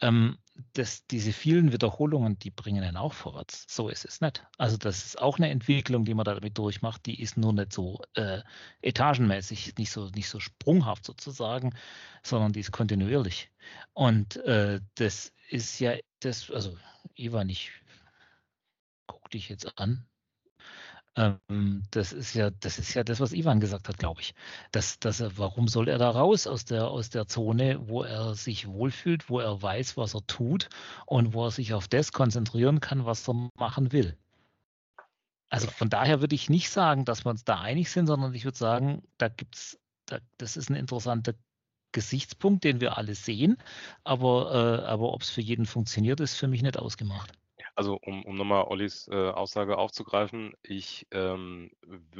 Ähm, 0.00 0.36
das, 0.72 1.06
diese 1.06 1.32
vielen 1.32 1.70
Wiederholungen, 1.70 2.36
die 2.40 2.50
bringen 2.50 2.82
einen 2.82 2.96
auch 2.96 3.12
vorwärts. 3.12 3.66
So 3.68 3.88
ist 3.88 4.04
es 4.04 4.20
nicht. 4.20 4.44
Also 4.56 4.76
das 4.76 5.04
ist 5.04 5.20
auch 5.20 5.38
eine 5.38 5.48
Entwicklung, 5.48 6.04
die 6.04 6.14
man 6.14 6.24
damit 6.24 6.58
durchmacht. 6.58 7.06
Die 7.06 7.22
ist 7.22 7.36
nur 7.36 7.52
nicht 7.52 7.72
so 7.72 8.02
äh, 8.14 8.40
etagenmäßig, 8.82 9.76
nicht 9.78 9.92
so, 9.92 10.08
nicht 10.08 10.28
so 10.28 10.40
sprunghaft 10.40 11.04
sozusagen, 11.04 11.72
sondern 12.24 12.52
die 12.52 12.60
ist 12.60 12.72
kontinuierlich. 12.72 13.48
Und 13.92 14.38
äh, 14.38 14.80
das 14.96 15.32
ist 15.50 15.78
ja 15.78 15.94
das, 16.18 16.50
also 16.50 16.76
Ivan, 17.14 17.48
ich 17.48 17.70
guck 19.06 19.30
dich 19.30 19.48
jetzt 19.48 19.78
an. 19.78 20.04
Ähm, 21.16 21.82
das 21.90 22.12
ist 22.12 22.34
ja, 22.34 22.50
das 22.50 22.78
ist 22.78 22.94
ja 22.94 23.04
das, 23.04 23.20
was 23.20 23.32
Ivan 23.32 23.60
gesagt 23.60 23.88
hat, 23.88 23.98
glaube 23.98 24.20
ich. 24.20 24.34
Dass, 24.72 24.98
dass 25.00 25.20
er, 25.20 25.36
warum 25.38 25.68
soll 25.68 25.88
er 25.88 25.98
da 25.98 26.10
raus 26.10 26.46
aus 26.46 26.64
der, 26.64 26.88
aus 26.88 27.10
der 27.10 27.26
Zone, 27.26 27.88
wo 27.88 28.02
er 28.02 28.34
sich 28.34 28.68
wohlfühlt, 28.68 29.28
wo 29.28 29.40
er 29.40 29.60
weiß, 29.60 29.96
was 29.96 30.14
er 30.14 30.26
tut 30.26 30.68
und 31.06 31.34
wo 31.34 31.46
er 31.46 31.50
sich 31.50 31.74
auf 31.74 31.88
das 31.88 32.12
konzentrieren 32.12 32.80
kann, 32.80 33.04
was 33.04 33.28
er 33.28 33.50
machen 33.58 33.92
will. 33.92 34.16
Also 35.50 35.68
von 35.68 35.88
daher 35.88 36.20
würde 36.20 36.34
ich 36.34 36.50
nicht 36.50 36.70
sagen, 36.70 37.04
dass 37.04 37.24
wir 37.24 37.30
uns 37.30 37.44
da 37.44 37.60
einig 37.60 37.90
sind, 37.90 38.06
sondern 38.06 38.34
ich 38.34 38.44
würde 38.44 38.58
sagen, 38.58 39.02
da 39.16 39.28
gibt's, 39.28 39.78
da, 40.06 40.18
das 40.36 40.56
ist 40.56 40.70
ein 40.70 40.76
interessanter 40.76 41.34
Gesichtspunkt, 41.92 42.64
den 42.64 42.80
wir 42.80 42.98
alle 42.98 43.14
sehen, 43.14 43.56
aber, 44.04 44.82
äh, 44.82 44.86
aber 44.86 45.12
ob 45.12 45.22
es 45.22 45.30
für 45.30 45.40
jeden 45.40 45.66
funktioniert, 45.66 46.20
ist 46.20 46.36
für 46.36 46.48
mich 46.48 46.62
nicht 46.62 46.78
ausgemacht. 46.78 47.37
Also 47.78 47.96
um, 48.02 48.24
um 48.24 48.34
nochmal 48.36 48.64
Ollis 48.64 49.06
äh, 49.06 49.14
Aussage 49.30 49.78
aufzugreifen, 49.78 50.52
ich, 50.64 51.06
ähm, 51.12 51.70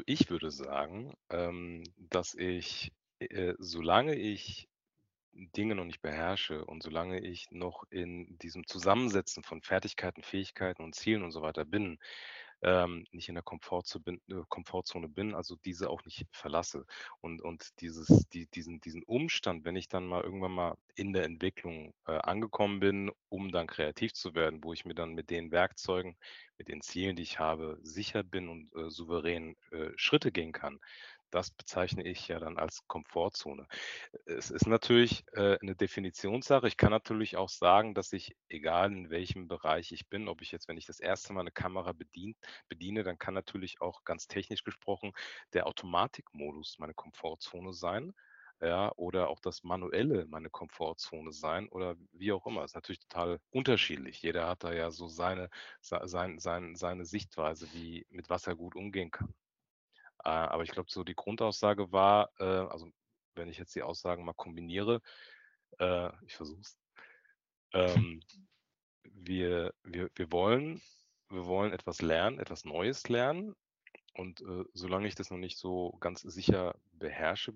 ich 0.06 0.30
würde 0.30 0.52
sagen, 0.52 1.14
ähm, 1.30 1.82
dass 1.96 2.34
ich, 2.34 2.92
äh, 3.18 3.54
solange 3.58 4.14
ich 4.14 4.68
Dinge 5.32 5.74
noch 5.74 5.84
nicht 5.86 6.02
beherrsche 6.02 6.64
und 6.64 6.82
solange 6.84 7.20
ich 7.20 7.50
noch 7.50 7.84
in 7.90 8.38
diesem 8.38 8.66
Zusammensetzen 8.68 9.42
von 9.42 9.62
Fertigkeiten, 9.62 10.22
Fähigkeiten 10.22 10.84
und 10.84 10.94
Zielen 10.94 11.24
und 11.24 11.32
so 11.32 11.42
weiter 11.42 11.64
bin, 11.64 11.98
ähm, 12.62 13.04
nicht 13.12 13.28
in 13.28 13.34
der 13.34 13.44
Komfortzone 13.44 14.02
bin, 14.02 14.20
äh, 14.28 14.42
Komfortzone 14.48 15.08
bin, 15.08 15.34
also 15.34 15.56
diese 15.56 15.90
auch 15.90 16.04
nicht 16.04 16.26
verlasse. 16.32 16.86
Und, 17.20 17.42
und 17.42 17.80
dieses, 17.80 18.28
die, 18.28 18.46
diesen, 18.46 18.80
diesen 18.80 19.02
Umstand, 19.04 19.64
wenn 19.64 19.76
ich 19.76 19.88
dann 19.88 20.06
mal 20.06 20.22
irgendwann 20.22 20.52
mal 20.52 20.76
in 20.94 21.12
der 21.12 21.24
Entwicklung 21.24 21.94
äh, 22.06 22.12
angekommen 22.18 22.80
bin, 22.80 23.10
um 23.28 23.52
dann 23.52 23.66
kreativ 23.66 24.12
zu 24.12 24.34
werden, 24.34 24.62
wo 24.62 24.72
ich 24.72 24.84
mir 24.84 24.94
dann 24.94 25.14
mit 25.14 25.30
den 25.30 25.50
Werkzeugen, 25.50 26.16
mit 26.56 26.68
den 26.68 26.80
Zielen, 26.80 27.16
die 27.16 27.22
ich 27.22 27.38
habe, 27.38 27.78
sicher 27.82 28.22
bin 28.22 28.48
und 28.48 28.74
äh, 28.74 28.90
souverän 28.90 29.56
äh, 29.70 29.90
Schritte 29.96 30.32
gehen 30.32 30.52
kann, 30.52 30.80
das 31.30 31.50
bezeichne 31.50 32.04
ich 32.04 32.28
ja 32.28 32.38
dann 32.38 32.58
als 32.58 32.86
Komfortzone. 32.86 33.66
Es 34.26 34.50
ist 34.50 34.66
natürlich 34.66 35.24
äh, 35.32 35.58
eine 35.60 35.76
Definitionssache. 35.76 36.68
Ich 36.68 36.76
kann 36.76 36.90
natürlich 36.90 37.36
auch 37.36 37.48
sagen, 37.48 37.94
dass 37.94 38.12
ich, 38.12 38.36
egal 38.48 38.92
in 38.92 39.10
welchem 39.10 39.48
Bereich 39.48 39.92
ich 39.92 40.08
bin, 40.08 40.28
ob 40.28 40.42
ich 40.42 40.52
jetzt, 40.52 40.68
wenn 40.68 40.78
ich 40.78 40.86
das 40.86 41.00
erste 41.00 41.32
Mal 41.32 41.40
eine 41.40 41.50
Kamera 41.50 41.92
bedient, 41.92 42.36
bediene, 42.68 43.04
dann 43.04 43.18
kann 43.18 43.34
natürlich 43.34 43.80
auch 43.80 44.04
ganz 44.04 44.26
technisch 44.26 44.64
gesprochen 44.64 45.12
der 45.52 45.66
Automatikmodus 45.66 46.78
meine 46.78 46.94
Komfortzone 46.94 47.72
sein. 47.72 48.14
Ja, 48.60 48.92
oder 48.96 49.28
auch 49.28 49.38
das 49.38 49.62
Manuelle 49.62 50.26
meine 50.26 50.50
Komfortzone 50.50 51.30
sein 51.32 51.68
oder 51.68 51.94
wie 52.12 52.32
auch 52.32 52.44
immer. 52.44 52.64
Ist 52.64 52.74
natürlich 52.74 52.98
total 52.98 53.38
unterschiedlich. 53.50 54.20
Jeder 54.20 54.48
hat 54.48 54.64
da 54.64 54.72
ja 54.72 54.90
so 54.90 55.06
seine, 55.06 55.48
sein, 55.80 56.40
sein, 56.40 56.74
seine 56.74 57.04
Sichtweise, 57.04 57.72
wie, 57.72 58.04
mit 58.10 58.28
was 58.30 58.48
er 58.48 58.56
gut 58.56 58.74
umgehen 58.74 59.12
kann. 59.12 59.32
Äh, 60.24 60.28
aber 60.28 60.62
ich 60.62 60.70
glaube, 60.70 60.90
so 60.90 61.04
die 61.04 61.14
Grundaussage 61.14 61.92
war, 61.92 62.30
äh, 62.38 62.44
also 62.44 62.90
wenn 63.34 63.48
ich 63.48 63.58
jetzt 63.58 63.74
die 63.74 63.82
Aussagen 63.82 64.24
mal 64.24 64.34
kombiniere, 64.34 65.00
äh, 65.78 66.10
ich 66.26 66.36
versuche 66.36 66.60
es, 66.60 66.78
ähm, 67.72 68.20
wir, 69.04 69.74
wir, 69.82 70.10
wir, 70.14 70.32
wollen, 70.32 70.80
wir 71.28 71.46
wollen 71.46 71.72
etwas 71.72 72.02
lernen, 72.02 72.38
etwas 72.38 72.64
Neues 72.64 73.08
lernen. 73.08 73.54
Und 74.14 74.40
äh, 74.40 74.64
solange 74.74 75.06
ich 75.06 75.14
das 75.14 75.30
noch 75.30 75.38
nicht 75.38 75.58
so 75.58 75.96
ganz 76.00 76.22
sicher 76.22 76.74
beherrsche, 76.92 77.54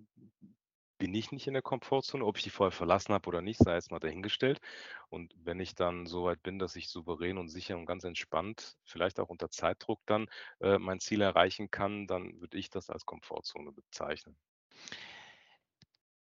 bin 1.03 1.17
ich 1.17 1.33
nicht 1.33 1.49
in 1.49 1.55
der 1.55 1.63
Komfortzone. 1.63 2.25
Ob 2.25 2.37
ich 2.37 2.45
die 2.45 2.51
vorher 2.51 2.71
verlassen 2.71 3.13
habe 3.13 3.27
oder 3.27 3.43
nicht, 3.43 3.59
sei 3.59 3.75
jetzt 3.75 3.91
mal 3.91 3.99
dahingestellt. 3.99 4.61
Und 5.09 5.35
wenn 5.43 5.59
ich 5.59 5.75
dann 5.75 6.07
so 6.07 6.23
weit 6.23 6.45
bin, 6.45 6.61
dass 6.61 6.77
ich 6.77 6.91
souverän 6.91 7.39
und 7.39 7.49
sicher 7.49 7.77
und 7.77 7.87
ganz 7.87 8.05
entspannt, 8.05 8.77
vielleicht 8.85 9.19
auch 9.19 9.29
unter 9.29 9.51
Zeitdruck 9.51 9.99
dann 10.07 10.29
äh, 10.61 10.79
mein 10.79 11.01
Ziel 11.01 11.21
erreichen 11.21 11.73
kann, 11.73 12.07
dann 12.07 12.41
würde 12.41 12.57
ich 12.57 12.71
das 12.71 12.89
als 12.89 13.05
Komfortzone 13.05 13.73
bezeichnen. 13.73 14.37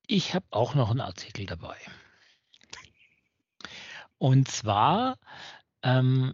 Ich 0.08 0.34
habe 0.34 0.46
auch 0.50 0.74
noch 0.74 0.90
einen 0.90 1.00
Artikel 1.00 1.46
dabei. 1.46 1.76
Und 4.18 4.48
zwar 4.48 5.16
ähm, 5.84 6.32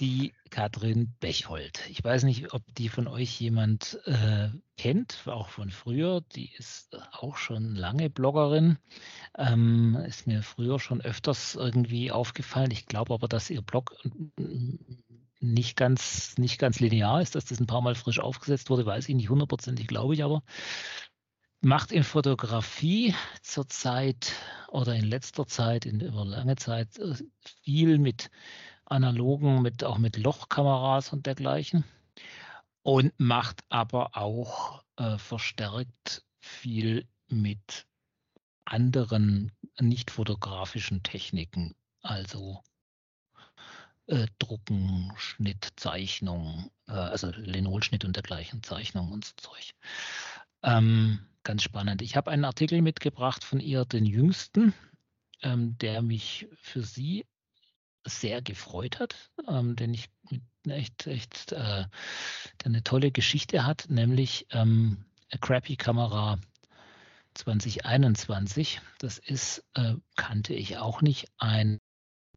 die 0.00 0.32
Katrin 0.50 1.14
Bechhold. 1.20 1.80
Ich 1.88 2.02
weiß 2.02 2.24
nicht, 2.24 2.52
ob 2.54 2.62
die 2.74 2.88
von 2.88 3.06
euch 3.06 3.40
jemand 3.40 4.00
äh, 4.06 4.48
kennt, 4.76 5.22
auch 5.26 5.48
von 5.48 5.70
früher. 5.70 6.22
Die 6.34 6.52
ist 6.54 6.96
auch 7.12 7.36
schon 7.36 7.74
lange 7.74 8.08
Bloggerin. 8.10 8.78
Ähm, 9.36 9.96
ist 10.06 10.26
mir 10.26 10.42
früher 10.42 10.80
schon 10.80 11.00
öfters 11.00 11.54
irgendwie 11.54 12.10
aufgefallen. 12.10 12.70
Ich 12.70 12.86
glaube 12.86 13.12
aber, 13.14 13.28
dass 13.28 13.50
ihr 13.50 13.62
Blog 13.62 13.96
nicht 15.40 15.76
ganz, 15.76 16.38
nicht 16.38 16.58
ganz 16.58 16.80
linear 16.80 17.20
ist, 17.20 17.34
dass 17.34 17.46
das 17.46 17.60
ein 17.60 17.66
paar 17.66 17.82
Mal 17.82 17.94
frisch 17.94 18.20
aufgesetzt 18.20 18.70
wurde, 18.70 18.86
weiß 18.86 19.08
ich 19.08 19.14
nicht 19.14 19.28
hundertprozentig, 19.28 19.88
glaube 19.88 20.14
ich 20.14 20.22
aber. 20.22 20.42
Macht 21.60 21.92
in 21.92 22.02
Fotografie 22.02 23.14
zurzeit 23.42 24.32
oder 24.68 24.94
in 24.94 25.04
letzter 25.04 25.46
Zeit, 25.46 25.86
in 25.86 26.00
über 26.00 26.24
lange 26.24 26.56
Zeit, 26.56 26.98
äh, 26.98 27.14
viel 27.62 27.98
mit 27.98 28.30
analogen, 28.92 29.62
mit, 29.62 29.82
auch 29.84 29.98
mit 29.98 30.16
Lochkameras 30.16 31.12
und 31.12 31.26
dergleichen. 31.26 31.84
Und 32.82 33.12
macht 33.18 33.64
aber 33.68 34.16
auch 34.16 34.82
äh, 34.96 35.16
verstärkt 35.18 36.24
viel 36.40 37.06
mit 37.28 37.86
anderen 38.64 39.52
nicht 39.80 40.10
fotografischen 40.10 41.02
Techniken, 41.02 41.74
also 42.02 42.62
äh, 44.06 44.26
Drucken, 44.38 45.12
Schnitt, 45.16 45.68
Zeichnung, 45.76 46.70
äh, 46.88 46.92
also 46.92 47.30
Linolschnitt 47.30 48.04
und 48.04 48.16
dergleichen, 48.16 48.62
Zeichnung 48.62 49.12
und 49.12 49.24
so 49.24 49.32
Zeug. 49.36 49.72
Ähm, 50.62 51.20
ganz 51.44 51.62
spannend. 51.62 52.02
Ich 52.02 52.16
habe 52.16 52.30
einen 52.30 52.44
Artikel 52.44 52.82
mitgebracht 52.82 53.44
von 53.44 53.60
ihr, 53.60 53.84
den 53.84 54.06
jüngsten, 54.06 54.74
ähm, 55.42 55.76
der 55.78 56.02
mich 56.02 56.48
für 56.54 56.82
Sie 56.82 57.24
sehr 58.04 58.42
gefreut 58.42 58.98
hat, 58.98 59.30
ähm, 59.48 59.76
den 59.76 59.94
ich 59.94 60.10
echt, 60.68 61.06
echt, 61.06 61.52
äh, 61.52 61.84
der 61.86 61.88
eine 62.64 62.82
tolle 62.82 63.10
Geschichte 63.10 63.66
hat, 63.66 63.86
nämlich 63.88 64.46
ähm, 64.50 65.04
A 65.32 65.38
Crappy 65.38 65.76
Kamera 65.76 66.38
2021. 67.34 68.80
Das 68.98 69.18
ist, 69.18 69.64
äh, 69.74 69.94
kannte 70.16 70.54
ich 70.54 70.78
auch 70.78 71.02
nicht, 71.02 71.28
ein 71.38 71.78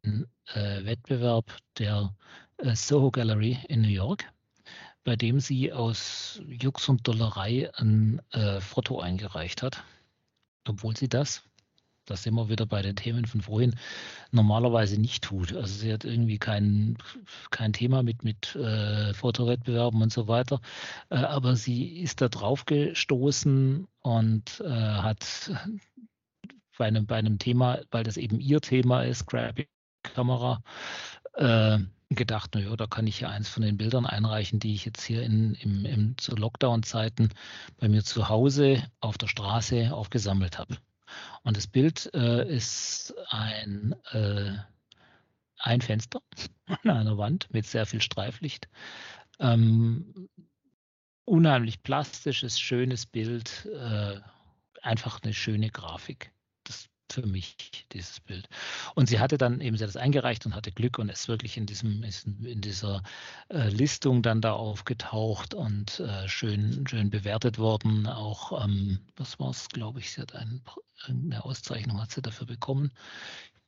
äh, 0.02 0.84
Wettbewerb 0.84 1.56
der 1.78 2.14
äh, 2.58 2.74
Soho 2.74 3.10
Gallery 3.10 3.58
in 3.68 3.82
New 3.82 3.88
York, 3.88 4.24
bei 5.04 5.16
dem 5.16 5.40
sie 5.40 5.72
aus 5.72 6.40
Jux 6.46 6.88
und 6.88 7.06
Dollerei 7.06 7.70
ein 7.74 8.20
äh, 8.30 8.60
Foto 8.60 9.00
eingereicht 9.00 9.62
hat, 9.62 9.82
obwohl 10.66 10.96
sie 10.96 11.08
das 11.08 11.42
da 12.06 12.16
sind 12.16 12.34
wir 12.34 12.48
wieder 12.48 12.66
bei 12.66 12.82
den 12.82 12.96
Themen 12.96 13.26
von 13.26 13.40
vorhin, 13.42 13.74
normalerweise 14.30 15.00
nicht 15.00 15.24
tut. 15.24 15.54
Also 15.54 15.74
sie 15.74 15.92
hat 15.92 16.04
irgendwie 16.04 16.38
kein, 16.38 16.96
kein 17.50 17.72
Thema 17.72 18.02
mit, 18.02 18.24
mit 18.24 18.54
äh, 18.56 19.12
Fotowettbewerben 19.12 20.00
und 20.00 20.12
so 20.12 20.28
weiter. 20.28 20.60
Äh, 21.10 21.16
aber 21.16 21.56
sie 21.56 22.00
ist 22.00 22.20
da 22.20 22.28
drauf 22.28 22.64
gestoßen 22.64 23.86
und 24.02 24.60
äh, 24.64 24.70
hat 24.70 25.50
bei 26.78 26.86
einem, 26.86 27.06
bei 27.06 27.16
einem 27.16 27.38
Thema, 27.38 27.80
weil 27.90 28.04
das 28.04 28.16
eben 28.16 28.40
ihr 28.40 28.60
Thema 28.60 29.02
ist, 29.02 29.26
Graphic 29.26 29.68
Kamera, 30.02 30.62
äh, 31.34 31.78
gedacht, 32.10 32.54
naja, 32.54 32.76
da 32.76 32.86
kann 32.86 33.06
ich 33.06 33.20
ja 33.20 33.30
eins 33.30 33.48
von 33.48 33.62
den 33.62 33.76
Bildern 33.76 34.06
einreichen, 34.06 34.60
die 34.60 34.74
ich 34.74 34.84
jetzt 34.84 35.02
hier 35.02 35.22
in, 35.22 35.54
im, 35.54 35.84
im, 35.84 36.18
zu 36.18 36.36
Lockdown-Zeiten 36.36 37.30
bei 37.78 37.88
mir 37.88 38.04
zu 38.04 38.28
Hause 38.28 38.84
auf 39.00 39.18
der 39.18 39.26
Straße 39.26 39.92
aufgesammelt 39.92 40.58
habe. 40.58 40.76
Und 41.42 41.56
das 41.56 41.66
Bild 41.66 42.10
äh, 42.14 42.48
ist 42.48 43.14
ein, 43.28 43.94
äh, 44.12 44.52
ein 45.58 45.80
Fenster 45.80 46.20
an 46.66 46.90
einer 46.90 47.18
Wand 47.18 47.48
mit 47.52 47.66
sehr 47.66 47.86
viel 47.86 48.00
Streiflicht. 48.00 48.68
Ähm, 49.38 50.28
unheimlich 51.24 51.82
plastisches, 51.82 52.58
schönes 52.58 53.06
Bild, 53.06 53.66
äh, 53.66 54.20
einfach 54.82 55.20
eine 55.22 55.34
schöne 55.34 55.70
Grafik. 55.70 56.32
Für 57.08 57.24
mich, 57.24 57.86
dieses 57.92 58.20
Bild. 58.20 58.48
Und 58.94 59.08
sie 59.08 59.20
hatte 59.20 59.38
dann 59.38 59.60
eben, 59.60 59.76
sie 59.76 59.84
hat 59.84 59.88
das 59.88 59.96
eingereicht 59.96 60.44
und 60.44 60.54
hatte 60.54 60.72
Glück 60.72 60.98
und 60.98 61.08
ist 61.08 61.28
wirklich 61.28 61.56
in 61.56 61.64
diesem, 61.64 62.02
in 62.02 62.60
dieser 62.60 63.02
äh, 63.48 63.68
Listung 63.68 64.22
dann 64.22 64.40
da 64.40 64.52
aufgetaucht 64.52 65.54
und 65.54 66.00
äh, 66.00 66.28
schön, 66.28 66.84
schön 66.88 67.10
bewertet 67.10 67.58
worden. 67.58 68.06
Auch, 68.06 68.64
ähm, 68.64 69.00
was 69.16 69.38
war 69.38 69.50
es, 69.50 69.68
glaube 69.68 70.00
ich, 70.00 70.12
sie 70.12 70.20
hat 70.20 70.34
ein, 70.34 70.62
eine 71.06 71.44
Auszeichnung 71.44 72.00
hat 72.00 72.10
sie 72.10 72.22
dafür 72.22 72.46
bekommen. 72.46 72.90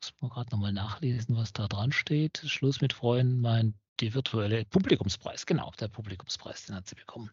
Ich 0.00 0.12
muss 0.12 0.22
mal 0.22 0.28
gerade 0.34 0.50
nochmal 0.50 0.72
nachlesen, 0.72 1.36
was 1.36 1.52
da 1.52 1.68
dran 1.68 1.92
steht. 1.92 2.42
Schluss 2.46 2.80
mit 2.80 2.92
Freunden, 2.92 3.40
mein 3.40 3.74
die 4.00 4.14
virtuelle 4.14 4.64
Publikumspreis, 4.64 5.46
genau, 5.46 5.72
der 5.80 5.88
Publikumspreis, 5.88 6.66
den 6.66 6.76
hat 6.76 6.86
sie 6.86 6.94
bekommen. 6.94 7.30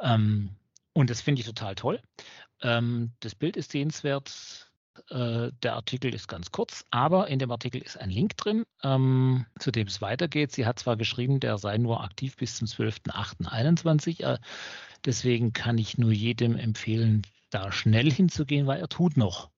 Ähm, 0.00 0.56
und 0.92 1.10
das 1.10 1.20
finde 1.20 1.40
ich 1.40 1.46
total 1.46 1.74
toll. 1.74 2.02
Ähm, 2.62 3.12
das 3.20 3.34
Bild 3.34 3.56
ist 3.56 3.72
sehenswert 3.72 4.67
äh, 5.10 5.50
der 5.62 5.74
Artikel 5.74 6.14
ist 6.14 6.28
ganz 6.28 6.50
kurz, 6.50 6.84
aber 6.90 7.28
in 7.28 7.38
dem 7.38 7.50
Artikel 7.50 7.80
ist 7.80 7.98
ein 7.98 8.10
Link 8.10 8.36
drin, 8.36 8.64
ähm, 8.82 9.46
zu 9.58 9.70
dem 9.70 9.86
es 9.86 10.00
weitergeht. 10.00 10.52
Sie 10.52 10.66
hat 10.66 10.78
zwar 10.78 10.96
geschrieben, 10.96 11.40
der 11.40 11.58
sei 11.58 11.78
nur 11.78 12.02
aktiv 12.02 12.36
bis 12.36 12.56
zum 12.56 12.66
12.08.21, 12.66 14.24
äh, 14.24 14.38
deswegen 15.04 15.52
kann 15.52 15.78
ich 15.78 15.98
nur 15.98 16.12
jedem 16.12 16.56
empfehlen, 16.56 17.22
da 17.50 17.72
schnell 17.72 18.10
hinzugehen, 18.10 18.66
weil 18.66 18.80
er 18.80 18.88
tut 18.88 19.16
noch. 19.16 19.50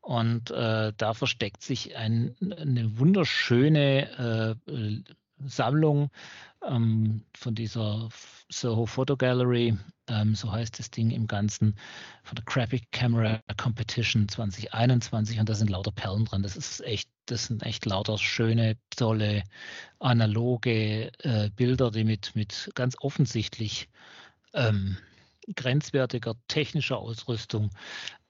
Und 0.00 0.52
äh, 0.52 0.92
da 0.96 1.14
versteckt 1.14 1.62
sich 1.62 1.96
ein, 1.96 2.36
eine 2.40 2.98
wunderschöne 2.98 4.56
äh, 4.68 5.12
Sammlung 5.44 6.10
ähm, 6.64 7.24
von 7.36 7.54
dieser 7.54 8.08
Soho 8.48 8.86
Photo 8.86 9.16
Gallery, 9.16 9.76
ähm, 10.08 10.34
so 10.34 10.50
heißt 10.50 10.78
das 10.78 10.90
Ding 10.90 11.10
im 11.10 11.26
Ganzen, 11.26 11.76
von 12.22 12.36
der 12.36 12.44
Graphic 12.44 12.90
Camera 12.92 13.40
Competition 13.56 14.28
2021 14.28 15.38
und 15.38 15.48
da 15.48 15.54
sind 15.54 15.70
lauter 15.70 15.92
Perlen 15.92 16.24
dran. 16.24 16.42
Das 16.42 16.56
ist 16.56 16.80
echt, 16.82 17.10
das 17.26 17.46
sind 17.46 17.62
echt 17.62 17.84
lauter 17.86 18.18
schöne, 18.18 18.76
tolle, 18.90 19.42
analoge 19.98 21.12
äh, 21.18 21.50
Bilder, 21.50 21.90
die 21.90 22.04
mit, 22.04 22.34
mit 22.34 22.70
ganz 22.74 22.96
offensichtlich 23.00 23.88
ähm, 24.54 24.96
grenzwertiger 25.54 26.34
technischer 26.48 26.98
Ausrüstung 26.98 27.70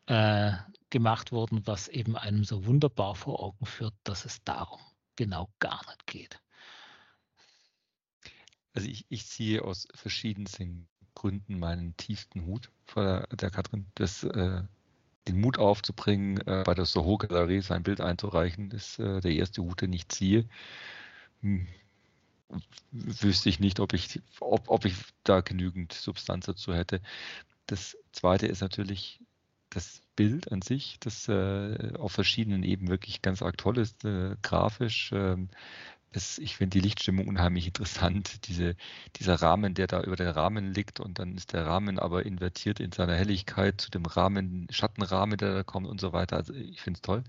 äh, 0.07 0.53
gemacht 0.91 1.33
wurden, 1.33 1.67
was 1.67 1.89
eben 1.89 2.17
einem 2.17 2.45
so 2.45 2.67
wunderbar 2.67 3.15
vor 3.15 3.43
Augen 3.43 3.67
führt, 3.67 3.95
dass 4.05 4.25
es 4.25 4.43
darum 4.45 4.81
genau 5.17 5.49
gar 5.59 5.81
nicht 5.89 6.07
geht. 6.07 6.41
Also 8.77 8.89
ich, 8.91 9.07
ich 9.09 9.27
ziehe 9.27 9.65
aus 9.65 9.89
verschiedensten 9.95 10.87
Gründen 11.15 11.59
meinen 11.59 11.97
tiefsten 11.97 12.45
Hut 12.45 12.71
vor 12.85 13.03
der, 13.03 13.27
der 13.29 13.51
Katrin. 13.51 13.87
Das, 13.95 14.23
äh, 14.23 14.63
den 15.27 15.41
Mut 15.41 15.59
aufzubringen, 15.59 16.37
äh, 16.47 16.63
bei 16.65 16.75
der 16.75 16.85
Soho-Galerie 16.85 17.63
sein 17.63 17.83
Bild 17.83 18.03
einzureichen, 18.03 18.71
ist 18.73 18.99
äh, 18.99 19.21
der 19.21 19.33
erste 19.33 19.63
Hut, 19.63 19.81
den 19.81 19.95
ich 19.95 20.09
ziehe. 20.09 20.45
Hm. 21.41 21.67
Wüsste 22.93 23.49
ich 23.49 23.61
nicht, 23.61 23.81
ob 23.81 23.95
ich, 23.95 24.21
ob, 24.41 24.69
ob 24.69 24.85
ich 24.85 24.95
da 25.25 25.41
genügend 25.41 25.95
Substanz 25.95 26.45
dazu 26.45 26.75
hätte. 26.75 27.01
Das 27.67 27.97
zweite 28.13 28.47
ist 28.47 28.61
natürlich 28.61 29.21
das 29.71 30.03
Bild 30.17 30.53
an 30.53 30.61
sich, 30.61 30.99
das 31.01 31.29
äh, 31.29 31.95
auf 31.99 32.13
verschiedenen 32.13 32.63
Ebenen 32.63 32.91
wirklich 32.91 33.23
ganz 33.23 33.41
arg 33.43 33.57
toll 33.57 33.79
ist, 33.79 34.05
äh, 34.05 34.37
grafisch, 34.43 35.13
ähm, 35.13 35.49
es, 36.13 36.39
ich 36.39 36.57
finde 36.57 36.79
die 36.79 36.81
Lichtstimmung 36.81 37.29
unheimlich 37.29 37.67
interessant. 37.67 38.47
Diese, 38.49 38.77
dieser 39.17 39.37
Rahmen, 39.37 39.75
der 39.75 39.87
da 39.87 40.03
über 40.03 40.17
den 40.17 40.29
Rahmen 40.29 40.73
liegt 40.73 41.01
und 41.01 41.19
dann 41.19 41.37
ist 41.37 41.53
der 41.53 41.67
Rahmen 41.67 41.99
aber 41.99 42.25
invertiert 42.25 42.81
in 42.81 42.93
seiner 42.93 43.15
Helligkeit 43.15 43.81
zu 43.81 43.91
dem 43.91 44.07
Rahmen, 44.07 44.67
Schattenrahmen, 44.71 45.37
der 45.37 45.55
da 45.55 45.63
kommt 45.63 45.87
und 45.87 46.01
so 46.01 46.13
weiter. 46.13 46.37
Also 46.37 46.55
ich 46.55 46.81
finde 46.81 46.99
es 46.99 47.03
toll. 47.03 47.25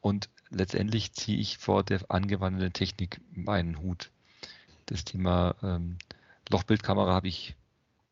Und 0.00 0.28
letztendlich 0.50 1.12
ziehe 1.14 1.38
ich 1.38 1.58
vor 1.58 1.82
der 1.82 2.00
angewandten 2.10 2.72
Technik 2.72 3.20
meinen 3.32 3.78
Hut. 3.78 4.10
Das 4.86 5.04
Thema 5.04 5.56
ähm, 5.62 5.96
Lochbildkamera 6.50 7.14
habe 7.14 7.28
ich 7.28 7.56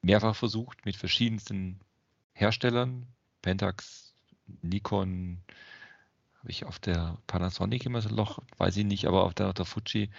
mehrfach 0.01 0.35
versucht 0.35 0.85
mit 0.87 0.97
verschiedensten 0.97 1.81
Herstellern, 2.33 3.07
Pentax, 3.43 4.15
Nikon, 4.63 5.43
habe 6.43 6.51
ich 6.51 6.65
auf 6.65 6.81
der 6.81 7.19
Panasonic 7.29 7.87
immer 7.87 8.03
so 8.03 8.09
ein 8.09 8.17
Loch, 8.17 8.41
weiß 8.59 8.77
ich 8.77 8.85
nicht, 8.85 9.07
aber 9.07 9.25
auf 9.25 9.35
der, 9.35 9.49
auf 9.49 9.55
der 9.55 9.65
Fuji. 9.65 10.11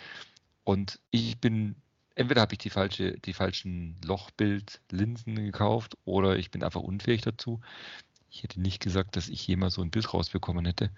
Und 0.63 0.99
ich 1.11 1.37
bin, 1.39 1.75
entweder 2.15 2.39
habe 2.39 2.53
ich 2.53 2.59
die, 2.59 2.69
falsche, 2.69 3.19
die 3.19 3.33
falschen 3.33 3.97
Lochbildlinsen 4.05 5.35
gekauft 5.35 5.97
oder 6.05 6.37
ich 6.37 6.49
bin 6.49 6.63
einfach 6.63 6.79
unfähig 6.79 7.23
dazu. 7.23 7.59
Ich 8.29 8.41
hätte 8.41 8.61
nicht 8.61 8.81
gesagt, 8.81 9.17
dass 9.17 9.27
ich 9.27 9.45
jemals 9.45 9.73
so 9.73 9.81
ein 9.81 9.91
Bild 9.91 10.13
rausbekommen 10.13 10.65
hätte. 10.65 10.91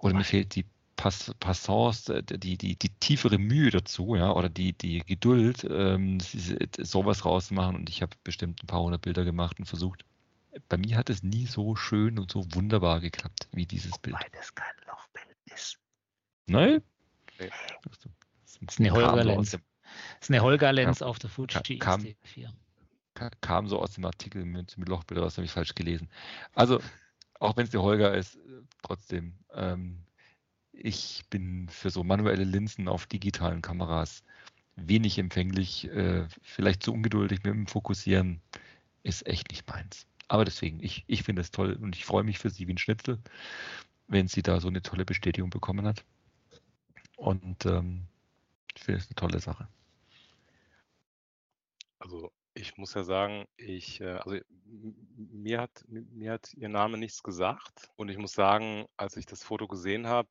Oder 0.00 0.14
mir 0.14 0.24
fehlt 0.24 0.56
die 0.56 0.66
Pass 0.96 1.32
Passance, 1.38 2.12
äh, 2.12 2.22
die, 2.22 2.58
die, 2.58 2.74
die 2.76 2.88
tiefere 2.88 3.38
Mühe 3.38 3.70
dazu, 3.70 4.16
ja, 4.16 4.32
oder 4.32 4.48
die, 4.48 4.72
die 4.72 4.98
Geduld, 5.00 5.64
ähm, 5.70 6.18
sowas 6.20 7.24
rauszumachen. 7.24 7.76
Und 7.76 7.88
ich 7.88 8.02
habe 8.02 8.16
bestimmt 8.24 8.64
ein 8.64 8.66
paar 8.66 8.82
hundert 8.82 9.02
Bilder 9.02 9.24
gemacht 9.24 9.60
und 9.60 9.66
versucht, 9.66 10.04
bei 10.68 10.76
mir 10.76 10.96
hat 10.96 11.10
es 11.10 11.22
nie 11.22 11.46
so 11.46 11.76
schön 11.76 12.18
und 12.18 12.30
so 12.30 12.44
wunderbar 12.54 13.00
geklappt 13.00 13.48
wie 13.52 13.66
dieses 13.66 13.98
Bild. 13.98 14.16
Weil 14.16 14.30
das 14.32 14.54
kein 14.54 14.74
Lochbild 14.86 15.36
ist. 15.54 15.78
Nein? 16.46 16.82
Nee. 17.38 17.50
Das 17.84 18.72
ist 18.72 18.80
eine 18.80 18.90
Holger-Lenz. 18.90 19.50
Das 19.52 19.60
ist 20.20 20.30
eine 20.30 20.40
Holger-Lenz 20.40 21.02
auf 21.02 21.18
der 21.18 21.30
Fuji 21.30 21.78
kam, 21.78 22.00
XT4. 22.00 22.50
Kam 23.40 23.68
so 23.68 23.80
aus 23.80 23.92
dem 23.92 24.04
Artikel 24.04 24.44
mit, 24.44 24.76
mit 24.76 24.88
Lochbildern, 24.88 25.24
das 25.24 25.36
habe 25.36 25.44
ich 25.44 25.52
falsch 25.52 25.74
gelesen. 25.74 26.08
Also, 26.54 26.80
auch 27.40 27.56
wenn 27.56 27.64
es 27.64 27.70
der 27.70 27.82
Holger 27.82 28.14
ist, 28.14 28.38
trotzdem, 28.82 29.34
ähm, 29.52 30.04
ich 30.72 31.24
bin 31.30 31.68
für 31.68 31.90
so 31.90 32.04
manuelle 32.04 32.44
Linsen 32.44 32.88
auf 32.88 33.06
digitalen 33.06 33.62
Kameras 33.62 34.22
wenig 34.76 35.18
empfänglich, 35.18 35.88
äh, 35.88 36.26
vielleicht 36.42 36.82
zu 36.82 36.92
ungeduldig 36.92 37.42
mit 37.44 37.54
dem 37.54 37.66
Fokussieren, 37.66 38.40
ist 39.02 39.26
echt 39.26 39.50
nicht 39.50 39.66
meins. 39.68 40.06
Aber 40.28 40.44
deswegen, 40.44 40.82
ich, 40.82 41.04
ich 41.06 41.22
finde 41.22 41.42
es 41.42 41.50
toll 41.50 41.78
und 41.80 41.96
ich 41.96 42.04
freue 42.04 42.24
mich 42.24 42.38
für 42.38 42.50
sie 42.50 42.66
wie 42.66 42.74
ein 42.74 42.78
Schnitzel, 42.78 43.18
wenn 44.08 44.28
sie 44.28 44.42
da 44.42 44.60
so 44.60 44.68
eine 44.68 44.82
tolle 44.82 45.04
Bestätigung 45.04 45.50
bekommen 45.50 45.86
hat. 45.86 46.04
Und 47.16 47.64
ähm, 47.66 48.06
ich 48.74 48.82
finde 48.82 49.00
es 49.00 49.06
eine 49.06 49.14
tolle 49.14 49.40
Sache. 49.40 49.68
Also 51.98 52.30
ich 52.54 52.76
muss 52.76 52.94
ja 52.94 53.04
sagen, 53.04 53.46
ich, 53.56 54.00
äh, 54.00 54.14
also 54.14 54.38
mir 55.16 55.60
hat, 55.60 55.84
mir 55.88 56.32
hat 56.32 56.52
ihr 56.54 56.68
Name 56.68 56.98
nichts 56.98 57.22
gesagt 57.22 57.90
und 57.96 58.08
ich 58.08 58.18
muss 58.18 58.32
sagen, 58.32 58.86
als 58.96 59.16
ich 59.16 59.26
das 59.26 59.42
Foto 59.42 59.68
gesehen 59.68 60.06
habe, 60.06 60.28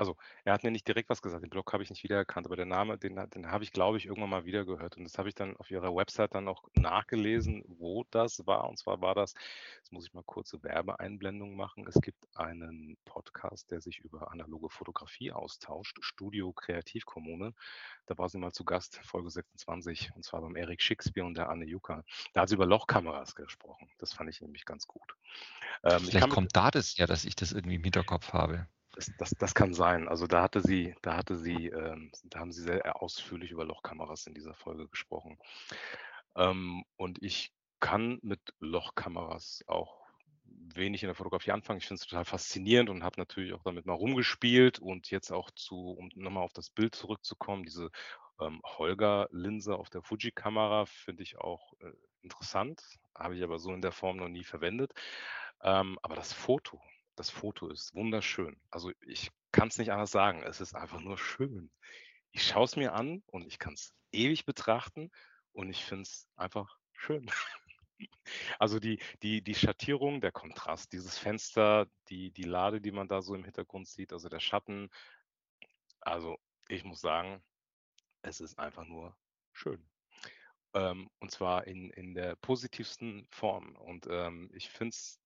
also 0.00 0.16
er 0.44 0.54
hat 0.54 0.64
mir 0.64 0.70
nicht 0.70 0.88
direkt 0.88 1.10
was 1.10 1.20
gesagt, 1.20 1.42
den 1.42 1.50
Blog 1.50 1.72
habe 1.74 1.82
ich 1.82 1.90
nicht 1.90 2.02
wiedererkannt, 2.02 2.46
aber 2.46 2.56
der 2.56 2.64
Name, 2.64 2.96
den, 2.96 3.16
den 3.30 3.50
habe 3.50 3.64
ich, 3.64 3.72
glaube 3.72 3.98
ich, 3.98 4.06
irgendwann 4.06 4.30
mal 4.30 4.44
wieder 4.46 4.64
gehört. 4.64 4.96
Und 4.96 5.04
das 5.04 5.18
habe 5.18 5.28
ich 5.28 5.34
dann 5.34 5.56
auf 5.58 5.70
ihrer 5.70 5.94
Website 5.94 6.34
dann 6.34 6.48
auch 6.48 6.64
nachgelesen, 6.74 7.62
wo 7.66 8.04
das 8.10 8.46
war. 8.46 8.68
Und 8.68 8.78
zwar 8.78 9.02
war 9.02 9.14
das, 9.14 9.34
jetzt 9.76 9.92
muss 9.92 10.06
ich 10.06 10.14
mal 10.14 10.24
kurze 10.24 10.62
Werbeeinblendung 10.62 11.54
machen. 11.54 11.86
Es 11.86 12.00
gibt 12.00 12.24
einen 12.34 12.96
Podcast, 13.04 13.70
der 13.70 13.82
sich 13.82 13.98
über 14.00 14.32
analoge 14.32 14.70
Fotografie 14.70 15.32
austauscht, 15.32 15.98
Studio 16.00 16.52
Kreativkommune. 16.52 17.52
Da 18.06 18.16
war 18.16 18.30
sie 18.30 18.38
mal 18.38 18.52
zu 18.52 18.64
Gast, 18.64 19.00
Folge 19.04 19.28
26, 19.28 20.12
und 20.16 20.24
zwar 20.24 20.40
beim 20.40 20.56
Erik 20.56 20.80
Shakespeare 20.80 21.26
und 21.26 21.36
der 21.36 21.50
Anne 21.50 21.66
Juka. 21.66 22.04
Da 22.32 22.40
hat 22.40 22.48
sie 22.48 22.54
über 22.54 22.66
Lochkameras 22.66 23.34
gesprochen. 23.34 23.90
Das 23.98 24.14
fand 24.14 24.30
ich 24.30 24.40
nämlich 24.40 24.64
ganz 24.64 24.86
gut. 24.86 25.14
Ähm, 25.84 26.00
Vielleicht 26.00 26.30
kommt 26.30 26.56
da 26.56 26.70
das 26.70 26.96
ja, 26.96 27.06
dass 27.06 27.26
ich 27.26 27.36
das 27.36 27.52
irgendwie 27.52 27.76
im 27.76 27.84
Hinterkopf 27.84 28.32
habe. 28.32 28.66
Das, 29.00 29.10
das, 29.16 29.30
das 29.30 29.54
kann 29.54 29.72
sein. 29.72 30.08
Also 30.08 30.26
da 30.26 30.42
hatte 30.42 30.60
sie, 30.60 30.94
da 31.00 31.16
hatte 31.16 31.34
sie, 31.34 31.68
ähm, 31.68 32.12
da 32.24 32.40
haben 32.40 32.52
sie 32.52 32.60
sehr 32.60 33.00
ausführlich 33.02 33.50
über 33.50 33.64
Lochkameras 33.64 34.26
in 34.26 34.34
dieser 34.34 34.52
Folge 34.52 34.88
gesprochen. 34.88 35.38
Ähm, 36.36 36.84
und 36.96 37.22
ich 37.22 37.54
kann 37.78 38.18
mit 38.20 38.40
Lochkameras 38.58 39.64
auch 39.68 40.06
wenig 40.44 41.02
in 41.02 41.06
der 41.06 41.14
Fotografie 41.14 41.52
anfangen. 41.52 41.78
Ich 41.78 41.86
finde 41.86 42.02
es 42.02 42.06
total 42.06 42.26
faszinierend 42.26 42.90
und 42.90 43.02
habe 43.02 43.18
natürlich 43.18 43.54
auch 43.54 43.62
damit 43.62 43.86
mal 43.86 43.94
rumgespielt 43.94 44.80
und 44.80 45.10
jetzt 45.10 45.32
auch 45.32 45.50
zu, 45.52 45.92
um 45.92 46.10
nochmal 46.14 46.44
auf 46.44 46.52
das 46.52 46.68
Bild 46.68 46.94
zurückzukommen, 46.94 47.64
diese 47.64 47.90
ähm, 48.38 48.60
Holger-Linse 48.66 49.76
auf 49.76 49.88
der 49.88 50.02
Fuji-Kamera 50.02 50.84
finde 50.84 51.22
ich 51.22 51.38
auch 51.38 51.72
äh, 51.80 51.90
interessant, 52.20 52.82
habe 53.14 53.34
ich 53.34 53.42
aber 53.42 53.58
so 53.58 53.72
in 53.72 53.80
der 53.80 53.92
Form 53.92 54.18
noch 54.18 54.28
nie 54.28 54.44
verwendet. 54.44 54.92
Ähm, 55.62 55.98
aber 56.02 56.16
das 56.16 56.34
Foto, 56.34 56.82
das 57.20 57.28
Foto 57.28 57.68
ist 57.68 57.94
wunderschön. 57.94 58.58
Also 58.70 58.92
ich 59.02 59.30
kann 59.52 59.68
es 59.68 59.76
nicht 59.76 59.92
anders 59.92 60.10
sagen, 60.10 60.42
es 60.42 60.62
ist 60.62 60.74
einfach 60.74 61.00
nur 61.00 61.18
schön. 61.18 61.70
Ich 62.32 62.46
schaue 62.46 62.64
es 62.64 62.76
mir 62.76 62.94
an 62.94 63.22
und 63.26 63.46
ich 63.46 63.58
kann 63.58 63.74
es 63.74 63.92
ewig 64.10 64.46
betrachten 64.46 65.10
und 65.52 65.68
ich 65.68 65.84
finde 65.84 66.04
es 66.04 66.26
einfach 66.36 66.78
schön. 66.94 67.30
Also 68.58 68.80
die, 68.80 68.98
die, 69.22 69.42
die 69.42 69.54
Schattierung, 69.54 70.22
der 70.22 70.32
Kontrast, 70.32 70.90
dieses 70.94 71.18
Fenster, 71.18 71.86
die, 72.08 72.30
die 72.30 72.44
Lade, 72.44 72.80
die 72.80 72.92
man 72.92 73.08
da 73.08 73.20
so 73.20 73.34
im 73.34 73.44
Hintergrund 73.44 73.88
sieht, 73.88 74.14
also 74.14 74.30
der 74.30 74.40
Schatten. 74.40 74.88
Also 76.00 76.38
ich 76.68 76.82
muss 76.82 77.02
sagen, 77.02 77.42
es 78.22 78.40
ist 78.40 78.58
einfach 78.58 78.86
nur 78.86 79.14
schön. 79.52 79.86
Ähm, 80.72 81.10
und 81.18 81.30
zwar 81.30 81.66
in, 81.66 81.90
in 81.90 82.14
der 82.14 82.36
positivsten 82.36 83.28
Form. 83.30 83.76
Und 83.76 84.06
ähm, 84.08 84.50
ich 84.54 84.70
finde 84.70 84.94
es 84.94 85.20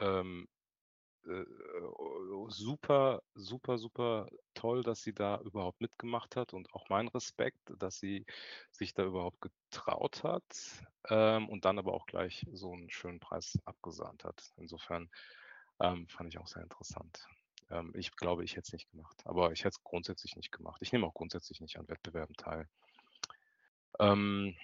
ähm, 0.00 0.48
äh, 1.26 1.44
super, 2.48 3.22
super, 3.34 3.78
super 3.78 4.28
toll, 4.54 4.82
dass 4.82 5.02
sie 5.02 5.12
da 5.12 5.40
überhaupt 5.40 5.80
mitgemacht 5.80 6.36
hat 6.36 6.52
und 6.54 6.72
auch 6.72 6.88
mein 6.88 7.08
Respekt, 7.08 7.60
dass 7.78 7.98
sie 7.98 8.24
sich 8.72 8.94
da 8.94 9.04
überhaupt 9.04 9.40
getraut 9.40 10.22
hat 10.22 10.44
ähm, 11.08 11.48
und 11.48 11.64
dann 11.64 11.78
aber 11.78 11.92
auch 11.94 12.06
gleich 12.06 12.46
so 12.52 12.72
einen 12.72 12.90
schönen 12.90 13.20
Preis 13.20 13.58
abgesahnt 13.64 14.24
hat. 14.24 14.52
Insofern 14.56 15.10
ähm, 15.80 16.08
fand 16.08 16.28
ich 16.28 16.38
auch 16.38 16.46
sehr 16.46 16.62
interessant. 16.62 17.26
Ähm, 17.70 17.92
ich 17.96 18.14
glaube, 18.16 18.44
ich 18.44 18.52
hätte 18.52 18.66
es 18.68 18.72
nicht 18.72 18.90
gemacht, 18.90 19.20
aber 19.24 19.52
ich 19.52 19.60
hätte 19.60 19.76
es 19.78 19.84
grundsätzlich 19.84 20.36
nicht 20.36 20.52
gemacht. 20.52 20.80
Ich 20.82 20.92
nehme 20.92 21.06
auch 21.06 21.14
grundsätzlich 21.14 21.60
nicht 21.60 21.78
an 21.78 21.88
Wettbewerben 21.88 22.36
teil. 22.36 22.68
Ähm, 23.98 24.54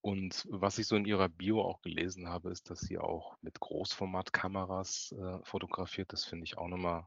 und 0.00 0.46
was 0.50 0.78
ich 0.78 0.86
so 0.86 0.96
in 0.96 1.04
ihrer 1.04 1.28
Bio 1.28 1.62
auch 1.62 1.80
gelesen 1.82 2.28
habe, 2.28 2.50
ist, 2.50 2.70
dass 2.70 2.80
sie 2.80 2.98
auch 2.98 3.36
mit 3.42 3.60
Großformatkameras 3.60 5.12
äh, 5.12 5.38
fotografiert. 5.44 6.12
Das 6.12 6.24
finde 6.24 6.44
ich 6.44 6.56
auch 6.56 6.68
nochmal 6.68 7.06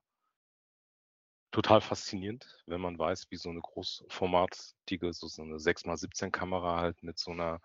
total 1.52 1.82
faszinierend, 1.82 2.46
wenn 2.66 2.82
man 2.82 2.98
weiß, 2.98 3.28
wie 3.30 3.38
so 3.38 3.50
eine 3.50 3.62
großformatige, 3.62 5.14
so, 5.14 5.28
so 5.28 5.42
eine 5.42 5.56
6x17 5.56 6.32
Kamera 6.32 6.80
halt 6.80 7.04
mit 7.04 7.20
so 7.20 7.32
einer, 7.32 7.62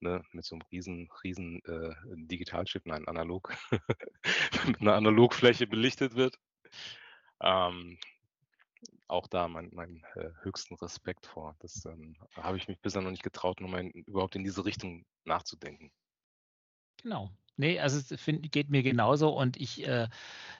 ne, 0.00 0.22
mit 0.32 0.44
so 0.44 0.56
einem 0.56 0.62
riesen, 0.72 1.10
riesen 1.22 1.62
äh, 1.64 1.94
Digitalchip, 2.06 2.86
nein, 2.86 3.06
analog, 3.08 3.54
mit 4.66 4.80
einer 4.80 4.94
Analogfläche 4.94 5.66
belichtet 5.66 6.14
wird. 6.14 6.38
Ähm, 7.40 7.98
auch 9.08 9.26
da 9.26 9.48
meinen 9.48 9.70
mein, 9.74 10.02
äh, 10.14 10.30
höchsten 10.42 10.74
Respekt 10.76 11.26
vor. 11.26 11.56
Das 11.60 11.84
ähm, 11.84 12.16
habe 12.34 12.56
ich 12.56 12.68
mich 12.68 12.80
bisher 12.80 13.02
noch 13.02 13.10
nicht 13.10 13.22
getraut, 13.22 13.60
nochmal 13.60 13.82
in, 13.82 13.90
überhaupt 13.90 14.36
in 14.36 14.44
diese 14.44 14.64
Richtung 14.64 15.04
nachzudenken. 15.24 15.90
Genau. 17.02 17.30
Nee, 17.58 17.80
also 17.80 17.98
es 17.98 18.20
find, 18.20 18.52
geht 18.52 18.68
mir 18.68 18.82
genauso 18.82 19.30
und 19.30 19.56
ich 19.56 19.86
äh, 19.86 20.08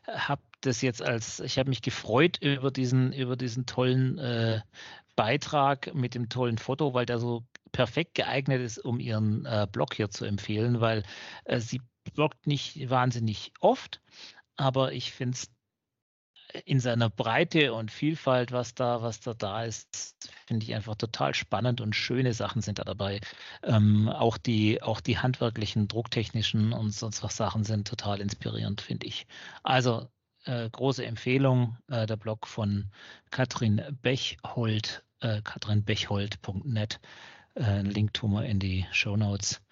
habe 0.07 0.43
das 0.63 0.81
jetzt 0.81 1.03
als, 1.03 1.41
ich 1.41 1.59
habe 1.59 1.69
mich 1.69 1.83
gefreut 1.83 2.39
über 2.41 2.71
diesen, 2.71 3.13
über 3.13 3.37
diesen 3.37 3.67
tollen 3.67 4.19
äh, 4.19 4.63
Beitrag 5.15 5.95
mit 5.95 6.15
dem 6.15 6.29
tollen 6.31 6.57
Foto, 6.57 6.95
weil 6.95 7.05
der 7.05 7.19
so 7.19 7.45
perfekt 7.73 8.15
geeignet 8.15 8.63
ist, 8.63 8.79
um 8.79 8.99
ihren 8.99 9.45
äh, 9.45 9.67
Blog 9.71 9.95
hier 9.95 10.11
zu 10.11 10.25
empfehlen, 10.25 10.81
weil 10.81 11.03
äh, 11.45 11.61
sie 11.61 11.83
bloggt 12.15 12.47
nicht 12.47 12.89
wahnsinnig 12.89 13.53
oft, 13.61 14.01
aber 14.57 14.93
ich 14.93 15.13
finde 15.13 15.35
es 15.35 15.51
in 16.65 16.81
seiner 16.81 17.11
Breite 17.11 17.73
und 17.75 17.91
Vielfalt, 17.91 18.53
was 18.53 18.75
da, 18.75 19.03
was 19.03 19.21
da 19.21 19.35
da 19.35 19.65
ist, 19.65 20.31
finde 20.47 20.65
ich 20.65 20.75
einfach 20.75 20.95
total 20.97 21.35
spannend 21.35 21.81
und 21.81 21.95
schöne 21.95 22.33
Sachen 22.35 22.63
sind 22.63 22.79
da 22.79 22.85
dabei. 22.85 23.21
Ähm, 23.63 24.09
auch 24.09 24.39
die, 24.39 24.83
auch 24.83 25.01
die 25.01 25.19
handwerklichen, 25.19 25.89
drucktechnischen 25.89 26.73
und 26.73 26.91
sonst 26.91 27.23
was 27.23 27.37
Sachen 27.37 27.65
sind 27.65 27.89
total 27.89 28.21
inspirierend, 28.21 28.81
finde 28.81 29.07
ich. 29.07 29.27
Also 29.63 30.09
äh, 30.45 30.71
große 30.71 31.05
Empfehlung, 31.05 31.77
äh, 31.89 32.07
der 32.07 32.17
Blog 32.17 32.47
von 32.47 32.91
Katrin 33.31 33.83
Bechhold, 34.03 35.05
äh, 35.21 35.43
katrinbechhold.net. 35.43 37.01
Äh, 37.55 37.83
Link 37.83 38.15
tun 38.15 38.33
wir 38.33 38.45
in 38.45 38.59
die 38.59 38.87
Show 38.93 39.17
Notes. 39.17 39.63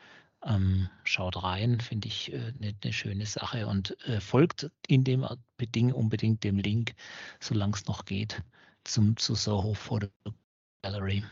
Ähm, 0.47 0.91
schaut 1.05 1.43
rein, 1.43 1.81
finde 1.81 2.09
ich 2.09 2.33
eine 2.35 2.49
äh, 2.49 2.53
ne, 2.59 2.75
ne 2.85 2.93
schöne 2.93 3.25
Sache 3.25 3.67
und 3.67 3.99
äh, 4.07 4.21
folgt 4.21 4.71
in 4.87 5.03
dem 5.03 5.27
Beding 5.57 5.91
unbedingt 5.93 6.45
dem 6.45 6.59
Link, 6.59 6.95
solange 7.41 7.75
es 7.75 7.87
noch 7.87 8.05
geht, 8.05 8.43
zum 8.85 9.17
zu 9.17 9.35
Soho 9.35 9.73
Photo 9.73 10.09
Gallery. 10.83 11.25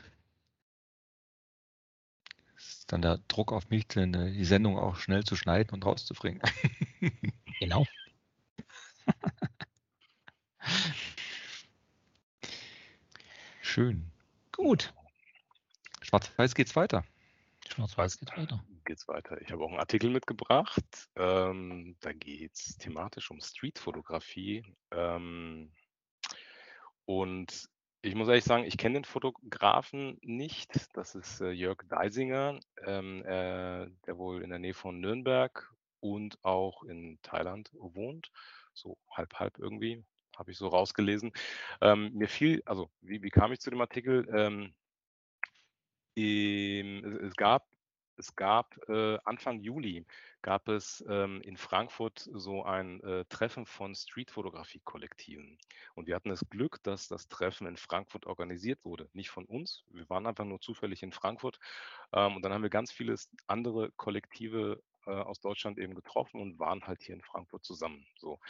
Das 2.54 2.68
ist 2.78 2.90
dann 2.90 3.02
der 3.02 3.18
Druck 3.28 3.52
auf 3.52 3.68
mich, 3.68 3.86
die 3.88 4.44
Sendung 4.44 4.78
auch 4.78 4.96
schnell 4.96 5.24
zu 5.24 5.36
schneiden 5.36 5.74
und 5.74 5.84
rauszubringen. 5.84 6.40
genau. 7.60 7.86
Schön. 13.60 14.10
Gut. 14.52 14.94
Schwarz-Weiß 16.00 16.54
geht's 16.54 16.76
weiter. 16.76 17.04
Schwarz-Weiß 17.68 18.18
geht 18.18 18.34
weiter. 18.38 18.64
Geht's 18.84 19.06
weiter. 19.08 19.40
Ich 19.40 19.52
habe 19.52 19.64
auch 19.64 19.70
einen 19.70 19.78
Artikel 19.78 20.10
mitgebracht. 20.10 21.08
Ähm, 21.16 21.96
da 22.00 22.12
geht 22.12 22.54
es 22.54 22.76
thematisch 22.78 23.30
um 23.30 23.40
Streetfotografie. 23.40 24.64
Ähm, 24.90 25.72
und 27.04 27.68
ich 28.02 28.14
muss 28.14 28.28
ehrlich 28.28 28.44
sagen, 28.44 28.64
ich 28.64 28.76
kenne 28.76 28.94
den 28.94 29.04
Fotografen 29.04 30.18
nicht. 30.22 30.88
Das 30.94 31.14
ist 31.14 31.40
äh, 31.40 31.50
Jörg 31.50 31.78
Deisinger, 31.88 32.58
ähm, 32.84 33.24
äh, 33.24 33.88
der 34.06 34.18
wohl 34.18 34.42
in 34.42 34.50
der 34.50 34.58
Nähe 34.58 34.74
von 34.74 34.98
Nürnberg 35.00 35.72
und 36.00 36.44
auch 36.44 36.82
in 36.82 37.18
Thailand 37.22 37.70
wohnt. 37.74 38.32
So 38.74 38.98
halb, 39.10 39.34
halb 39.34 39.58
irgendwie, 39.58 40.04
habe 40.36 40.50
ich 40.50 40.58
so 40.58 40.66
rausgelesen. 40.66 41.32
Ähm, 41.80 42.12
mir 42.14 42.28
fiel, 42.28 42.62
also 42.66 42.90
wie, 43.00 43.22
wie 43.22 43.30
kam 43.30 43.52
ich 43.52 43.60
zu 43.60 43.70
dem 43.70 43.80
Artikel? 43.80 44.28
Ähm, 44.34 44.74
es 46.14 47.34
gab 47.36 47.71
es 48.16 48.36
gab 48.36 48.76
äh, 48.88 49.18
Anfang 49.24 49.60
Juli 49.60 50.06
gab 50.42 50.68
es 50.68 51.04
ähm, 51.08 51.40
in 51.42 51.56
Frankfurt 51.56 52.28
so 52.32 52.64
ein 52.64 53.00
äh, 53.02 53.24
Treffen 53.26 53.64
von 53.64 53.94
Streetfotografie-Kollektiven. 53.94 55.58
Und 55.94 56.08
wir 56.08 56.16
hatten 56.16 56.30
das 56.30 56.44
Glück, 56.50 56.82
dass 56.82 57.08
das 57.08 57.28
Treffen 57.28 57.66
in 57.66 57.76
Frankfurt 57.76 58.26
organisiert 58.26 58.84
wurde. 58.84 59.08
Nicht 59.12 59.30
von 59.30 59.44
uns. 59.44 59.84
Wir 59.90 60.08
waren 60.10 60.26
einfach 60.26 60.44
nur 60.44 60.60
zufällig 60.60 61.02
in 61.02 61.12
Frankfurt. 61.12 61.58
Ähm, 62.12 62.36
und 62.36 62.42
dann 62.42 62.52
haben 62.52 62.62
wir 62.62 62.70
ganz 62.70 62.90
viele 62.90 63.14
andere 63.46 63.92
Kollektive 63.92 64.82
äh, 65.06 65.10
aus 65.10 65.40
Deutschland 65.40 65.78
eben 65.78 65.94
getroffen 65.94 66.40
und 66.40 66.58
waren 66.58 66.82
halt 66.86 67.02
hier 67.02 67.14
in 67.14 67.22
Frankfurt 67.22 67.64
zusammen. 67.64 68.04
So 68.16 68.40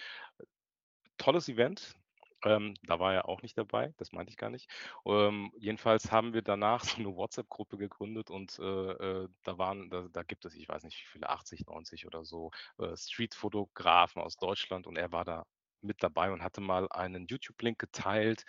tolles 1.19 1.49
Event. 1.49 1.95
Ähm, 2.45 2.75
da 2.85 2.99
war 2.99 3.15
er 3.15 3.29
auch 3.29 3.43
nicht 3.43 3.57
dabei, 3.57 3.95
das 3.99 4.13
meinte 4.13 4.31
ich 4.31 4.37
gar 4.37 4.51
nicht. 4.51 4.69
Ähm, 5.07 5.53
jedenfalls 5.57 6.11
haben 6.11 6.35
wir 6.35 6.43
danach 6.43 6.85
so 6.97 6.99
eine 6.99 7.17
WhatsApp-Gruppe 7.17 7.77
gegründet 7.77 8.31
und 8.31 8.59
äh, 8.59 8.63
äh, 9.23 9.29
da 9.45 9.59
waren, 9.59 9.91
da, 9.91 10.07
da, 10.13 10.23
gibt 10.23 10.45
es, 10.45 10.55
ich 10.55 10.69
weiß 10.69 10.83
nicht 10.85 10.99
wie 10.99 11.07
viele, 11.13 11.29
80, 11.29 11.67
90 11.67 12.07
oder 12.07 12.25
so 12.25 12.51
äh, 12.79 12.97
Street-Fotografen 12.97 14.23
aus 14.23 14.37
Deutschland 14.37 14.87
und 14.87 14.97
er 14.97 15.13
war 15.13 15.25
da 15.25 15.45
mit 15.83 16.03
dabei 16.03 16.31
und 16.33 16.43
hatte 16.43 16.61
mal 16.61 16.89
einen 16.91 17.27
YouTube-Link 17.27 17.79
geteilt, 17.79 18.45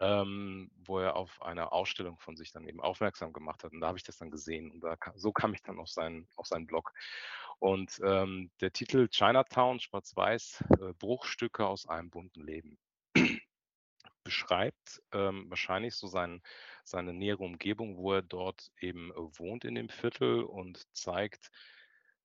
ähm, 0.00 0.70
wo 0.76 1.00
er 1.00 1.16
auf 1.16 1.42
eine 1.42 1.72
Ausstellung 1.72 2.18
von 2.18 2.36
sich 2.36 2.52
dann 2.52 2.64
eben 2.64 2.80
aufmerksam 2.80 3.32
gemacht 3.32 3.64
hat. 3.64 3.72
Und 3.72 3.80
da 3.80 3.88
habe 3.88 3.98
ich 3.98 4.04
das 4.04 4.18
dann 4.18 4.30
gesehen 4.30 4.70
und 4.70 4.80
da, 4.80 4.96
so 5.16 5.32
kam 5.32 5.54
ich 5.54 5.62
dann 5.62 5.78
auf 5.78 5.88
seinen, 5.88 6.28
auf 6.36 6.46
seinen 6.46 6.66
Blog. 6.66 6.92
Und 7.58 8.00
ähm, 8.04 8.50
der 8.60 8.72
Titel 8.72 9.08
Chinatown, 9.08 9.80
Schwarz-Weiß, 9.80 10.64
äh, 10.80 10.92
Bruchstücke 10.94 11.66
aus 11.66 11.88
einem 11.88 12.10
bunten 12.10 12.44
Leben 12.44 12.78
beschreibt 14.28 15.00
ähm, 15.12 15.46
wahrscheinlich 15.48 15.94
so 15.94 16.06
sein, 16.06 16.42
seine 16.84 17.14
nähere 17.14 17.44
Umgebung, 17.44 17.96
wo 17.96 18.12
er 18.12 18.20
dort 18.20 18.70
eben 18.78 19.10
äh, 19.12 19.38
wohnt 19.38 19.64
in 19.64 19.74
dem 19.74 19.88
Viertel 19.88 20.42
und 20.42 20.86
zeigt 20.94 21.50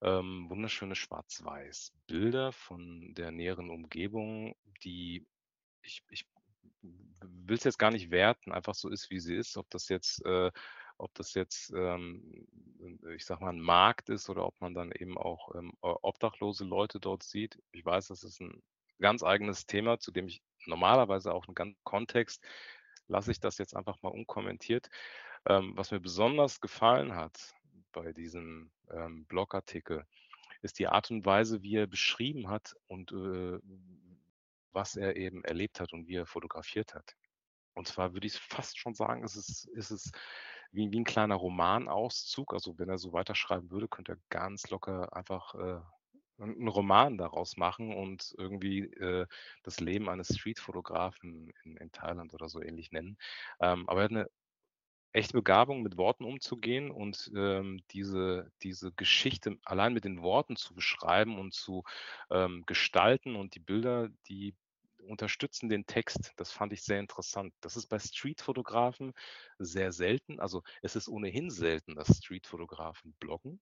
ähm, 0.01 0.47
wunderschöne 0.49 0.95
Schwarz-Weiß-Bilder 0.95 2.53
von 2.53 3.13
der 3.13 3.31
näheren 3.31 3.69
Umgebung, 3.69 4.57
die 4.83 5.27
ich, 5.83 6.03
ich 6.09 6.25
will 6.81 7.59
es 7.59 7.65
jetzt 7.65 7.79
gar 7.79 7.91
nicht 7.91 8.11
werten, 8.11 8.53
einfach 8.53 8.75
so 8.75 8.89
ist, 8.89 9.11
wie 9.11 9.21
sie 9.21 9.37
ist, 9.37 9.59
ob 9.59 9.69
das 9.69 9.91
jetzt 9.91 10.25
äh, 10.25 10.51
ob 10.97 11.13
das 11.15 11.35
jetzt, 11.35 11.73
ähm, 11.77 12.47
ich 13.15 13.27
sag 13.27 13.41
mal, 13.41 13.51
ein 13.51 13.61
Markt 13.61 14.09
ist 14.09 14.31
oder 14.31 14.47
ob 14.47 14.59
man 14.61 14.73
dann 14.73 14.93
eben 14.93 15.19
auch 15.19 15.55
ähm, 15.55 15.73
obdachlose 15.81 16.65
Leute 16.65 17.01
dort 17.01 17.23
sieht. 17.23 17.61
Ich 17.73 17.85
weiß, 17.85 18.09
das 18.09 18.23
ist 18.23 18.41
ein 18.41 18.63
ganz 18.99 19.23
eigenes 19.23 19.67
Thema, 19.67 19.99
zu 19.99 20.13
dem 20.13 20.29
ich 20.29 20.43
normalerweise 20.67 21.33
auch 21.33 21.47
einen 21.47 21.55
ganzen 21.55 21.79
Kontext, 21.85 22.45
lasse 23.09 23.31
ich 23.31 23.41
das 23.41 23.59
jetzt 23.59 23.77
einfach 23.77 24.01
mal 24.03 24.11
unkommentiert. 24.11 24.89
Ähm, 25.47 25.73
was 25.77 25.91
mir 25.91 26.01
besonders 26.01 26.61
gefallen 26.61 27.15
hat 27.15 27.55
bei 27.93 28.13
diesem 28.13 28.71
ähm, 28.91 29.25
Blogartikel, 29.27 30.07
ist 30.63 30.79
die 30.79 30.87
Art 30.87 31.11
und 31.11 31.27
Weise, 31.27 31.63
wie 31.63 31.77
er 31.77 31.87
beschrieben 31.87 32.49
hat 32.49 32.77
und 32.87 33.13
äh, 33.13 33.59
was 34.73 34.97
er 34.97 35.17
eben 35.17 35.45
erlebt 35.45 35.81
hat 35.81 35.93
und 35.93 36.07
wie 36.07 36.17
er 36.17 36.27
fotografiert 36.27 36.95
hat. 36.95 37.17
Und 37.75 37.89
zwar 37.89 38.13
würde 38.15 38.27
ich 38.27 38.35
fast 38.39 38.79
schon 38.79 38.95
sagen, 38.95 39.25
es 39.25 39.37
ist, 39.37 39.65
ist 39.67 39.91
es 39.91 40.13
wie, 40.71 40.91
wie 40.91 41.01
ein 41.01 41.05
kleiner 41.05 41.35
Romanauszug. 41.35 42.55
Also 42.55 42.79
wenn 42.79 42.89
er 42.89 42.99
so 42.99 43.13
weiterschreiben 43.13 43.71
würde, 43.71 43.89
könnte 43.89 44.13
er 44.13 44.19
ganz 44.29 44.71
locker 44.71 45.15
einfach 45.15 45.55
äh, 45.55 45.81
einen 46.39 46.69
Roman 46.69 47.19
daraus 47.19 47.57
machen 47.57 47.95
und 47.95 48.35
irgendwie 48.39 48.81
äh, 48.81 49.27
das 49.63 49.81
Leben 49.81 50.09
eines 50.09 50.37
Streetfotografen 50.37 51.53
in, 51.65 51.77
in 51.77 51.93
Thailand 51.93 52.35
oder 52.35 52.49
so 52.49 52.61
ähnlich 52.61 52.93
nennen. 52.93 53.19
Ähm, 53.61 53.89
aber 53.89 54.01
er 54.01 54.05
hat 54.05 54.11
eine 54.11 54.31
echte 55.13 55.35
Begabung, 55.35 55.83
mit 55.83 55.97
Worten 55.97 56.25
umzugehen 56.25 56.91
und 56.91 57.31
ähm, 57.37 57.83
diese, 57.91 58.51
diese 58.63 58.93
Geschichte 58.93 59.59
allein 59.65 59.93
mit 59.93 60.05
den 60.05 60.23
Worten 60.23 60.57
zu 60.57 60.75
beschreiben 60.75 61.39
und 61.39 61.53
zu 61.53 61.85
ähm, 62.31 62.65
gestalten 62.67 63.37
und 63.37 63.55
die 63.55 63.61
Bilder, 63.61 64.09
die 64.29 64.55
unterstützen 65.03 65.69
den 65.69 65.85
Text. 65.87 66.33
Das 66.37 66.53
fand 66.53 66.73
ich 66.73 66.83
sehr 66.83 67.01
interessant. 67.01 67.53
Das 67.61 67.77
ist 67.77 67.89
bei 67.89 67.99
Streetfotografen 67.99 69.13
sehr 69.59 69.93
selten. 69.93 70.41
Also 70.41 70.63
es 70.81 70.97
ist 70.97 71.09
ohnehin 71.09 71.51
selten, 71.51 71.95
dass 71.95 72.17
Streetfotografen 72.19 73.15
bloggen 73.19 73.61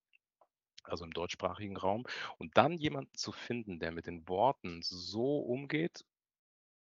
also 0.85 1.05
im 1.05 1.12
deutschsprachigen 1.12 1.76
Raum. 1.76 2.05
Und 2.39 2.57
dann 2.57 2.78
jemanden 2.78 3.14
zu 3.14 3.33
finden, 3.33 3.78
der 3.78 3.93
mit 3.93 4.07
den 4.07 4.28
Worten 4.28 4.81
so 4.83 5.39
umgeht, 5.39 6.05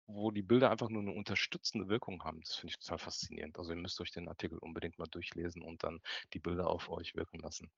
wo 0.08 0.32
die 0.32 0.42
Bilder 0.42 0.70
einfach 0.70 0.90
nur 0.90 1.02
eine 1.02 1.14
unterstützende 1.14 1.88
Wirkung 1.88 2.24
haben, 2.24 2.42
das 2.42 2.56
finde 2.56 2.72
ich 2.72 2.80
total 2.80 2.98
faszinierend. 2.98 3.58
Also 3.58 3.72
ihr 3.72 3.80
müsst 3.80 4.02
euch 4.02 4.12
den 4.12 4.28
Artikel 4.28 4.58
unbedingt 4.58 5.00
mal 5.00 5.08
durchlesen 5.08 5.62
und 5.62 5.84
dann 5.84 6.02
die 6.34 6.40
Bilder 6.40 6.68
auf 6.68 6.90
euch 6.90 7.16
wirken 7.16 7.40
lassen. 7.40 7.72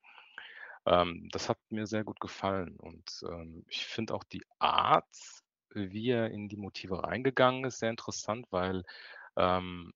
Ähm, 0.86 1.28
das 1.32 1.48
hat 1.48 1.58
mir 1.70 1.86
sehr 1.86 2.04
gut 2.04 2.20
gefallen 2.20 2.76
und 2.76 3.24
ähm, 3.28 3.64
ich 3.68 3.86
finde 3.86 4.14
auch 4.14 4.24
die 4.24 4.44
Art, 4.58 5.06
wie 5.74 6.10
er 6.10 6.30
in 6.30 6.48
die 6.48 6.56
Motive 6.56 7.02
reingegangen 7.02 7.64
ist, 7.64 7.78
sehr 7.80 7.90
interessant, 7.90 8.46
weil 8.50 8.84
ähm, 9.36 9.92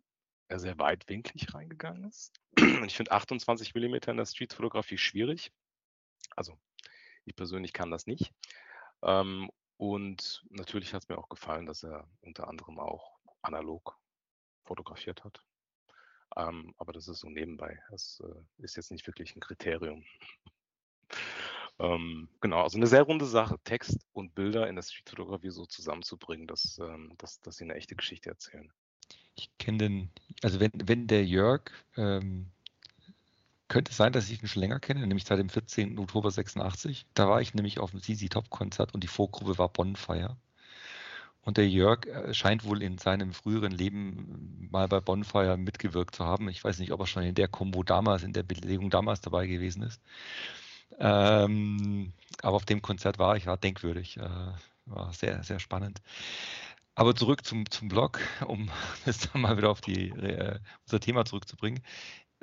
er 0.49 0.59
sehr 0.59 0.79
weitwinklig 0.79 1.55
reingegangen 1.55 2.05
ist. 2.05 2.33
ich 2.87 2.97
finde 2.97 3.12
28 3.12 3.75
mm 3.75 3.95
in 4.09 4.16
der 4.16 4.27
Streetfotografie 4.27 4.99
schwierig. 4.99 5.53
Also 6.37 6.59
ich 7.24 7.37
persönlich 7.37 7.72
kann 7.72 7.91
das 7.91 8.07
nicht. 8.07 8.33
Ähm, 9.03 9.51
und 9.76 10.45
natürlich 10.51 10.93
hat 10.93 11.03
es 11.03 11.09
mir 11.09 11.18
auch 11.18 11.28
gefallen, 11.28 11.66
dass 11.66 11.83
er 11.83 12.07
unter 12.20 12.49
anderem 12.49 12.78
auch 12.78 13.18
analog 13.43 13.99
fotografiert 14.64 15.24
hat. 15.24 15.43
Ähm, 16.37 16.74
aber 16.78 16.93
das 16.93 17.09
ist 17.09 17.20
so 17.20 17.28
nebenbei. 17.28 17.83
Das 17.91 18.22
äh, 18.24 18.62
ist 18.62 18.76
jetzt 18.76 18.91
nicht 18.91 19.07
wirklich 19.07 19.35
ein 19.35 19.41
Kriterium. 19.41 20.05
ähm, 21.78 22.28
genau, 22.41 22.62
also 22.62 22.76
eine 22.76 22.87
sehr 22.87 23.03
runde 23.03 23.24
Sache, 23.24 23.59
Text 23.64 24.07
und 24.12 24.35
Bilder 24.35 24.68
in 24.68 24.76
der 24.76 24.83
Streetfotografie 24.83 25.51
so 25.51 25.66
zusammenzubringen, 25.66 26.47
dass, 26.47 26.78
ähm, 26.78 27.14
dass, 27.18 27.41
dass 27.41 27.57
sie 27.57 27.64
eine 27.64 27.74
echte 27.74 27.97
Geschichte 27.97 28.31
erzählen. 28.31 28.70
Ich 29.35 29.51
kenne 29.59 29.78
den, 29.78 30.11
also 30.43 30.61
wenn, 30.61 30.72
wenn 30.85 31.07
der 31.07 31.24
Jörg 31.24 31.70
ähm, 31.97 32.53
könnte 33.71 33.95
sein, 33.95 34.12
dass 34.12 34.29
ich 34.29 34.43
ihn 34.43 34.49
schon 34.49 34.61
länger 34.61 34.81
kenne, 34.81 35.07
nämlich 35.07 35.25
seit 35.25 35.39
dem 35.39 35.49
14. 35.49 35.99
Oktober 35.99 36.31
86. 36.31 37.07
Da 37.14 37.29
war 37.29 37.41
ich 37.41 37.55
nämlich 37.55 37.79
auf 37.79 37.93
dem 37.93 38.03
CZ 38.03 38.29
Top 38.29 38.51
Konzert 38.51 38.93
und 38.93 39.03
die 39.03 39.09
Vorgruppe 39.09 39.57
war 39.57 39.71
Bonfire. 39.71 40.37
Und 41.43 41.57
der 41.57 41.68
Jörg 41.68 42.05
äh, 42.07 42.35
scheint 42.35 42.64
wohl 42.64 42.83
in 42.83 42.99
seinem 42.99 43.33
früheren 43.33 43.73
Leben 43.73 44.68
mal 44.71 44.89
bei 44.89 45.01
Bonfire 45.01 45.57
mitgewirkt 45.57 46.14
zu 46.14 46.25
haben. 46.27 46.49
Ich 46.49 46.62
weiß 46.62 46.81
nicht, 46.81 46.93
ob 46.93 47.01
er 47.01 47.07
schon 47.07 47.23
in 47.23 47.35
der 47.35 47.49
Kombo 47.49 47.83
damals, 47.83 48.25
in 48.25 48.35
der 48.35 48.43
Belegung 48.43 48.91
damals 48.91 49.21
dabei 49.23 49.47
gewesen 49.47 49.83
ist. 49.85 50.03
Ähm, 50.99 52.12
aber 52.43 52.57
auf 52.57 52.66
dem 52.66 52.83
Konzert 52.83 53.18
war 53.18 53.37
ich, 53.37 53.47
war 53.47 53.57
denkwürdig, 53.57 54.18
äh, 54.18 54.53
war 54.87 55.12
sehr, 55.12 55.43
sehr 55.45 55.61
spannend. 55.61 56.03
Aber 56.95 57.14
zurück 57.14 57.47
zum, 57.47 57.71
zum 57.71 57.89
Blog, 57.89 58.21
um 58.47 58.68
das 59.07 59.31
dann 59.31 59.43
mal 59.43 59.57
wieder 59.57 59.71
auf 59.71 59.81
die, 59.81 60.11
äh, 60.11 60.59
unser 60.87 61.01
Thema 61.01 61.25
zurückzubringen. 61.25 61.83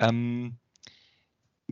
Ähm, 0.00 0.58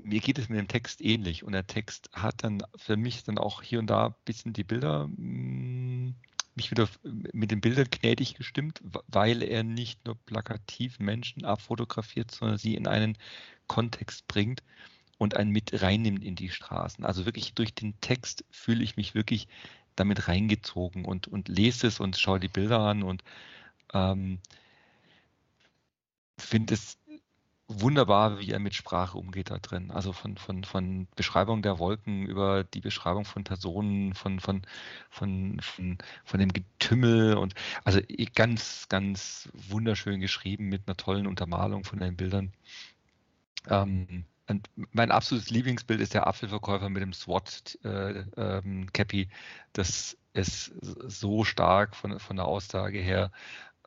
mir 0.03 0.21
geht 0.21 0.39
es 0.39 0.49
mit 0.49 0.59
dem 0.59 0.69
Text 0.69 1.01
ähnlich 1.01 1.43
und 1.45 1.53
der 1.53 1.67
Text 1.67 2.11
hat 2.13 2.45
dann 2.45 2.63
für 2.77 2.97
mich 2.97 3.25
dann 3.25 3.39
auch 3.39 3.63
hier 3.63 3.79
und 3.79 3.89
da 3.89 4.07
ein 4.07 4.15
bisschen 4.25 4.53
die 4.53 4.65
Bilder, 4.65 5.05
hm, 5.05 6.15
mich 6.55 6.71
wieder 6.71 6.89
mit 7.33 7.51
den 7.51 7.61
Bildern 7.61 7.89
gnädig 7.91 8.35
gestimmt, 8.35 8.81
weil 9.09 9.43
er 9.43 9.63
nicht 9.63 10.05
nur 10.07 10.15
plakativ 10.15 10.99
Menschen 10.99 11.45
abfotografiert, 11.45 12.31
sondern 12.31 12.57
sie 12.57 12.75
in 12.75 12.87
einen 12.87 13.19
Kontext 13.67 14.27
bringt 14.27 14.63
und 15.19 15.37
einen 15.37 15.51
mit 15.51 15.83
reinnimmt 15.83 16.25
in 16.25 16.35
die 16.35 16.51
Straßen. 16.51 17.05
Also 17.05 17.27
wirklich 17.27 17.55
durch 17.55 17.75
den 17.75 18.01
Text 18.01 18.45
fühle 18.51 18.85
ich 18.85 18.97
mich 18.97 19.15
wirklich 19.15 19.49
damit 19.97 20.29
reingezogen 20.29 21.05
und, 21.05 21.29
und 21.29 21.49
lese 21.49 21.87
es 21.87 22.01
und 22.01 22.17
schaue 22.17 22.41
die 22.41 22.49
Bilder 22.49 22.81
an 22.81 23.03
und 23.03 23.23
ähm, 23.93 24.41
finde 26.39 26.75
es 26.75 26.99
wunderbar, 27.69 28.39
wie 28.39 28.53
er 28.53 28.59
mit 28.59 28.75
Sprache 28.75 29.19
umgeht 29.19 29.51
da 29.51 29.59
drin. 29.59 29.91
Also 29.91 30.12
von, 30.12 30.37
von, 30.37 30.64
von 30.64 31.09
Beschreibung 31.17 31.62
der 31.62 31.79
Wolken 31.79 32.27
über 32.27 32.64
die 32.64 32.81
Beschreibung 32.81 33.25
von 33.25 33.45
Personen, 33.45 34.14
von, 34.14 34.41
von, 34.41 34.62
von, 35.11 35.59
von, 35.61 35.99
von 36.25 36.41
dem 36.41 36.53
Getümmel 36.53 37.37
und 37.37 37.55
also 37.85 38.01
ganz, 38.35 38.87
ganz 38.89 39.49
wunderschön 39.53 40.21
geschrieben 40.21 40.69
mit 40.69 40.83
einer 40.87 40.97
tollen 40.97 41.27
Untermalung 41.27 41.85
von 41.85 41.99
den 41.99 42.17
Bildern. 42.17 42.53
Ähm, 43.69 44.25
und 44.49 44.71
mein 44.93 45.11
absolutes 45.11 45.51
Lieblingsbild 45.51 46.01
ist 46.01 46.14
der 46.14 46.29
Apfelverkäufer 46.29 46.89
mit 46.89 47.03
dem 47.03 47.12
SWAT-Cappy. 47.12 49.21
Äh, 49.21 49.23
ähm, 49.23 49.31
das 49.73 50.17
ist 50.35 50.73
so 50.83 51.43
stark 51.43 51.97
von, 51.97 52.21
von 52.21 52.37
der 52.37 52.45
Aussage 52.45 53.01
her 53.01 53.33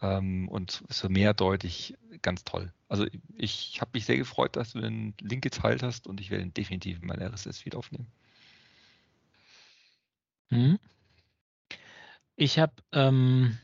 ähm, 0.01 0.47
und 0.49 0.83
so 0.89 1.09
mehrdeutig 1.09 1.95
ganz 2.21 2.43
toll. 2.43 2.71
Also 2.87 3.05
ich 3.37 3.79
habe 3.81 3.91
mich 3.93 4.05
sehr 4.05 4.17
gefreut, 4.17 4.55
dass 4.55 4.73
du 4.73 4.81
den 4.81 5.13
Link 5.21 5.43
geteilt 5.43 5.83
hast 5.83 6.07
und 6.07 6.19
ich 6.19 6.31
werde 6.31 6.43
ihn 6.43 6.53
definitiv 6.53 7.01
in 7.01 7.07
mein 7.07 7.21
RSS-Feed 7.21 7.75
aufnehmen. 7.75 8.07
Hm. 10.49 10.79
Ich 12.35 12.57
habe, 12.57 12.73
ähm, 12.91 13.57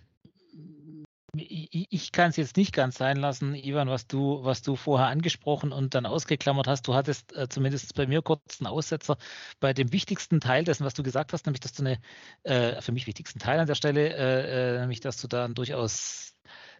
ich, 1.39 2.11
kann 2.11 2.29
es 2.29 2.37
jetzt 2.37 2.57
nicht 2.57 2.73
ganz 2.73 2.97
sein 2.97 3.17
lassen, 3.17 3.55
Ivan, 3.55 3.89
was 3.89 4.07
du, 4.07 4.43
was 4.43 4.61
du 4.61 4.75
vorher 4.75 5.07
angesprochen 5.07 5.71
und 5.71 5.93
dann 5.95 6.05
ausgeklammert 6.05 6.67
hast. 6.67 6.87
Du 6.87 6.93
hattest 6.93 7.35
äh, 7.35 7.47
zumindest 7.49 7.95
bei 7.95 8.07
mir 8.07 8.21
kurz 8.21 8.59
einen 8.59 8.67
Aussetzer 8.67 9.17
bei 9.59 9.73
dem 9.73 9.91
wichtigsten 9.91 10.39
Teil 10.39 10.63
dessen, 10.63 10.85
was 10.85 10.93
du 10.93 11.03
gesagt 11.03 11.33
hast, 11.33 11.45
nämlich 11.45 11.61
dass 11.61 11.73
du 11.73 11.83
eine, 11.83 11.99
äh, 12.43 12.81
für 12.81 12.91
mich 12.91 13.07
wichtigsten 13.07 13.39
Teil 13.39 13.59
an 13.59 13.67
der 13.67 13.75
Stelle, 13.75 14.15
äh, 14.15 14.75
äh 14.75 14.79
nämlich 14.79 14.99
dass 14.99 15.17
du 15.21 15.27
da 15.27 15.47
durchaus 15.47 16.35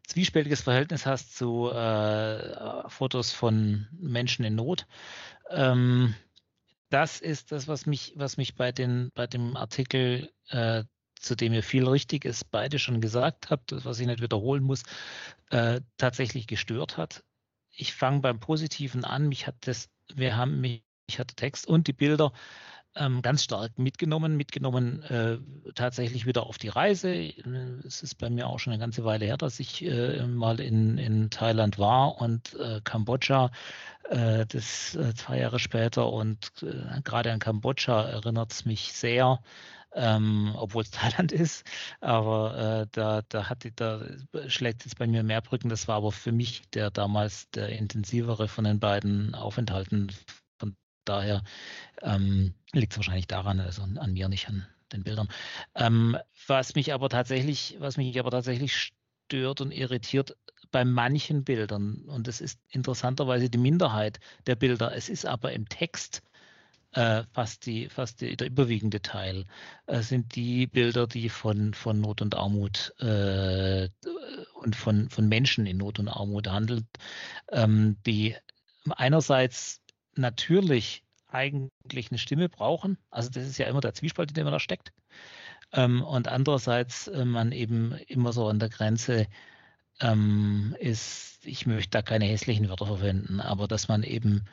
zwiespältiges 0.07 0.61
Verhältnis 0.61 1.05
hast 1.05 1.35
zu 1.35 1.69
äh, 1.71 2.89
Fotos 2.89 3.31
von 3.31 3.87
Menschen 3.99 4.45
in 4.45 4.55
Not. 4.55 4.85
Ähm, 5.49 6.15
das 6.89 7.19
ist 7.19 7.51
das, 7.51 7.67
was 7.67 7.85
mich, 7.85 8.13
was 8.15 8.37
mich 8.37 8.55
bei, 8.55 8.71
den, 8.71 9.11
bei 9.15 9.27
dem 9.27 9.55
Artikel, 9.57 10.31
äh, 10.49 10.83
zu 11.19 11.35
dem 11.35 11.53
ihr 11.53 11.63
viel 11.63 11.87
Richtiges 11.87 12.43
beide 12.43 12.79
schon 12.79 13.01
gesagt 13.01 13.49
habt, 13.49 13.73
was 13.85 13.99
ich 13.99 14.07
nicht 14.07 14.21
wiederholen 14.21 14.63
muss, 14.63 14.83
äh, 15.49 15.81
tatsächlich 15.97 16.47
gestört 16.47 16.97
hat. 16.97 17.23
Ich 17.71 17.93
fange 17.93 18.21
beim 18.21 18.39
Positiven 18.39 19.03
an. 19.03 19.27
Mich 19.27 19.47
hat 19.47 19.55
das, 19.61 19.89
wir 20.13 20.37
haben 20.37 20.61
mich, 20.61 20.83
ich 21.07 21.19
hatte 21.19 21.35
Text 21.35 21.67
und 21.67 21.87
die 21.87 21.93
Bilder 21.93 22.31
ähm, 22.95 23.21
ganz 23.21 23.43
stark 23.43 23.77
mitgenommen, 23.77 24.37
mitgenommen 24.37 25.03
äh, 25.03 25.37
tatsächlich 25.73 26.25
wieder 26.25 26.45
auf 26.45 26.57
die 26.57 26.69
Reise. 26.69 27.13
Es 27.85 28.01
ist 28.01 28.15
bei 28.15 28.29
mir 28.29 28.47
auch 28.47 28.59
schon 28.59 28.73
eine 28.73 28.79
ganze 28.79 29.03
Weile 29.03 29.25
her, 29.25 29.37
dass 29.37 29.59
ich 29.59 29.83
äh, 29.83 30.25
mal 30.25 30.59
in, 30.59 30.97
in 30.97 31.29
Thailand 31.29 31.77
war 31.77 32.21
und 32.21 32.53
äh, 32.55 32.79
Kambodscha, 32.83 33.51
äh, 34.09 34.45
das 34.45 34.95
äh, 34.95 35.13
zwei 35.13 35.39
Jahre 35.39 35.59
später 35.59 36.11
und 36.11 36.53
gerade 37.03 37.31
an 37.31 37.39
Kambodscha 37.39 38.03
erinnert 38.03 38.53
es 38.53 38.65
mich 38.65 38.93
sehr, 38.93 39.39
ähm, 39.95 40.53
obwohl 40.55 40.83
es 40.83 40.91
Thailand 40.91 41.31
ist. 41.31 41.65
Aber 42.01 42.83
äh, 42.83 42.87
da, 42.91 43.21
da, 43.29 43.49
hat, 43.49 43.67
da 43.75 44.01
schlägt 44.47 44.85
es 44.85 44.95
bei 44.95 45.07
mir 45.07 45.23
mehr 45.23 45.41
Brücken. 45.41 45.69
Das 45.69 45.87
war 45.87 45.97
aber 45.97 46.11
für 46.11 46.31
mich 46.31 46.61
der 46.73 46.91
damals 46.91 47.49
der 47.51 47.69
intensivere 47.69 48.47
von 48.47 48.65
den 48.65 48.79
beiden 48.79 49.33
Aufenthalten 49.35 50.11
daher 51.05 51.43
ähm, 52.01 52.53
liegt 52.73 52.93
es 52.93 52.97
wahrscheinlich 52.97 53.27
daran, 53.27 53.59
also 53.59 53.83
an 53.83 54.13
mir, 54.13 54.27
nicht 54.27 54.49
an 54.49 54.67
den 54.91 55.03
Bildern. 55.03 55.29
Ähm, 55.75 56.17
was 56.47 56.75
mich 56.75 56.93
aber 56.93 57.09
tatsächlich, 57.09 57.77
was 57.79 57.97
mich 57.97 58.19
aber 58.19 58.31
tatsächlich 58.31 58.91
stört 59.27 59.61
und 59.61 59.71
irritiert 59.71 60.35
bei 60.71 60.83
manchen 60.83 61.43
Bildern, 61.43 62.03
und 62.07 62.27
das 62.27 62.41
ist 62.41 62.59
interessanterweise 62.69 63.49
die 63.49 63.57
Minderheit 63.57 64.19
der 64.45 64.55
Bilder, 64.55 64.95
es 64.95 65.09
ist 65.09 65.25
aber 65.25 65.53
im 65.53 65.69
Text 65.69 66.21
äh, 66.95 67.23
fast, 67.33 67.65
die, 67.65 67.89
fast 67.89 68.21
die, 68.21 68.37
der 68.37 68.47
überwiegende 68.47 69.01
Teil, 69.01 69.45
äh, 69.85 70.01
sind 70.01 70.35
die 70.35 70.65
Bilder, 70.65 71.07
die 71.07 71.29
von, 71.29 71.73
von 71.73 71.99
Not 71.99 72.21
und 72.21 72.35
Armut 72.35 72.93
äh, 72.99 73.89
und 74.53 74.75
von, 74.75 75.09
von 75.09 75.27
Menschen 75.27 75.65
in 75.65 75.77
Not 75.77 75.99
und 75.99 76.07
Armut 76.07 76.47
handeln, 76.47 76.87
ähm, 77.51 77.97
die 78.05 78.35
einerseits 78.89 79.81
natürlich 80.15 81.03
eigentlich 81.27 82.11
eine 82.11 82.17
Stimme 82.17 82.47
brauchen. 82.47 82.97
Also 83.09 83.29
das 83.29 83.45
ist 83.45 83.57
ja 83.57 83.67
immer 83.67 83.81
der 83.81 83.93
Zwiespalt, 83.93 84.31
in 84.31 84.35
dem 84.35 84.45
man 84.45 84.53
da 84.53 84.59
steckt. 84.59 84.93
Ähm, 85.73 86.01
und 86.01 86.29
andererseits 86.29 87.07
äh, 87.07 87.25
man 87.25 87.51
eben 87.51 87.91
immer 88.07 88.31
so 88.31 88.47
an 88.47 88.59
der 88.59 88.69
Grenze 88.69 89.27
ähm, 89.99 90.75
ist, 90.79 91.45
ich 91.45 91.65
möchte 91.65 91.91
da 91.91 92.01
keine 92.01 92.25
hässlichen 92.25 92.69
Wörter 92.69 92.85
verwenden, 92.85 93.41
aber 93.41 93.67
dass 93.67 93.89
man 93.89 94.03
eben 94.03 94.45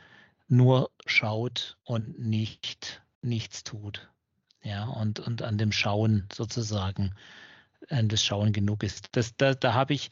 nur 0.53 0.91
schaut 1.07 1.79
und 1.85 2.19
nicht 2.19 3.03
nichts 3.23 3.65
tut. 3.65 4.11
Ja, 4.63 4.85
und, 4.85 5.19
und 5.19 5.43
an 5.43 5.59
dem 5.59 5.73
Schauen 5.73 6.29
sozusagen, 6.33 7.15
an 7.89 8.09
das 8.09 8.23
Schauen 8.23 8.53
genug 8.53 8.83
ist. 8.85 9.09
Das, 9.13 9.35
da 9.37 9.55
da 9.55 9.75
habe 9.75 9.95
ich, 9.95 10.11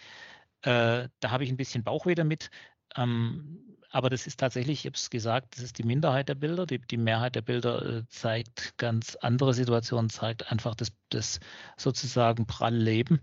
äh, 0.63 1.09
da 1.21 1.41
ich 1.41 1.51
ein 1.51 1.57
bisschen 1.57 1.85
Bauchweh 1.85 2.15
damit. 2.15 2.51
Ähm, 2.97 3.77
aber 3.91 4.09
das 4.09 4.27
ist 4.27 4.41
tatsächlich, 4.41 4.81
ich 4.81 4.87
habe 4.87 4.97
es 4.97 5.11
gesagt, 5.11 5.57
das 5.57 5.65
ist 5.65 5.79
die 5.79 5.83
Minderheit 5.85 6.29
der 6.29 6.37
Bilder. 6.37 6.65
Die, 6.67 6.79
die 6.81 6.97
Mehrheit 6.97 7.35
der 7.35 7.43
Bilder 7.43 7.99
äh, 7.99 8.07
zeigt 8.09 8.79
ganz 8.79 9.17
andere 9.17 9.53
Situationen, 9.53 10.11
zeigt 10.11 10.51
einfach 10.51 10.75
das, 10.75 10.93
das 11.11 11.41
sozusagen 11.77 12.47
pralle 12.47 12.79
Leben. 12.79 13.21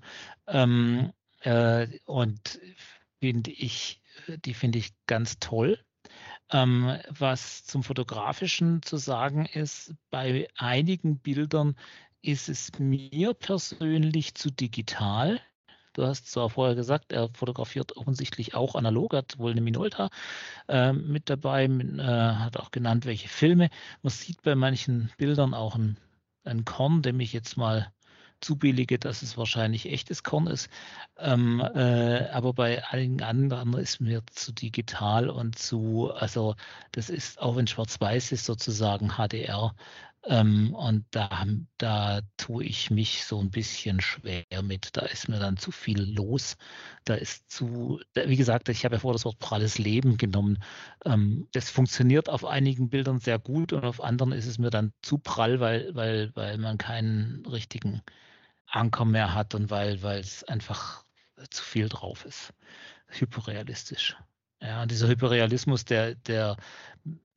Ähm, 0.48 1.14
äh, 1.42 1.88
und 2.06 2.60
finde 3.20 3.52
ich, 3.52 4.02
die 4.46 4.54
finde 4.54 4.80
ich 4.80 4.94
ganz 5.08 5.40
toll. 5.40 5.80
Ähm, 6.52 6.98
was 7.10 7.66
zum 7.66 7.84
Fotografischen 7.84 8.82
zu 8.82 8.98
sagen 8.98 9.46
ist, 9.46 9.94
bei 10.10 10.48
einigen 10.56 11.20
Bildern 11.20 11.76
ist 12.22 12.50
es 12.50 12.80
mir 12.80 13.34
persönlich 13.34 14.36
zu 14.36 14.52
digital. 14.52 15.42
Du 15.94 16.06
hast 16.06 16.32
zwar 16.32 16.50
vorher 16.50 16.76
gesagt, 16.76 17.12
er 17.12 17.30
fotografiert 17.34 17.98
offensichtlich 17.98 18.54
auch 18.54 18.76
analog, 18.76 19.14
hat 19.14 19.40
wohl 19.40 19.52
eine 19.52 19.62
Minolta 19.62 20.10
äh, 20.68 20.94
mit 20.94 21.30
dabei, 21.30 21.68
mit, 21.68 22.00
äh, 22.00 22.04
hat 22.04 22.58
auch 22.58 22.72
genannt, 22.72 23.06
welche 23.06 23.28
Filme. 23.30 23.70
Man 24.04 24.12
sieht 24.12 24.42
bei 24.44 24.56
manchen 24.56 25.12
Bildern 25.18 25.54
auch 25.54 25.76
ein, 25.76 25.98
ein 26.44 26.66
Korn, 26.66 27.02
dem 27.02 27.20
ich 27.20 27.34
jetzt 27.34 27.58
mal 27.58 27.92
zubillige, 28.42 29.00
dass 29.00 29.22
es 29.22 29.38
wahrscheinlich 29.38 29.88
echtes 29.92 30.24
Korn 30.24 30.48
ist. 30.48 30.70
Ähm, 31.18 31.60
äh, 31.60 32.30
aber 32.30 32.54
bei 32.54 32.84
allen 32.86 33.22
anderen 33.22 33.74
ist 33.74 34.00
mir 34.00 34.22
zu 34.32 34.52
digital 34.54 35.30
und 35.30 35.58
zu, 35.58 36.12
also 36.14 36.56
das 36.92 37.10
ist 37.10 37.42
auch 37.42 37.56
wenn 37.56 37.68
Schwarz-Weiß 37.68 38.32
ist 38.32 38.46
sozusagen 38.46 39.14
HDR, 39.18 39.76
ähm, 40.24 40.74
und 40.76 41.06
da, 41.12 41.46
da 41.78 42.22
tue 42.38 42.66
ich 42.66 42.92
mich 42.92 43.24
so 43.26 43.40
ein 43.40 43.52
bisschen 43.52 44.02
schwer 44.02 44.46
mit. 44.64 44.96
Da 44.98 45.02
ist 45.06 45.30
mir 45.30 45.40
dann 45.40 45.58
zu 45.58 45.72
viel 45.72 46.02
los. 46.02 46.58
Da 47.06 47.16
ist 47.16 47.50
zu, 47.52 48.00
wie 48.14 48.36
gesagt, 48.36 48.70
ich 48.70 48.84
habe 48.86 48.96
ja 48.96 49.00
vor 49.00 49.14
das 49.14 49.26
Wort 49.26 49.40
pralles 49.40 49.78
Leben 49.78 50.18
genommen. 50.18 50.64
Ähm, 51.06 51.48
das 51.54 51.70
funktioniert 51.70 52.30
auf 52.30 52.46
einigen 52.46 52.90
Bildern 52.90 53.20
sehr 53.20 53.40
gut 53.40 53.74
und 53.74 53.86
auf 53.86 54.02
anderen 54.04 54.34
ist 54.34 54.48
es 54.48 54.58
mir 54.60 54.70
dann 54.70 54.94
zu 55.02 55.18
prall, 55.18 55.60
weil, 55.60 55.96
weil, 55.96 56.32
weil 56.36 56.58
man 56.58 56.78
keinen 56.78 57.46
richtigen 57.46 58.02
Anker 58.68 59.06
mehr 59.06 59.34
hat 59.34 59.56
und 59.56 59.70
weil, 59.70 60.02
weil 60.04 60.20
es 60.20 60.44
einfach 60.46 61.06
zu 61.50 61.64
viel 61.64 61.90
drauf 61.90 62.26
ist. 62.26 62.54
Hyperrealistisch. 63.08 64.18
Ja, 64.62 64.86
dieser 64.86 65.08
Hyperrealismus, 65.08 65.86
der, 65.86 66.16
der, 66.16 66.58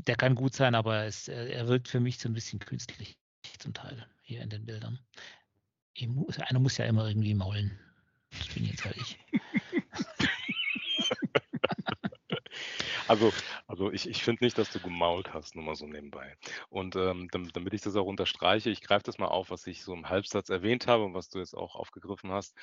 der 0.07 0.17
kann 0.17 0.35
gut 0.35 0.55
sein, 0.55 0.75
aber 0.75 1.05
es, 1.05 1.29
er 1.29 1.69
wirkt 1.69 1.89
für 1.89 2.01
mich 2.01 2.19
so 2.19 2.29
ein 2.29 2.33
bisschen 2.33 2.59
künstlich 2.59 3.19
zum 3.59 3.75
Teil 3.75 4.07
hier 4.23 4.43
in 4.43 4.51
den 4.51 4.65
Bildern. 4.65 4.99
Muss, 6.07 6.39
einer 6.39 6.61
muss 6.61 6.79
ja 6.79 6.87
immer 6.87 7.07
irgendwie 7.07 7.35
maulen. 7.35 7.79
Das 8.31 8.49
bin 8.49 8.65
jetzt 8.65 8.85
halt 8.85 8.97
ich. 8.97 9.19
Also, 13.11 13.33
also 13.67 13.91
ich, 13.91 14.09
ich 14.09 14.23
finde 14.23 14.45
nicht, 14.45 14.57
dass 14.57 14.71
du 14.71 14.79
gemault 14.79 15.35
hast, 15.35 15.57
nur 15.57 15.65
mal 15.65 15.75
so 15.75 15.85
nebenbei. 15.85 16.37
Und 16.69 16.95
ähm, 16.95 17.27
damit, 17.33 17.57
damit 17.57 17.75
ich 17.75 17.81
das 17.81 17.97
auch 17.97 18.07
unterstreiche, 18.07 18.71
ich 18.71 18.83
greife 18.83 19.03
das 19.03 19.19
mal 19.19 19.27
auf, 19.27 19.51
was 19.51 19.67
ich 19.67 19.83
so 19.83 19.93
im 19.93 20.09
Halbsatz 20.09 20.49
erwähnt 20.49 20.87
habe 20.87 21.05
und 21.05 21.13
was 21.13 21.29
du 21.29 21.41
jetzt 21.41 21.57
auch 21.57 21.75
aufgegriffen 21.75 22.31
hast. 22.31 22.57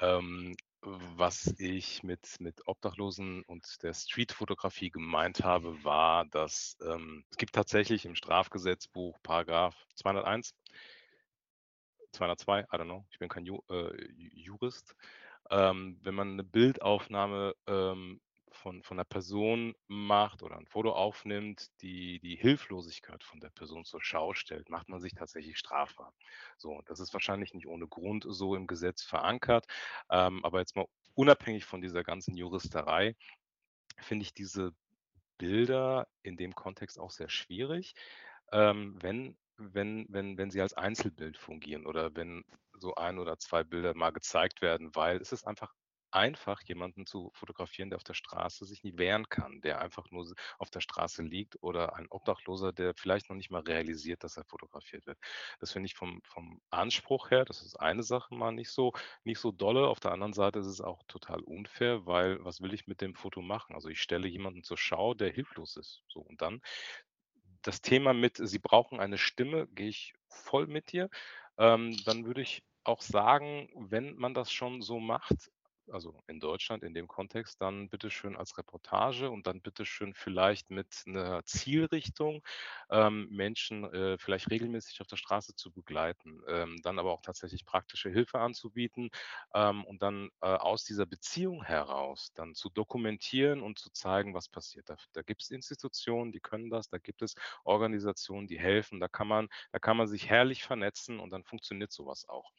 Ähm, 0.00 0.56
was 0.82 1.54
ich 1.58 2.02
mit, 2.02 2.40
mit 2.40 2.66
Obdachlosen 2.66 3.42
und 3.42 3.82
der 3.82 3.92
Streetfotografie 3.92 4.90
gemeint 4.90 5.44
habe, 5.44 5.84
war, 5.84 6.24
dass 6.26 6.78
ähm, 6.82 7.24
es 7.30 7.36
gibt 7.36 7.54
tatsächlich 7.54 8.06
im 8.06 8.14
Strafgesetzbuch 8.14 9.18
Paragraph 9.22 9.76
201, 9.96 10.54
202, 12.12 12.60
I 12.60 12.64
don't 12.64 12.84
know, 12.84 13.04
ich 13.10 13.18
bin 13.18 13.28
kein 13.28 13.44
Ju, 13.44 13.60
äh, 13.68 13.92
Jurist. 14.32 14.94
Ähm, 15.50 15.98
wenn 16.02 16.14
man 16.14 16.32
eine 16.32 16.44
Bildaufnahme 16.44 17.54
ähm, 17.66 18.20
von, 18.60 18.82
von 18.82 18.98
einer 18.98 19.04
Person 19.04 19.74
macht 19.88 20.42
oder 20.42 20.56
ein 20.56 20.66
Foto 20.66 20.92
aufnimmt, 20.92 21.70
die 21.80 22.20
die 22.20 22.36
Hilflosigkeit 22.36 23.24
von 23.24 23.40
der 23.40 23.50
Person 23.50 23.84
zur 23.84 24.02
Schau 24.02 24.34
stellt, 24.34 24.68
macht 24.68 24.88
man 24.88 25.00
sich 25.00 25.14
tatsächlich 25.14 25.58
strafbar. 25.58 26.12
So, 26.56 26.82
das 26.86 27.00
ist 27.00 27.12
wahrscheinlich 27.12 27.54
nicht 27.54 27.66
ohne 27.66 27.88
Grund 27.88 28.26
so 28.28 28.54
im 28.54 28.66
Gesetz 28.66 29.02
verankert. 29.02 29.66
Ähm, 30.10 30.44
aber 30.44 30.60
jetzt 30.60 30.76
mal 30.76 30.86
unabhängig 31.14 31.64
von 31.64 31.80
dieser 31.80 32.04
ganzen 32.04 32.36
Juristerei, 32.36 33.16
finde 33.98 34.24
ich 34.24 34.34
diese 34.34 34.72
Bilder 35.38 36.06
in 36.22 36.36
dem 36.36 36.54
Kontext 36.54 36.98
auch 36.98 37.10
sehr 37.10 37.30
schwierig, 37.30 37.94
ähm, 38.52 38.96
wenn, 39.00 39.36
wenn, 39.56 40.06
wenn, 40.08 40.36
wenn 40.38 40.50
sie 40.50 40.60
als 40.60 40.74
Einzelbild 40.74 41.38
fungieren 41.38 41.86
oder 41.86 42.14
wenn 42.14 42.44
so 42.74 42.94
ein 42.94 43.18
oder 43.18 43.38
zwei 43.38 43.64
Bilder 43.64 43.94
mal 43.94 44.10
gezeigt 44.10 44.62
werden, 44.62 44.94
weil 44.94 45.18
es 45.20 45.32
ist 45.32 45.46
einfach 45.46 45.74
einfach, 46.12 46.62
jemanden 46.62 47.06
zu 47.06 47.30
fotografieren, 47.34 47.90
der 47.90 47.96
auf 47.96 48.04
der 48.04 48.14
Straße 48.14 48.64
sich 48.64 48.82
nie 48.82 48.96
wehren 48.96 49.28
kann, 49.28 49.60
der 49.60 49.80
einfach 49.80 50.10
nur 50.10 50.26
auf 50.58 50.70
der 50.70 50.80
Straße 50.80 51.22
liegt 51.22 51.62
oder 51.62 51.94
ein 51.96 52.06
Obdachloser, 52.08 52.72
der 52.72 52.94
vielleicht 52.94 53.28
noch 53.28 53.36
nicht 53.36 53.50
mal 53.50 53.62
realisiert, 53.62 54.24
dass 54.24 54.36
er 54.36 54.44
fotografiert 54.44 55.06
wird. 55.06 55.18
Das 55.60 55.72
finde 55.72 55.86
ich 55.86 55.94
vom, 55.94 56.20
vom 56.22 56.60
Anspruch 56.70 57.30
her, 57.30 57.44
das 57.44 57.62
ist 57.62 57.76
eine 57.76 58.02
Sache 58.02 58.34
mal 58.34 58.52
nicht 58.52 58.70
so, 58.70 58.92
nicht 59.24 59.38
so 59.38 59.52
dolle. 59.52 59.88
Auf 59.88 60.00
der 60.00 60.12
anderen 60.12 60.32
Seite 60.32 60.58
ist 60.60 60.66
es 60.66 60.80
auch 60.80 61.02
total 61.08 61.40
unfair, 61.40 62.06
weil 62.06 62.44
was 62.44 62.60
will 62.60 62.74
ich 62.74 62.86
mit 62.86 63.00
dem 63.00 63.14
Foto 63.14 63.42
machen? 63.42 63.74
Also 63.74 63.88
ich 63.88 64.00
stelle 64.00 64.28
jemanden 64.28 64.62
zur 64.62 64.78
Schau, 64.78 65.14
der 65.14 65.32
hilflos 65.32 65.76
ist. 65.76 66.02
So 66.08 66.20
und 66.20 66.42
dann 66.42 66.60
das 67.62 67.82
Thema 67.82 68.14
mit, 68.14 68.38
Sie 68.38 68.58
brauchen 68.58 69.00
eine 69.00 69.18
Stimme, 69.18 69.66
gehe 69.68 69.88
ich 69.88 70.14
voll 70.28 70.66
mit 70.66 70.92
dir. 70.92 71.10
Ähm, 71.58 71.96
dann 72.04 72.24
würde 72.24 72.40
ich 72.40 72.62
auch 72.84 73.02
sagen, 73.02 73.68
wenn 73.74 74.16
man 74.16 74.34
das 74.34 74.50
schon 74.50 74.80
so 74.80 74.98
macht, 74.98 75.50
also 75.92 76.22
in 76.26 76.40
Deutschland 76.40 76.82
in 76.82 76.94
dem 76.94 77.08
Kontext, 77.08 77.60
dann 77.60 77.88
bitteschön 77.88 78.36
als 78.36 78.56
Reportage 78.58 79.30
und 79.30 79.46
dann 79.46 79.60
bitteschön 79.60 80.14
vielleicht 80.14 80.70
mit 80.70 81.04
einer 81.06 81.44
Zielrichtung, 81.44 82.42
ähm, 82.90 83.28
Menschen 83.30 83.84
äh, 83.92 84.18
vielleicht 84.18 84.50
regelmäßig 84.50 85.00
auf 85.00 85.06
der 85.06 85.16
Straße 85.16 85.54
zu 85.54 85.72
begleiten, 85.72 86.40
ähm, 86.48 86.80
dann 86.82 86.98
aber 86.98 87.12
auch 87.12 87.22
tatsächlich 87.22 87.64
praktische 87.64 88.10
Hilfe 88.10 88.38
anzubieten 88.40 89.10
ähm, 89.54 89.84
und 89.84 90.02
dann 90.02 90.30
äh, 90.40 90.46
aus 90.46 90.84
dieser 90.84 91.06
Beziehung 91.06 91.62
heraus 91.64 92.32
dann 92.34 92.54
zu 92.54 92.70
dokumentieren 92.70 93.62
und 93.62 93.78
zu 93.78 93.90
zeigen, 93.90 94.34
was 94.34 94.48
passiert. 94.48 94.88
Da, 94.88 94.96
da 95.12 95.22
gibt 95.22 95.42
es 95.42 95.50
Institutionen, 95.50 96.32
die 96.32 96.40
können 96.40 96.70
das, 96.70 96.88
da 96.88 96.98
gibt 96.98 97.22
es 97.22 97.34
Organisationen, 97.64 98.46
die 98.48 98.58
helfen, 98.58 99.00
da 99.00 99.08
kann 99.08 99.28
man, 99.28 99.48
da 99.72 99.78
kann 99.78 99.96
man 99.96 100.08
sich 100.08 100.28
herrlich 100.28 100.62
vernetzen 100.62 101.20
und 101.20 101.30
dann 101.30 101.44
funktioniert 101.44 101.92
sowas 101.92 102.28
auch. 102.28 102.50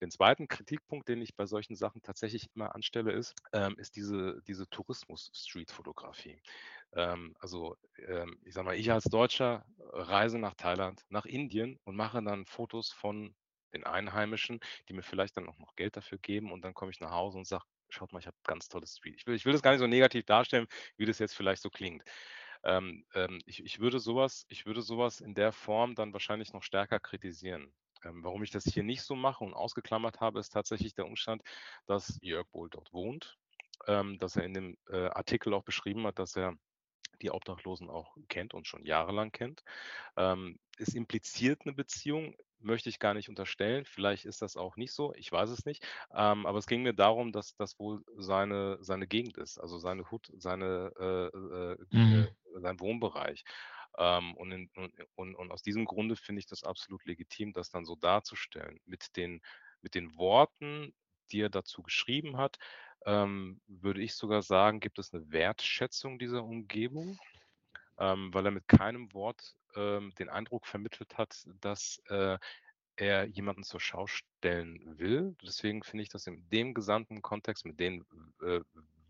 Den 0.00 0.10
zweiten 0.10 0.48
Kritikpunkt, 0.48 1.08
den 1.08 1.22
ich 1.22 1.36
bei 1.36 1.46
solchen 1.46 1.76
Sachen 1.76 2.02
tatsächlich 2.02 2.48
immer 2.54 2.74
anstelle, 2.74 3.12
ist, 3.12 3.34
ähm, 3.52 3.76
ist 3.78 3.96
diese, 3.96 4.42
diese 4.46 4.68
Tourismus-Street-Fotografie. 4.68 6.40
Ähm, 6.94 7.34
also 7.38 7.76
ähm, 8.06 8.38
ich 8.44 8.54
sage 8.54 8.66
mal, 8.66 8.76
ich 8.76 8.90
als 8.90 9.04
Deutscher 9.04 9.64
reise 9.78 10.38
nach 10.38 10.54
Thailand, 10.54 11.04
nach 11.08 11.26
Indien 11.26 11.78
und 11.84 11.96
mache 11.96 12.22
dann 12.22 12.46
Fotos 12.46 12.92
von 12.92 13.34
den 13.72 13.84
Einheimischen, 13.84 14.60
die 14.88 14.92
mir 14.94 15.02
vielleicht 15.02 15.36
dann 15.36 15.48
auch 15.48 15.58
noch 15.58 15.74
Geld 15.76 15.96
dafür 15.96 16.18
geben 16.18 16.52
und 16.52 16.62
dann 16.62 16.74
komme 16.74 16.90
ich 16.90 17.00
nach 17.00 17.10
Hause 17.10 17.38
und 17.38 17.46
sage, 17.46 17.64
schaut 17.88 18.12
mal, 18.12 18.20
ich 18.20 18.26
habe 18.26 18.36
ganz 18.44 18.68
tolles 18.68 18.96
Street. 18.96 19.16
Ich 19.16 19.26
will, 19.26 19.34
ich 19.34 19.44
will 19.44 19.52
das 19.52 19.62
gar 19.62 19.72
nicht 19.72 19.80
so 19.80 19.86
negativ 19.86 20.24
darstellen, 20.24 20.66
wie 20.96 21.06
das 21.06 21.18
jetzt 21.18 21.34
vielleicht 21.34 21.62
so 21.62 21.70
klingt. 21.70 22.04
Ähm, 22.64 23.04
ähm, 23.14 23.40
ich, 23.46 23.62
ich, 23.64 23.80
würde 23.80 24.00
sowas, 24.00 24.46
ich 24.48 24.64
würde 24.66 24.82
sowas 24.82 25.20
in 25.20 25.34
der 25.34 25.52
Form 25.52 25.94
dann 25.94 26.12
wahrscheinlich 26.12 26.52
noch 26.52 26.62
stärker 26.62 26.98
kritisieren. 26.98 27.72
Ähm, 28.04 28.22
warum 28.22 28.42
ich 28.42 28.50
das 28.50 28.64
hier 28.64 28.82
nicht 28.82 29.02
so 29.02 29.14
mache 29.14 29.44
und 29.44 29.54
ausgeklammert 29.54 30.20
habe, 30.20 30.40
ist 30.40 30.50
tatsächlich 30.50 30.94
der 30.94 31.06
Umstand, 31.06 31.42
dass 31.86 32.18
Jörg 32.22 32.46
wohl 32.52 32.68
dort 32.70 32.92
wohnt, 32.92 33.36
ähm, 33.86 34.18
dass 34.18 34.36
er 34.36 34.44
in 34.44 34.54
dem 34.54 34.76
äh, 34.88 35.06
Artikel 35.08 35.54
auch 35.54 35.64
beschrieben 35.64 36.06
hat, 36.06 36.18
dass 36.18 36.36
er 36.36 36.54
die 37.22 37.30
Obdachlosen 37.30 37.88
auch 37.88 38.16
kennt 38.28 38.54
und 38.54 38.66
schon 38.66 38.84
jahrelang 38.84 39.32
kennt. 39.32 39.62
Ähm, 40.16 40.58
es 40.78 40.94
impliziert 40.94 41.62
eine 41.62 41.72
Beziehung, 41.72 42.34
möchte 42.58 42.88
ich 42.88 42.98
gar 42.98 43.14
nicht 43.14 43.28
unterstellen. 43.28 43.84
Vielleicht 43.84 44.24
ist 44.24 44.42
das 44.42 44.56
auch 44.56 44.76
nicht 44.76 44.92
so, 44.92 45.14
ich 45.14 45.30
weiß 45.30 45.50
es 45.50 45.64
nicht. 45.64 45.86
Ähm, 46.14 46.46
aber 46.46 46.58
es 46.58 46.66
ging 46.66 46.82
mir 46.82 46.94
darum, 46.94 47.32
dass 47.32 47.54
das 47.56 47.78
wohl 47.78 48.02
seine, 48.16 48.78
seine 48.80 49.06
Gegend 49.06 49.36
ist, 49.38 49.58
also 49.58 49.78
seine 49.78 50.10
Hut, 50.10 50.30
seine, 50.36 50.92
äh, 50.98 51.36
äh, 51.36 51.76
mhm. 51.90 52.28
äh, 52.56 52.60
sein 52.60 52.80
Wohnbereich. 52.80 53.44
Ähm, 53.98 54.34
und, 54.36 54.52
in, 54.52 54.70
und, 55.14 55.34
und, 55.34 55.50
aus 55.50 55.62
diesem 55.62 55.84
Grunde 55.84 56.16
finde 56.16 56.40
ich 56.40 56.46
das 56.46 56.64
absolut 56.64 57.04
legitim, 57.04 57.52
das 57.52 57.70
dann 57.70 57.84
so 57.84 57.96
darzustellen. 57.96 58.80
Mit 58.86 59.16
den, 59.16 59.40
mit 59.82 59.94
den 59.94 60.16
Worten, 60.16 60.94
die 61.30 61.40
er 61.40 61.50
dazu 61.50 61.82
geschrieben 61.82 62.36
hat, 62.36 62.58
ähm, 63.06 63.60
würde 63.66 64.00
ich 64.00 64.14
sogar 64.14 64.42
sagen, 64.42 64.80
gibt 64.80 64.98
es 64.98 65.12
eine 65.12 65.30
Wertschätzung 65.30 66.18
dieser 66.18 66.44
Umgebung, 66.44 67.18
ähm, 67.98 68.32
weil 68.32 68.46
er 68.46 68.52
mit 68.52 68.68
keinem 68.68 69.12
Wort 69.12 69.54
den 69.76 70.28
Eindruck 70.28 70.68
vermittelt 70.68 71.18
hat, 71.18 71.48
dass 71.60 72.00
äh, 72.06 72.38
er 72.96 73.26
jemanden 73.26 73.64
zur 73.64 73.80
Schau 73.80 74.06
stellen 74.06 74.98
will. 74.98 75.36
Deswegen 75.42 75.82
finde 75.82 76.02
ich 76.02 76.08
das 76.08 76.26
in 76.26 76.48
dem 76.50 76.74
gesamten 76.74 77.22
Kontext 77.22 77.64
mit 77.64 77.80
den 77.80 78.04
äh, 78.42 78.60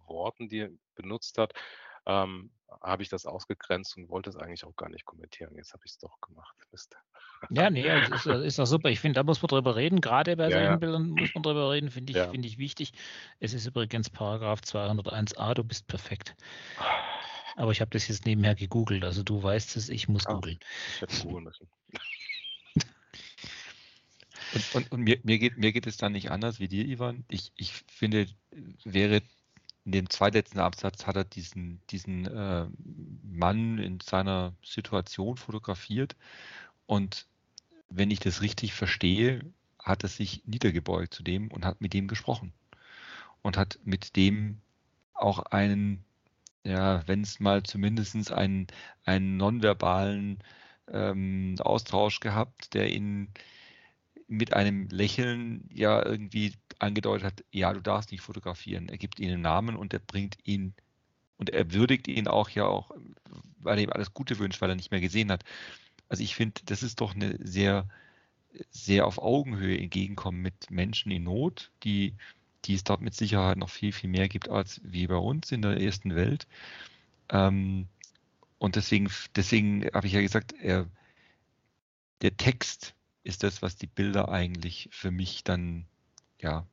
Worten, 0.07 0.49
die 0.49 0.61
er 0.61 0.71
benutzt 0.95 1.39
hat, 1.39 1.53
ähm, 2.07 2.51
habe 2.83 3.03
ich 3.03 3.09
das 3.09 3.27
ausgegrenzt 3.27 3.97
und 3.97 4.09
wollte 4.09 4.31
es 4.31 4.37
eigentlich 4.37 4.65
auch 4.65 4.77
gar 4.77 4.89
nicht 4.89 5.05
kommentieren. 5.05 5.55
Jetzt 5.57 5.73
habe 5.73 5.83
ich 5.87 5.93
es 5.93 5.99
doch 5.99 6.21
gemacht. 6.21 6.55
Mist. 6.73 6.97
Ja, 7.51 7.71
nee, 7.71 7.87
ist, 7.99 8.27
ist 8.27 8.59
doch 8.59 8.67
super. 8.67 8.89
Ich 8.89 9.01
finde, 9.01 9.21
da 9.21 9.23
muss 9.23 9.43
man 9.43 9.49
drüber 9.49 9.77
reden. 9.77 10.01
Gerade 10.01 10.37
bei 10.37 10.45
Ja, 10.45 10.51
solchen 10.51 10.65
ja. 10.65 10.77
Bildern 10.77 11.11
muss 11.11 11.33
man 11.35 11.43
drüber 11.43 11.71
reden, 11.71 11.91
finde 11.91 12.13
ich, 12.13 12.17
Ja. 12.17 12.31
finde 12.31 12.49
ich 12.49 12.59
wichtig. 12.59 12.93
Es 13.39 13.53
ist 13.53 13.67
übrigens 13.67 14.09
Paragraph 14.11 14.61
201a, 14.61 15.55
du 15.55 15.63
bist 15.63 15.87
perfekt. 15.87 16.35
Aber 17.57 17.71
ich 17.71 17.81
habe 17.81 17.91
das 17.91 18.09
jetzt 18.09 18.27
nebenher 18.27 18.55
gegoogelt, 18.55 19.05
also 19.05 19.23
du 19.23 19.43
weißt 19.43 19.77
es, 19.77 19.89
ich 19.89 20.09
muss 20.09 20.27
Ah. 20.27 20.35
googeln. 20.35 20.59
Ich 20.95 21.03
hätte 21.03 21.23
googeln 21.23 21.45
müssen. 21.45 21.69
Und, 24.55 24.75
und, 24.75 24.93
und 24.93 25.01
mir, 25.03 25.19
mir, 25.23 25.39
geht, 25.39 25.59
mir 25.59 25.73
geht 25.73 25.87
es 25.87 25.97
dann 25.97 26.13
nicht 26.13 26.31
anders 26.31 26.61
wie 26.61 26.69
dir, 26.69 26.85
Ivan. 26.85 27.25
Ich, 27.29 27.53
ich 27.57 27.73
finde, 27.73 28.27
wäre 28.85 29.23
in 29.85 29.93
dem 29.93 30.11
zweitletzten 30.11 30.61
Absatz 30.61 31.07
hat 31.07 31.17
er 31.17 31.25
diesen, 31.25 31.81
diesen 31.91 32.27
äh, 32.27 32.67
Mann 33.23 33.79
in 33.79 34.01
seiner 34.01 34.55
Situation 34.65 35.37
fotografiert. 35.37 36.17
Und 36.87 37.27
wenn 37.91 38.11
ich 38.11 38.19
das 38.19 38.41
richtig 38.41 38.73
verstehe, 38.73 39.41
hat 39.79 40.03
er 40.03 40.09
sich 40.09 40.43
niedergebeugt 40.47 41.13
zu 41.13 41.23
dem 41.23 41.49
und 41.49 41.67
hat 41.67 41.81
mit 41.81 41.93
dem 41.93 42.09
gesprochen. 42.09 42.53
Und 43.43 43.59
hat 43.59 43.79
mit 43.85 44.17
dem 44.17 44.61
auch 45.13 45.41
einen, 45.41 46.03
ja, 46.65 47.07
wenn 47.07 47.21
es 47.21 47.39
mal 47.39 47.63
zumindest 47.63 48.33
einen, 48.33 48.69
einen 49.05 49.37
nonverbalen 49.37 50.39
ähm, 50.89 51.57
Austausch 51.61 52.21
gehabt, 52.21 52.73
der 52.73 52.91
ihn 52.91 53.29
mit 54.29 54.55
einem 54.55 54.89
Lächeln 54.89 55.69
ja 55.73 56.05
irgendwie 56.05 56.55
angedeutet 56.79 57.25
hat, 57.25 57.45
ja, 57.51 57.73
du 57.73 57.81
darfst 57.81 58.11
nicht 58.11 58.23
fotografieren. 58.23 58.89
Er 58.89 58.99
gibt 58.99 59.21
ihnen 59.21 59.41
Namen 59.41 59.77
und 59.77 59.93
er 59.93 60.01
bringt 60.01 60.37
ihn 60.45 60.75
und 61.37 61.51
er 61.51 61.73
würdigt 61.73 62.09
ihn 62.09 62.29
auch 62.29 62.49
ja 62.51 62.67
auch, 62.67 62.91
weil 63.59 63.79
er 63.79 63.85
ihm 63.85 63.93
alles 63.93 64.15
Gute 64.15 64.39
wünscht, 64.39 64.61
weil 64.61 64.71
er 64.71 64.77
nicht 64.77 64.91
mehr 64.91 65.01
gesehen 65.01 65.31
hat. 65.31 65.45
Also 66.09 66.23
ich 66.23 66.35
finde, 66.35 66.61
das 66.67 66.83
ist 66.83 67.01
doch 67.01 67.15
eine 67.15 67.39
sehr, 67.43 67.89
sehr 68.71 69.07
auf 69.07 69.19
Augenhöhe 69.19 69.79
entgegenkommen 69.79 70.41
mit 70.41 70.71
Menschen 70.71 71.11
in 71.11 71.25
Not, 71.25 71.71
die, 71.83 72.15
die 72.65 72.75
es 72.75 72.85
dort 72.85 73.01
mit 73.01 73.15
Sicherheit 73.15 73.59
noch 73.59 73.71
viel, 73.71 73.93
viel 73.93 74.11
mehr 74.11 74.29
gibt 74.29 74.49
als 74.49 74.81
wie 74.85 75.07
bei 75.07 75.17
uns 75.17 75.53
in 75.53 75.63
der 75.63 75.81
ersten 75.81 76.15
Welt. 76.15 76.47
Ähm, 77.31 77.89
und 78.59 78.77
deswegen, 78.77 79.11
deswegen 79.37 79.85
habe 79.93 80.07
ich 80.07 80.13
ja 80.13 80.21
gesagt, 80.21 80.55
er, 80.61 80.87
der 82.23 82.37
Text 82.37 82.95
ist 83.25 83.43
das, 83.43 83.63
was 83.63 83.77
die 83.77 83.87
Bilder 83.87 84.29
eigentlich 84.29 84.89
für 84.93 85.11
mich 85.11 85.45
dann 85.45 85.87
ja 86.41 86.67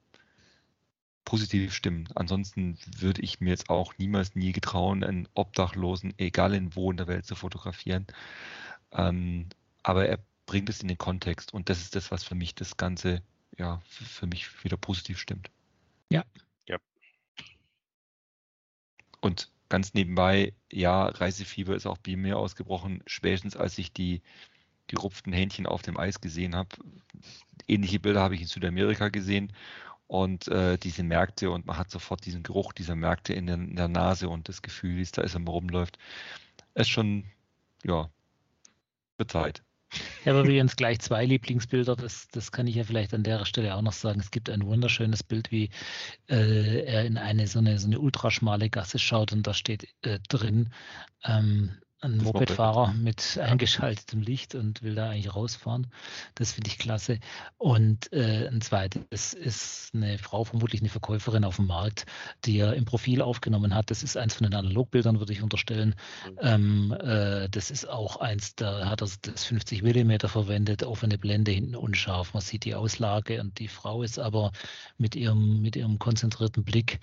positiv 1.26 1.74
stimmen. 1.74 2.10
Ansonsten 2.16 2.78
würde 2.98 3.22
ich 3.22 3.40
mir 3.40 3.52
jetzt 3.52 3.70
auch 3.70 3.98
niemals 3.98 4.36
nie 4.36 4.52
getrauen, 4.52 5.04
einen 5.04 5.28
Obdachlosen, 5.34 6.14
egal 6.18 6.54
in 6.54 6.76
wo 6.76 6.92
in 6.92 6.98
der 6.98 7.08
Welt, 7.08 7.26
zu 7.26 7.36
fotografieren. 7.36 8.06
Ähm, 8.92 9.48
aber 9.82 10.08
er 10.08 10.20
bringt 10.46 10.70
es 10.70 10.82
in 10.82 10.90
den 10.90 10.98
Kontext 10.98 11.54
und 11.54 11.70
das 11.70 11.80
ist 11.80 11.96
das, 11.96 12.12
was 12.12 12.24
für 12.24 12.36
mich 12.36 12.54
das 12.56 12.76
Ganze 12.76 13.22
ja 13.58 13.82
für, 13.86 14.28
mich 14.28 14.64
wieder 14.64 14.78
positiv 14.78 15.20
stimmt. 15.20 15.50
Ja. 16.10 16.26
Ja. 16.68 16.78
Und 19.22 19.50
ganz 19.70 19.94
nebenbei, 19.94 20.54
ja, 20.72 21.06
Reisefieber 21.06 21.76
ist 21.76 21.86
auch 21.86 21.98
bei 21.98 22.18
mir 22.18 22.38
ausgebrochen, 22.38 23.04
spätestens 23.08 23.56
als 23.56 23.78
ich 23.78 23.94
die 23.94 24.22
gerupften 24.92 25.34
Hähnchen 25.34 25.66
auf 25.66 25.82
dem 25.82 25.98
Eis 25.98 26.22
gesehen 26.22 26.56
habe. 26.56 26.70
Ähnliche 27.68 28.00
Bilder 28.00 28.22
habe 28.22 28.36
ich 28.36 28.42
in 28.42 28.48
Südamerika 28.48 29.10
gesehen 29.10 29.52
und 30.08 30.48
äh, 30.50 30.78
diese 30.78 31.04
Märkte 31.04 31.52
und 31.52 31.66
man 31.66 31.78
hat 31.78 31.90
sofort 31.90 32.26
diesen 32.26 32.44
Geruch 32.44 32.74
dieser 32.74 32.96
Märkte 32.96 33.34
in 33.34 33.48
der, 33.48 33.56
in 33.56 33.76
der 33.76 33.88
Nase 33.88 34.30
und 34.30 34.50
das 34.50 34.62
Gefühl, 34.62 34.98
wie 34.98 35.02
es 35.02 35.12
da 35.12 35.22
ist, 35.22 35.36
wenn 35.36 35.44
man 35.44 35.54
rumläuft. 35.54 35.98
Ist 36.76 36.90
schon, 36.90 37.26
ja, 37.84 38.10
wird 39.18 39.32
Zeit. 39.32 39.64
Ich 40.22 40.28
habe 40.28 40.42
übrigens 40.42 40.76
gleich 40.76 41.00
zwei 41.00 41.26
Lieblingsbilder, 41.26 41.96
das, 41.96 42.28
das 42.32 42.52
kann 42.52 42.68
ich 42.68 42.76
ja 42.76 42.84
vielleicht 42.84 43.14
an 43.14 43.24
der 43.24 43.46
Stelle 43.46 43.76
auch 43.76 43.82
noch 43.82 43.94
sagen. 43.94 44.20
Es 44.20 44.32
gibt 44.32 44.50
ein 44.50 44.66
wunderschönes 44.66 45.24
Bild, 45.24 45.52
wie 45.52 45.70
äh, 46.30 46.84
er 46.86 47.06
in 47.06 47.18
eine 47.18 47.48
so 47.48 47.60
eine, 47.60 47.78
so 47.78 47.88
eine 47.88 48.00
ultraschmale 48.00 48.70
Gasse 48.70 49.00
schaut 49.00 49.34
und 49.34 49.48
da 49.48 49.54
steht 49.54 49.88
äh, 50.02 50.20
drin, 50.30 50.74
ähm, 51.24 51.72
ein. 52.02 52.18
Mopedfahrer 52.18 52.94
mit 52.94 53.38
eingeschaltetem 53.42 54.22
Licht 54.22 54.56
und 54.56 54.82
will 54.84 54.96
da 54.96 55.10
eigentlich 55.10 55.34
rausfahren. 55.34 55.88
Das 56.36 56.54
finde 56.54 56.70
ich 56.70 56.78
klasse. 56.78 57.20
Und 57.58 58.12
äh, 58.12 58.48
ein 58.48 58.62
zweites 58.62 59.34
ist 59.34 59.92
eine 59.94 60.18
Frau, 60.18 60.44
vermutlich 60.44 60.82
eine 60.82 60.90
Verkäuferin 60.90 61.44
auf 61.44 61.58
dem 61.58 61.68
Markt, 61.68 62.06
die 62.46 62.58
er 62.58 62.74
im 62.74 62.86
Profil 62.86 63.22
aufgenommen 63.22 63.76
hat. 63.76 63.92
Das 63.92 64.04
ist 64.04 64.18
eins 64.18 64.36
von 64.36 64.46
den 64.46 64.56
Analogbildern, 64.56 65.20
würde 65.20 65.34
ich 65.34 65.42
unterstellen. 65.42 65.96
Mhm. 66.26 66.38
Ähm, 66.42 66.98
äh, 67.00 67.50
das 67.50 67.72
ist 67.72 67.88
auch 67.88 68.18
eins, 68.18 68.56
da 68.56 68.90
hat 68.90 69.02
er 69.02 69.10
das 69.22 69.46
50 69.46 69.84
Millimeter 69.84 70.30
verwendet, 70.30 70.84
offene 70.84 71.18
Blende 71.18 71.52
hinten 71.52 71.76
unscharf. 71.76 72.34
Man 72.34 72.42
sieht 72.42 72.66
die 72.66 72.76
Auslage 72.76 73.40
und 73.40 73.60
die 73.60 73.68
Frau 73.68 74.04
ist 74.04 74.20
aber 74.20 74.52
mit 74.98 75.16
ihrem, 75.16 75.62
mit 75.62 75.76
ihrem 75.76 76.00
konzentrierten 76.00 76.64
Blick 76.64 77.00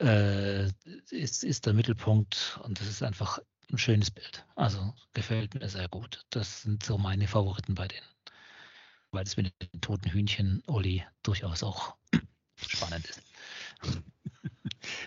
äh, 0.00 0.66
ist, 1.10 1.44
ist 1.44 1.66
der 1.66 1.74
Mittelpunkt 1.74 2.60
und 2.64 2.80
das 2.80 2.88
ist 2.88 3.02
einfach 3.02 3.40
ein 3.70 3.78
schönes 3.78 4.10
Bild. 4.10 4.46
Also 4.56 4.94
gefällt 5.12 5.54
mir 5.54 5.68
sehr 5.68 5.88
gut. 5.88 6.24
Das 6.30 6.62
sind 6.62 6.82
so 6.82 6.98
meine 6.98 7.28
Favoriten 7.28 7.74
bei 7.74 7.88
denen. 7.88 8.06
Weil 9.10 9.24
das 9.24 9.36
mit 9.36 9.52
den 9.60 9.80
toten 9.80 10.10
Hühnchen, 10.10 10.62
Olli, 10.66 11.04
durchaus 11.22 11.62
auch 11.62 11.96
spannend 12.56 13.06
ist. 13.06 13.22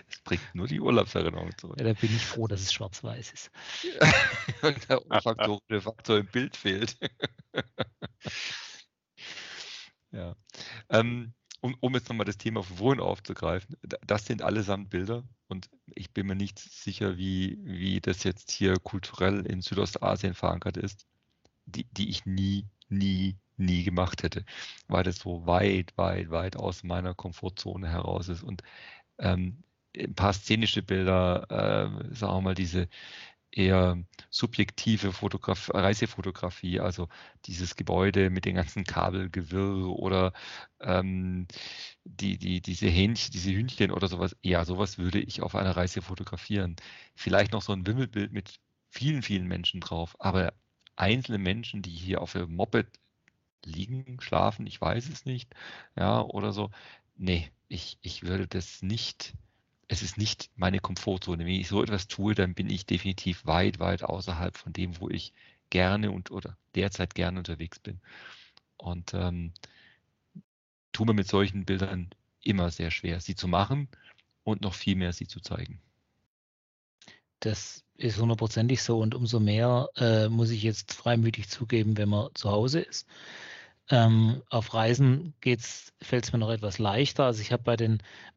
Es 0.08 0.18
bringt 0.24 0.54
nur 0.54 0.66
die 0.66 0.80
Urlaubserinnerung 0.80 1.56
zurück. 1.56 1.78
Ja, 1.78 1.86
da 1.86 1.92
bin 1.92 2.14
ich 2.14 2.24
froh, 2.24 2.46
dass 2.46 2.60
es 2.60 2.72
schwarz-weiß 2.72 3.32
ist. 3.32 3.50
Und 4.62 4.88
der 4.88 5.10
olfaktorische 5.10 5.80
Faktor 5.80 6.18
im 6.18 6.26
Bild 6.26 6.56
fehlt. 6.56 6.96
ja. 10.10 10.34
Ähm, 10.88 11.34
um, 11.62 11.76
um 11.80 11.94
jetzt 11.94 12.10
nochmal 12.10 12.26
das 12.26 12.38
Thema 12.38 12.64
von 12.64 12.78
vorhin 12.78 13.00
aufzugreifen, 13.00 13.76
da- 13.82 13.98
das 14.06 14.26
sind 14.26 14.42
allesamt 14.42 14.90
Bilder 14.90 15.24
und 15.48 15.70
ich 15.86 16.12
bin 16.12 16.28
mir 16.28 16.36
nicht 16.36 16.58
sicher, 16.60 17.18
wie, 17.18 17.58
wie 17.64 18.00
das 18.02 18.24
jetzt 18.24 18.52
hier 18.52 18.76
kulturell 18.80 19.46
in 19.46 19.62
Südostasien 19.62 20.34
verankert 20.34 20.78
ist, 20.78 21.06
die, 21.66 21.86
die 21.92 22.10
ich 22.10 22.26
nie, 22.26 22.66
nie, 22.88 23.38
nie 23.56 23.84
gemacht 23.84 24.22
hätte, 24.24 24.44
weil 24.88 25.04
das 25.04 25.18
so 25.18 25.46
weit, 25.46 25.96
weit, 25.98 26.30
weit 26.30 26.56
aus 26.56 26.84
meiner 26.84 27.14
Komfortzone 27.14 27.88
heraus 27.90 28.28
ist. 28.28 28.42
Und 28.44 28.62
ähm, 29.18 29.64
ein 29.96 30.14
paar 30.14 30.32
szenische 30.34 30.82
Bilder, 30.82 31.46
äh, 31.50 32.14
sagen 32.14 32.34
wir 32.34 32.40
mal, 32.42 32.54
diese 32.54 32.88
eher 33.52 34.02
subjektive 34.30 35.12
Fotograf 35.12 35.70
Reisefotografie, 35.72 36.80
also 36.80 37.08
dieses 37.46 37.76
Gebäude 37.76 38.30
mit 38.30 38.44
den 38.44 38.56
ganzen 38.56 38.84
Kabelgewirr 38.84 39.88
oder 39.98 40.32
ähm, 40.80 41.46
die, 42.04 42.38
die, 42.38 42.60
diese 42.60 42.88
Hähnchen, 42.88 43.32
diese 43.32 43.52
Hühnchen 43.52 43.92
oder 43.92 44.08
sowas, 44.08 44.36
ja, 44.42 44.64
sowas 44.64 44.98
würde 44.98 45.20
ich 45.20 45.42
auf 45.42 45.54
einer 45.54 45.76
Reise 45.76 46.02
fotografieren. 46.02 46.76
Vielleicht 47.14 47.52
noch 47.52 47.62
so 47.62 47.72
ein 47.72 47.86
Wimmelbild 47.86 48.32
mit 48.32 48.60
vielen, 48.88 49.22
vielen 49.22 49.46
Menschen 49.46 49.80
drauf, 49.80 50.16
aber 50.18 50.54
einzelne 50.96 51.38
Menschen, 51.38 51.82
die 51.82 51.90
hier 51.90 52.20
auf 52.22 52.32
dem 52.32 52.54
Moped 52.54 52.88
liegen, 53.64 54.20
schlafen, 54.20 54.66
ich 54.66 54.80
weiß 54.80 55.08
es 55.08 55.24
nicht, 55.24 55.54
ja, 55.96 56.22
oder 56.22 56.52
so, 56.52 56.70
nee, 57.16 57.50
ich, 57.68 57.98
ich 58.02 58.22
würde 58.22 58.46
das 58.48 58.82
nicht 58.82 59.34
es 59.92 60.00
ist 60.00 60.16
nicht 60.16 60.50
meine 60.56 60.78
Komfortzone. 60.78 61.44
Wenn 61.44 61.52
ich 61.52 61.68
so 61.68 61.82
etwas 61.82 62.08
tue, 62.08 62.34
dann 62.34 62.54
bin 62.54 62.70
ich 62.70 62.86
definitiv 62.86 63.44
weit, 63.44 63.78
weit 63.78 64.02
außerhalb 64.02 64.56
von 64.56 64.72
dem, 64.72 64.98
wo 64.98 65.10
ich 65.10 65.34
gerne 65.68 66.10
und 66.10 66.30
oder 66.30 66.56
derzeit 66.74 67.14
gerne 67.14 67.38
unterwegs 67.38 67.78
bin. 67.78 68.00
Und 68.78 69.12
ähm, 69.12 69.52
tue 70.92 71.04
mir 71.04 71.12
mit 71.12 71.28
solchen 71.28 71.66
Bildern 71.66 72.08
immer 72.40 72.70
sehr 72.70 72.90
schwer, 72.90 73.20
sie 73.20 73.34
zu 73.34 73.48
machen 73.48 73.88
und 74.44 74.62
noch 74.62 74.72
viel 74.72 74.96
mehr 74.96 75.12
sie 75.12 75.26
zu 75.26 75.40
zeigen. 75.40 75.78
Das 77.40 77.84
ist 77.94 78.18
hundertprozentig 78.18 78.82
so 78.82 78.98
und 78.98 79.14
umso 79.14 79.40
mehr 79.40 79.90
äh, 79.96 80.30
muss 80.30 80.48
ich 80.48 80.62
jetzt 80.62 80.94
freimütig 80.94 81.50
zugeben, 81.50 81.98
wenn 81.98 82.08
man 82.08 82.30
zu 82.34 82.50
Hause 82.50 82.80
ist. 82.80 83.06
Ähm, 83.92 84.42
auf 84.48 84.72
Reisen 84.72 85.34
fällt 86.00 86.24
es 86.24 86.32
mir 86.32 86.38
noch 86.38 86.48
etwas 86.48 86.78
leichter. 86.78 87.24
Also 87.26 87.42
ich 87.42 87.52
habe 87.52 87.62
bei, 87.62 87.76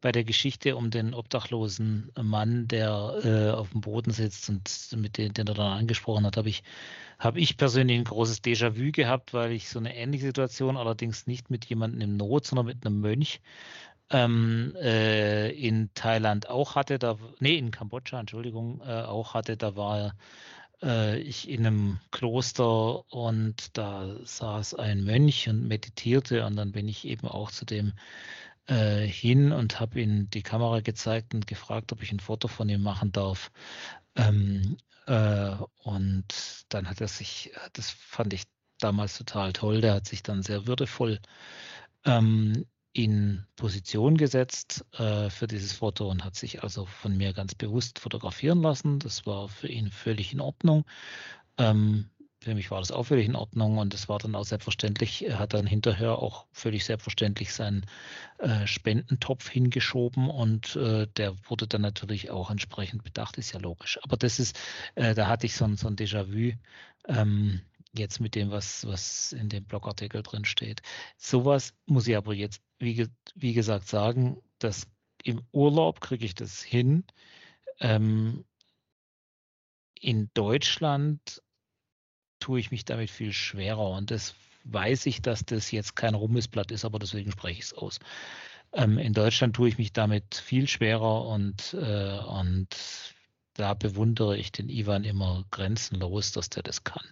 bei 0.02 0.12
der 0.12 0.22
Geschichte 0.22 0.76
um 0.76 0.90
den 0.90 1.14
obdachlosen 1.14 2.12
Mann, 2.20 2.68
der 2.68 3.20
äh, 3.24 3.50
auf 3.52 3.70
dem 3.70 3.80
Boden 3.80 4.10
sitzt 4.10 4.50
und 4.50 4.70
mit 4.96 5.16
den, 5.16 5.32
den 5.32 5.46
er 5.46 5.54
dann 5.54 5.78
angesprochen 5.78 6.26
hat, 6.26 6.36
habe 6.36 6.50
ich, 6.50 6.62
hab 7.18 7.36
ich 7.36 7.56
persönlich 7.56 7.96
ein 7.96 8.04
großes 8.04 8.44
Déjà-vu 8.44 8.92
gehabt, 8.92 9.32
weil 9.32 9.52
ich 9.52 9.70
so 9.70 9.78
eine 9.78 9.96
ähnliche 9.96 10.26
Situation, 10.26 10.76
allerdings 10.76 11.26
nicht 11.26 11.48
mit 11.48 11.64
jemandem 11.64 12.02
im 12.02 12.16
Not, 12.18 12.44
sondern 12.46 12.66
mit 12.66 12.84
einem 12.84 13.00
Mönch 13.00 13.40
ähm, 14.10 14.74
äh, 14.76 15.50
in 15.52 15.90
Thailand 15.94 16.50
auch 16.50 16.74
hatte. 16.74 16.98
Da, 16.98 17.16
nee, 17.40 17.56
in 17.56 17.70
Kambodscha, 17.70 18.20
Entschuldigung, 18.20 18.82
äh, 18.86 19.02
auch 19.02 19.32
hatte. 19.32 19.56
Da 19.56 19.74
war 19.74 19.98
er 19.98 20.14
äh, 20.82 21.18
ich 21.18 21.48
in 21.48 21.66
einem 21.66 22.00
Kloster 22.10 23.10
und 23.12 23.76
da 23.76 24.16
saß 24.24 24.74
ein 24.74 25.04
Mönch 25.04 25.48
und 25.48 25.66
meditierte 25.66 26.44
und 26.46 26.56
dann 26.56 26.72
bin 26.72 26.88
ich 26.88 27.04
eben 27.06 27.28
auch 27.28 27.50
zu 27.50 27.64
dem 27.64 27.92
äh, 28.66 29.06
hin 29.06 29.52
und 29.52 29.80
habe 29.80 30.00
ihm 30.00 30.30
die 30.30 30.42
Kamera 30.42 30.80
gezeigt 30.80 31.34
und 31.34 31.46
gefragt, 31.46 31.92
ob 31.92 32.02
ich 32.02 32.12
ein 32.12 32.20
Foto 32.20 32.48
von 32.48 32.68
ihm 32.68 32.82
machen 32.82 33.12
darf. 33.12 33.50
Ähm, 34.16 34.76
äh, 35.06 35.56
und 35.82 36.64
dann 36.68 36.88
hat 36.88 37.00
er 37.00 37.08
sich, 37.08 37.52
das 37.74 37.90
fand 37.90 38.32
ich 38.32 38.44
damals 38.78 39.16
total 39.18 39.52
toll, 39.52 39.80
der 39.80 39.94
hat 39.94 40.06
sich 40.06 40.22
dann 40.22 40.42
sehr 40.42 40.66
würdevoll 40.66 41.20
ähm, 42.04 42.66
in 42.96 43.44
Position 43.56 44.16
gesetzt 44.16 44.86
äh, 44.94 45.28
für 45.28 45.46
dieses 45.46 45.74
Foto 45.74 46.08
und 46.08 46.24
hat 46.24 46.34
sich 46.34 46.62
also 46.62 46.86
von 46.86 47.14
mir 47.14 47.34
ganz 47.34 47.54
bewusst 47.54 47.98
fotografieren 47.98 48.62
lassen. 48.62 48.98
Das 49.00 49.26
war 49.26 49.48
für 49.48 49.68
ihn 49.68 49.90
völlig 49.90 50.32
in 50.32 50.40
Ordnung. 50.40 50.86
Ähm, 51.58 52.08
für 52.40 52.54
mich 52.54 52.70
war 52.70 52.78
das 52.78 52.92
auch 52.92 53.04
völlig 53.04 53.26
in 53.26 53.36
Ordnung 53.36 53.76
und 53.76 53.92
es 53.92 54.08
war 54.08 54.18
dann 54.18 54.34
auch 54.34 54.46
selbstverständlich. 54.46 55.26
Er 55.26 55.38
hat 55.38 55.52
dann 55.52 55.66
hinterher 55.66 56.18
auch 56.18 56.46
völlig 56.52 56.86
selbstverständlich 56.86 57.52
seinen 57.52 57.84
äh, 58.38 58.66
Spendentopf 58.66 59.50
hingeschoben 59.50 60.30
und 60.30 60.76
äh, 60.76 61.06
der 61.18 61.34
wurde 61.50 61.66
dann 61.66 61.82
natürlich 61.82 62.30
auch 62.30 62.50
entsprechend 62.50 63.04
bedacht, 63.04 63.36
ist 63.36 63.52
ja 63.52 63.60
logisch. 63.60 63.98
Aber 64.04 64.16
das 64.16 64.38
ist, 64.38 64.58
äh, 64.94 65.14
da 65.14 65.26
hatte 65.26 65.44
ich 65.44 65.54
so, 65.54 65.68
so 65.74 65.88
ein 65.88 65.96
Déjà-vu. 65.96 66.56
Ähm, 67.08 67.60
jetzt 67.98 68.20
mit 68.20 68.34
dem, 68.34 68.50
was, 68.50 68.86
was 68.86 69.32
in 69.32 69.48
dem 69.48 69.64
Blogartikel 69.64 70.22
drin 70.22 70.44
steht. 70.44 70.82
Sowas 71.16 71.74
muss 71.86 72.06
ich 72.06 72.16
aber 72.16 72.34
jetzt, 72.34 72.62
wie, 72.78 73.08
wie 73.34 73.52
gesagt, 73.52 73.88
sagen, 73.88 74.42
dass 74.58 74.86
im 75.22 75.42
Urlaub 75.52 76.00
kriege 76.00 76.24
ich 76.24 76.34
das 76.34 76.62
hin. 76.62 77.04
Ähm, 77.80 78.44
in 80.00 80.30
Deutschland 80.34 81.42
tue 82.38 82.60
ich 82.60 82.70
mich 82.70 82.84
damit 82.84 83.10
viel 83.10 83.32
schwerer 83.32 83.90
und 83.90 84.10
das 84.10 84.34
weiß 84.64 85.06
ich, 85.06 85.22
dass 85.22 85.44
das 85.44 85.70
jetzt 85.70 85.96
kein 85.96 86.14
Rummelsblatt 86.14 86.70
ist, 86.70 86.84
aber 86.84 86.98
deswegen 86.98 87.32
spreche 87.32 87.58
ich 87.58 87.66
es 87.66 87.74
aus. 87.74 87.98
Ähm, 88.72 88.98
in 88.98 89.12
Deutschland 89.12 89.56
tue 89.56 89.68
ich 89.68 89.78
mich 89.78 89.92
damit 89.92 90.34
viel 90.34 90.68
schwerer 90.68 91.26
und, 91.26 91.74
äh, 91.74 92.18
und 92.18 92.68
da 93.54 93.74
bewundere 93.74 94.36
ich 94.36 94.52
den 94.52 94.68
Ivan 94.68 95.04
immer 95.04 95.44
grenzenlos, 95.50 96.32
dass 96.32 96.50
der 96.50 96.62
das 96.62 96.84
kann. 96.84 97.06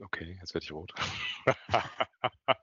Okay, 0.00 0.36
jetzt 0.40 0.54
werde 0.54 0.64
ich 0.64 0.72
rot. 0.72 0.92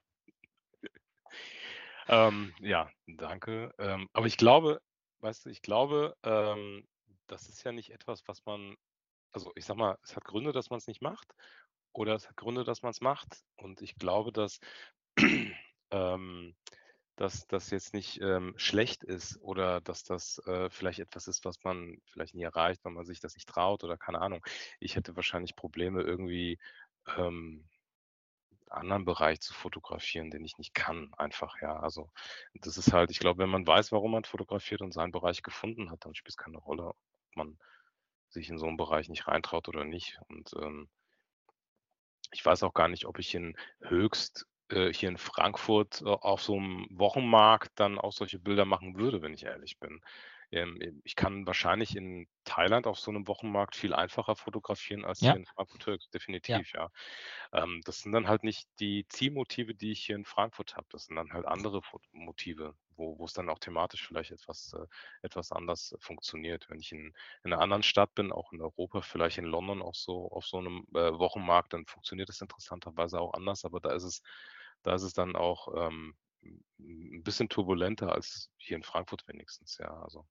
ähm, 2.07 2.53
ja, 2.59 2.89
danke. 3.07 3.73
Ähm, 3.77 4.09
aber 4.13 4.27
ich 4.27 4.37
glaube, 4.37 4.81
weißt 5.19 5.45
du, 5.45 5.49
ich 5.49 5.61
glaube, 5.61 6.15
ähm, 6.23 6.87
das 7.27 7.47
ist 7.47 7.63
ja 7.63 7.71
nicht 7.71 7.91
etwas, 7.91 8.27
was 8.27 8.45
man, 8.45 8.75
also 9.31 9.51
ich 9.55 9.65
sag 9.65 9.77
mal, 9.77 9.97
es 10.03 10.15
hat 10.15 10.25
Gründe, 10.25 10.51
dass 10.51 10.69
man 10.69 10.77
es 10.77 10.87
nicht 10.87 11.01
macht, 11.01 11.33
oder 11.93 12.15
es 12.15 12.27
hat 12.27 12.37
Gründe, 12.37 12.63
dass 12.63 12.81
man 12.81 12.91
es 12.91 13.01
macht. 13.01 13.43
Und 13.55 13.81
ich 13.81 13.95
glaube, 13.95 14.31
dass, 14.31 14.59
ähm, 15.91 16.55
dass 17.15 17.47
das 17.47 17.69
jetzt 17.71 17.93
nicht 17.93 18.21
ähm, 18.21 18.53
schlecht 18.57 19.03
ist 19.03 19.37
oder 19.41 19.81
dass 19.81 20.03
das 20.03 20.39
äh, 20.45 20.69
vielleicht 20.69 20.99
etwas 20.99 21.27
ist, 21.27 21.43
was 21.43 21.61
man 21.63 21.97
vielleicht 22.11 22.33
nie 22.33 22.43
erreicht, 22.43 22.85
wenn 22.85 22.93
man 22.93 23.05
sich 23.05 23.19
das 23.19 23.35
nicht 23.35 23.49
traut 23.49 23.83
oder 23.83 23.97
keine 23.97 24.21
Ahnung. 24.21 24.45
Ich 24.79 24.95
hätte 24.95 25.15
wahrscheinlich 25.17 25.55
Probleme 25.55 26.01
irgendwie 26.01 26.57
ähm, 27.17 27.69
anderen 28.69 29.05
Bereich 29.05 29.41
zu 29.41 29.53
fotografieren, 29.53 30.29
den 30.29 30.45
ich 30.45 30.57
nicht 30.57 30.73
kann, 30.73 31.11
einfach, 31.17 31.55
ja. 31.61 31.79
Also 31.79 32.11
das 32.53 32.77
ist 32.77 32.93
halt, 32.93 33.11
ich 33.11 33.19
glaube, 33.19 33.39
wenn 33.39 33.49
man 33.49 33.65
weiß, 33.65 33.91
warum 33.91 34.11
man 34.11 34.23
fotografiert 34.25 34.81
und 34.81 34.93
seinen 34.93 35.11
Bereich 35.11 35.41
gefunden 35.41 35.91
hat, 35.91 36.05
dann 36.05 36.15
spielt 36.15 36.31
es 36.31 36.37
keine 36.37 36.57
Rolle, 36.57 36.89
ob 36.89 36.97
man 37.35 37.57
sich 38.29 38.49
in 38.49 38.57
so 38.57 38.67
einen 38.67 38.77
Bereich 38.77 39.09
nicht 39.09 39.27
reintraut 39.27 39.67
oder 39.69 39.83
nicht. 39.85 40.19
Und 40.27 40.53
ähm, 40.61 40.89
ich 42.31 42.45
weiß 42.45 42.63
auch 42.63 42.73
gar 42.73 42.87
nicht, 42.87 43.05
ob 43.05 43.17
ich 43.19 43.33
in 43.33 43.57
Höchst 43.81 44.45
äh, 44.69 44.93
hier 44.93 45.09
in 45.09 45.17
Frankfurt 45.17 46.01
äh, 46.01 46.05
auf 46.05 46.43
so 46.43 46.55
einem 46.55 46.87
Wochenmarkt 46.91 47.71
dann 47.75 47.97
auch 47.97 48.11
solche 48.13 48.39
Bilder 48.39 48.65
machen 48.65 48.97
würde, 48.97 49.21
wenn 49.21 49.33
ich 49.33 49.45
ehrlich 49.45 49.79
bin. 49.79 49.99
Ähm, 50.51 51.01
ich 51.03 51.15
kann 51.15 51.45
wahrscheinlich 51.45 51.95
in 51.95 52.27
Thailand 52.43 52.87
auf 52.87 52.99
so 52.99 53.11
einem 53.11 53.27
Wochenmarkt 53.27 53.75
viel 53.75 53.93
einfacher 53.93 54.35
fotografieren 54.35 55.05
als 55.05 55.21
ja. 55.21 55.31
hier 55.31 55.39
in 55.39 55.45
Frankfurt 55.45 56.13
definitiv, 56.13 56.73
ja. 56.73 56.89
ja. 57.53 57.63
Ähm, 57.63 57.81
das 57.85 57.99
sind 57.99 58.11
dann 58.11 58.27
halt 58.27 58.43
nicht 58.43 58.67
die 58.79 59.07
Zielmotive, 59.07 59.75
die 59.75 59.91
ich 59.91 60.05
hier 60.05 60.15
in 60.15 60.25
Frankfurt 60.25 60.75
habe. 60.75 60.87
Das 60.91 61.05
sind 61.05 61.15
dann 61.15 61.33
halt 61.33 61.45
andere 61.45 61.81
Motive, 62.11 62.73
wo, 62.95 63.19
wo 63.19 63.25
es 63.25 63.33
dann 63.33 63.49
auch 63.49 63.59
thematisch 63.59 64.07
vielleicht 64.07 64.31
etwas, 64.31 64.73
äh, 64.73 64.85
etwas 65.21 65.51
anders 65.51 65.95
funktioniert. 65.99 66.69
Wenn 66.69 66.79
ich 66.79 66.91
in, 66.91 67.13
in 67.43 67.53
einer 67.53 67.61
anderen 67.61 67.83
Stadt 67.83 68.15
bin, 68.15 68.31
auch 68.31 68.51
in 68.51 68.61
Europa, 68.61 69.01
vielleicht 69.01 69.37
in 69.37 69.45
London 69.45 69.81
auch 69.83 69.95
so 69.95 70.31
auf 70.31 70.47
so 70.47 70.57
einem 70.57 70.87
äh, 70.95 71.17
Wochenmarkt, 71.19 71.73
dann 71.73 71.85
funktioniert 71.85 72.29
das 72.29 72.41
interessanterweise 72.41 73.19
auch 73.19 73.33
anders, 73.33 73.65
aber 73.65 73.79
da 73.79 73.93
ist 73.93 74.03
es, 74.03 74.23
da 74.81 74.95
ist 74.95 75.03
es 75.03 75.13
dann 75.13 75.35
auch 75.35 75.67
ähm, 75.75 76.15
ein 76.79 77.23
bisschen 77.23 77.49
turbulenter 77.49 78.13
als 78.13 78.49
hier 78.57 78.77
in 78.77 78.83
Frankfurt 78.83 79.27
wenigstens, 79.27 79.77
ja. 79.77 79.91
Also 80.01 80.25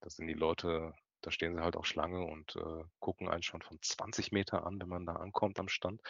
da 0.00 0.10
sind 0.10 0.26
die 0.26 0.34
Leute, 0.34 0.94
da 1.22 1.30
stehen 1.30 1.54
sie 1.54 1.62
halt 1.62 1.76
auch 1.76 1.84
Schlange 1.84 2.24
und 2.24 2.56
äh, 2.56 2.84
gucken 3.00 3.28
einen 3.28 3.42
schon 3.42 3.62
von 3.62 3.78
20 3.80 4.32
Meter 4.32 4.66
an, 4.66 4.80
wenn 4.80 4.88
man 4.88 5.06
da 5.06 5.16
ankommt 5.16 5.58
am 5.58 5.68
Stand 5.68 6.00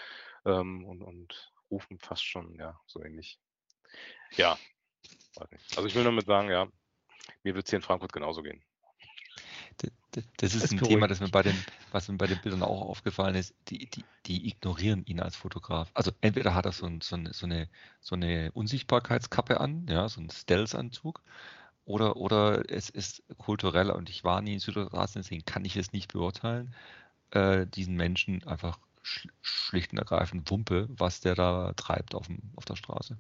ähm, 0.45 0.85
und, 0.85 1.03
und 1.03 1.53
rufen 1.71 1.99
fast 1.99 2.25
schon, 2.25 2.55
ja, 2.57 2.79
so 2.87 3.03
ähnlich. 3.03 3.39
Ja, 4.33 4.59
also 5.77 5.87
ich 5.87 5.95
will 5.95 6.05
damit 6.05 6.27
sagen, 6.27 6.51
ja, 6.51 6.69
mir 7.43 7.55
wird 7.55 7.67
es 7.67 7.71
hier 7.71 7.79
in 7.79 7.83
Frankfurt 7.83 8.13
genauso 8.13 8.43
gehen. 8.43 8.63
Das 10.39 10.55
ist 10.55 10.65
das 10.65 10.73
ein 10.73 10.79
Thema, 10.79 11.07
das 11.07 11.21
mir 11.21 11.29
bei 11.29 11.43
den, 11.43 11.57
was 11.93 12.09
mir 12.09 12.17
bei 12.17 12.27
den 12.27 12.41
Bildern 12.41 12.63
auch 12.63 12.81
aufgefallen 12.81 13.35
ist. 13.35 13.55
Die, 13.69 13.91
die, 13.91 14.05
die 14.25 14.49
ignorieren 14.49 15.05
ihn 15.05 15.21
als 15.21 15.37
Fotograf. 15.37 15.91
Also 15.93 16.13
entweder 16.23 16.55
hat 16.55 16.65
er 16.65 16.73
so, 16.73 16.87
ein, 16.87 17.03
so, 17.03 17.17
eine, 17.17 17.35
so, 17.35 17.45
eine, 17.45 17.69
so 18.01 18.15
eine 18.15 18.51
Unsichtbarkeitskappe 18.53 19.61
an, 19.61 19.87
ja, 19.89 20.09
so 20.09 20.21
einen 20.21 20.31
Stealth-Anzug, 20.31 21.23
oder, 21.87 22.17
oder 22.17 22.69
es 22.69 22.91
ist 22.91 23.23
kulturell 23.39 23.91
und 23.91 24.11
ich 24.11 24.25
war 24.25 24.43
nie 24.43 24.55
in 24.55 24.59
Südostasien, 24.59 25.23
deswegen 25.23 25.45
kann 25.45 25.65
ich 25.65 25.77
es 25.77 25.93
nicht 25.93 26.13
beurteilen, 26.13 26.75
äh, 27.31 27.67
diesen 27.67 27.95
Menschen 27.95 28.45
einfach 28.45 28.79
sch 29.03 29.29
schlicht 29.41 29.93
und 29.93 29.99
ergreifend 29.99 30.51
Wumpe, 30.51 30.89
was 30.91 31.21
der 31.21 31.37
da 31.37 31.73
treibt 31.75 32.15
auf, 32.15 32.27
dem, 32.27 32.41
auf 32.57 32.65
der 32.65 32.77
Straße. 32.77 33.17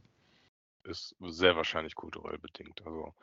Ist 0.82 1.14
sehr 1.20 1.56
wahrscheinlich 1.56 1.94
kulturell 1.94 2.38
bedingt. 2.38 2.84
Also 2.84 3.14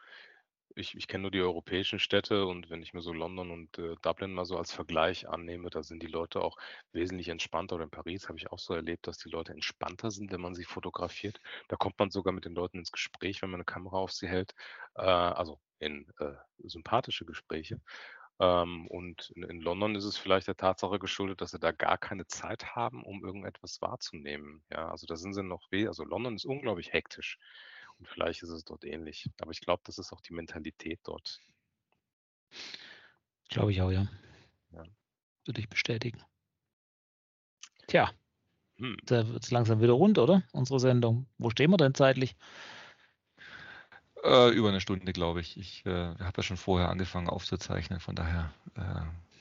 ich, 0.75 0.95
ich 0.95 1.07
kenne 1.07 1.23
nur 1.23 1.31
die 1.31 1.41
europäischen 1.41 1.99
Städte 1.99 2.45
und 2.45 2.69
wenn 2.69 2.81
ich 2.81 2.93
mir 2.93 3.01
so 3.01 3.13
London 3.13 3.51
und 3.51 3.77
äh, 3.77 3.95
Dublin 4.01 4.33
mal 4.33 4.45
so 4.45 4.57
als 4.57 4.71
Vergleich 4.71 5.27
annehme, 5.27 5.69
da 5.69 5.83
sind 5.83 6.01
die 6.01 6.07
Leute 6.07 6.41
auch 6.41 6.57
wesentlich 6.91 7.29
entspannter. 7.29 7.75
Oder 7.75 7.85
in 7.85 7.89
Paris 7.89 8.27
habe 8.27 8.37
ich 8.37 8.51
auch 8.51 8.59
so 8.59 8.73
erlebt, 8.73 9.07
dass 9.07 9.17
die 9.17 9.29
Leute 9.29 9.53
entspannter 9.53 10.11
sind, 10.11 10.31
wenn 10.31 10.41
man 10.41 10.55
sie 10.55 10.65
fotografiert. 10.65 11.39
Da 11.67 11.75
kommt 11.75 11.99
man 11.99 12.09
sogar 12.11 12.33
mit 12.33 12.45
den 12.45 12.55
Leuten 12.55 12.79
ins 12.79 12.91
Gespräch, 12.91 13.41
wenn 13.41 13.49
man 13.49 13.59
eine 13.59 13.65
Kamera 13.65 13.97
auf 13.97 14.11
sie 14.11 14.27
hält. 14.27 14.53
Äh, 14.95 15.01
also 15.01 15.59
in 15.79 16.07
äh, 16.19 16.33
sympathische 16.63 17.25
Gespräche. 17.25 17.79
Ähm, 18.39 18.87
und 18.87 19.31
in, 19.35 19.43
in, 19.43 19.61
London 19.61 19.95
ist 19.95 20.05
es 20.05 20.17
vielleicht 20.17 20.47
der 20.47 20.57
Tatsache 20.57 20.99
geschuldet, 20.99 21.41
dass 21.41 21.51
sie 21.51 21.59
da 21.59 21.71
gar 21.71 21.97
keine 21.97 22.25
Zeit 22.27 22.75
haben, 22.75 23.03
um 23.03 23.23
irgendetwas 23.23 23.81
wahrzunehmen. 23.81 24.63
Ja, 24.71 24.89
also 24.89 25.05
da 25.05 25.15
sind 25.15 25.33
sie 25.33 25.43
noch 25.43 25.71
weh. 25.71 25.87
Also 25.87 26.03
London 26.03 26.35
ist 26.35 26.45
unglaublich 26.45 26.93
hektisch. 26.93 27.37
Und 27.99 28.07
vielleicht 28.07 28.43
ist 28.43 28.49
es 28.49 28.65
dort 28.65 28.83
ähnlich. 28.85 29.29
Aber 29.41 29.51
ich 29.51 29.61
glaube, 29.61 29.81
das 29.85 29.97
ist 29.97 30.11
auch 30.11 30.21
die 30.21 30.33
Mentalität 30.33 30.99
dort. 31.03 31.39
Glaube 33.49 33.71
ich 33.71 33.81
auch, 33.81 33.91
ja. 33.91 34.07
ja. 34.71 34.83
Würde 35.45 35.61
ich 35.61 35.69
bestätigen. 35.69 36.21
Tja, 37.87 38.11
hm. 38.77 38.97
da 39.03 39.27
wird 39.27 39.43
es 39.43 39.51
langsam 39.51 39.81
wieder 39.81 39.93
rund, 39.93 40.17
oder? 40.17 40.43
Unsere 40.51 40.79
Sendung. 40.79 41.27
Wo 41.37 41.49
stehen 41.49 41.71
wir 41.71 41.77
denn 41.77 41.93
zeitlich? 41.93 42.35
Äh, 44.23 44.51
über 44.51 44.69
eine 44.69 44.81
Stunde, 44.81 45.11
glaube 45.11 45.41
ich. 45.41 45.57
Ich 45.57 45.85
äh, 45.85 46.15
habe 46.15 46.37
ja 46.37 46.43
schon 46.43 46.57
vorher 46.57 46.89
angefangen 46.89 47.27
aufzuzeichnen, 47.27 47.99
von 47.99 48.15
daher 48.15 48.53
äh, 48.75 49.32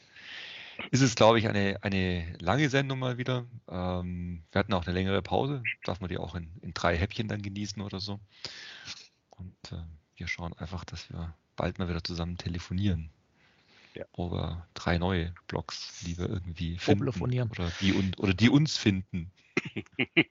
ist 0.90 1.00
es, 1.00 1.14
glaube 1.14 1.38
ich, 1.38 1.48
eine, 1.48 1.78
eine 1.82 2.36
lange 2.38 2.68
Sendung 2.68 2.98
mal 2.98 3.18
wieder. 3.18 3.46
Ähm, 3.68 4.42
wir 4.50 4.58
hatten 4.58 4.72
auch 4.72 4.84
eine 4.84 4.94
längere 4.94 5.22
Pause. 5.22 5.62
Darf 5.84 6.00
man 6.00 6.08
die 6.08 6.18
auch 6.18 6.34
in, 6.34 6.50
in 6.62 6.74
drei 6.74 6.96
Häppchen 6.96 7.28
dann 7.28 7.42
genießen 7.42 7.82
oder 7.82 8.00
so. 8.00 8.20
Und 9.30 9.72
äh, 9.72 9.82
wir 10.16 10.26
schauen 10.28 10.52
einfach, 10.54 10.84
dass 10.84 11.10
wir 11.10 11.34
bald 11.56 11.78
mal 11.78 11.88
wieder 11.88 12.02
zusammen 12.02 12.36
telefonieren. 12.36 13.10
Ja. 13.94 14.04
Wo 14.14 14.30
wir 14.32 14.66
drei 14.74 14.98
neue 14.98 15.34
Blogs, 15.48 16.00
die 16.06 16.16
wir 16.16 16.28
irgendwie 16.28 16.78
finden. 16.78 17.08
Oder 17.08 17.70
die, 17.80 17.92
un 17.92 18.14
oder 18.16 18.32
die 18.32 18.48
uns 18.48 18.76
finden. 18.78 19.30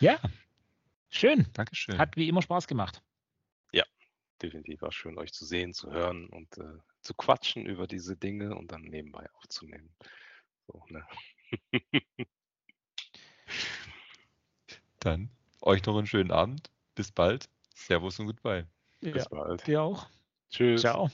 ja, 0.00 0.18
schön. 1.10 1.46
Dankeschön. 1.52 1.98
Hat 1.98 2.16
wie 2.16 2.28
immer 2.28 2.42
Spaß 2.42 2.66
gemacht. 2.66 3.02
Ja, 3.70 3.84
definitiv 4.42 4.82
war 4.82 4.90
schön, 4.90 5.16
euch 5.16 5.32
zu 5.32 5.44
sehen, 5.44 5.72
zu 5.74 5.92
hören 5.92 6.26
und 6.26 6.58
äh, 6.58 6.64
zu 7.04 7.14
quatschen 7.14 7.66
über 7.66 7.86
diese 7.86 8.16
Dinge 8.16 8.56
und 8.56 8.72
dann 8.72 8.82
nebenbei 8.82 9.28
aufzunehmen. 9.34 9.94
So, 10.66 10.82
ne? 10.88 11.06
dann 15.00 15.30
euch 15.60 15.84
noch 15.84 15.96
einen 15.96 16.06
schönen 16.06 16.30
Abend. 16.30 16.70
Bis 16.94 17.12
bald. 17.12 17.48
Servus 17.74 18.18
und 18.18 18.26
Goodbye. 18.26 18.66
Bis 19.00 19.24
ja, 19.24 19.28
bald. 19.28 19.66
Dir 19.66 19.82
auch. 19.82 20.08
Tschüss. 20.50 20.80
Ciao. 20.80 21.10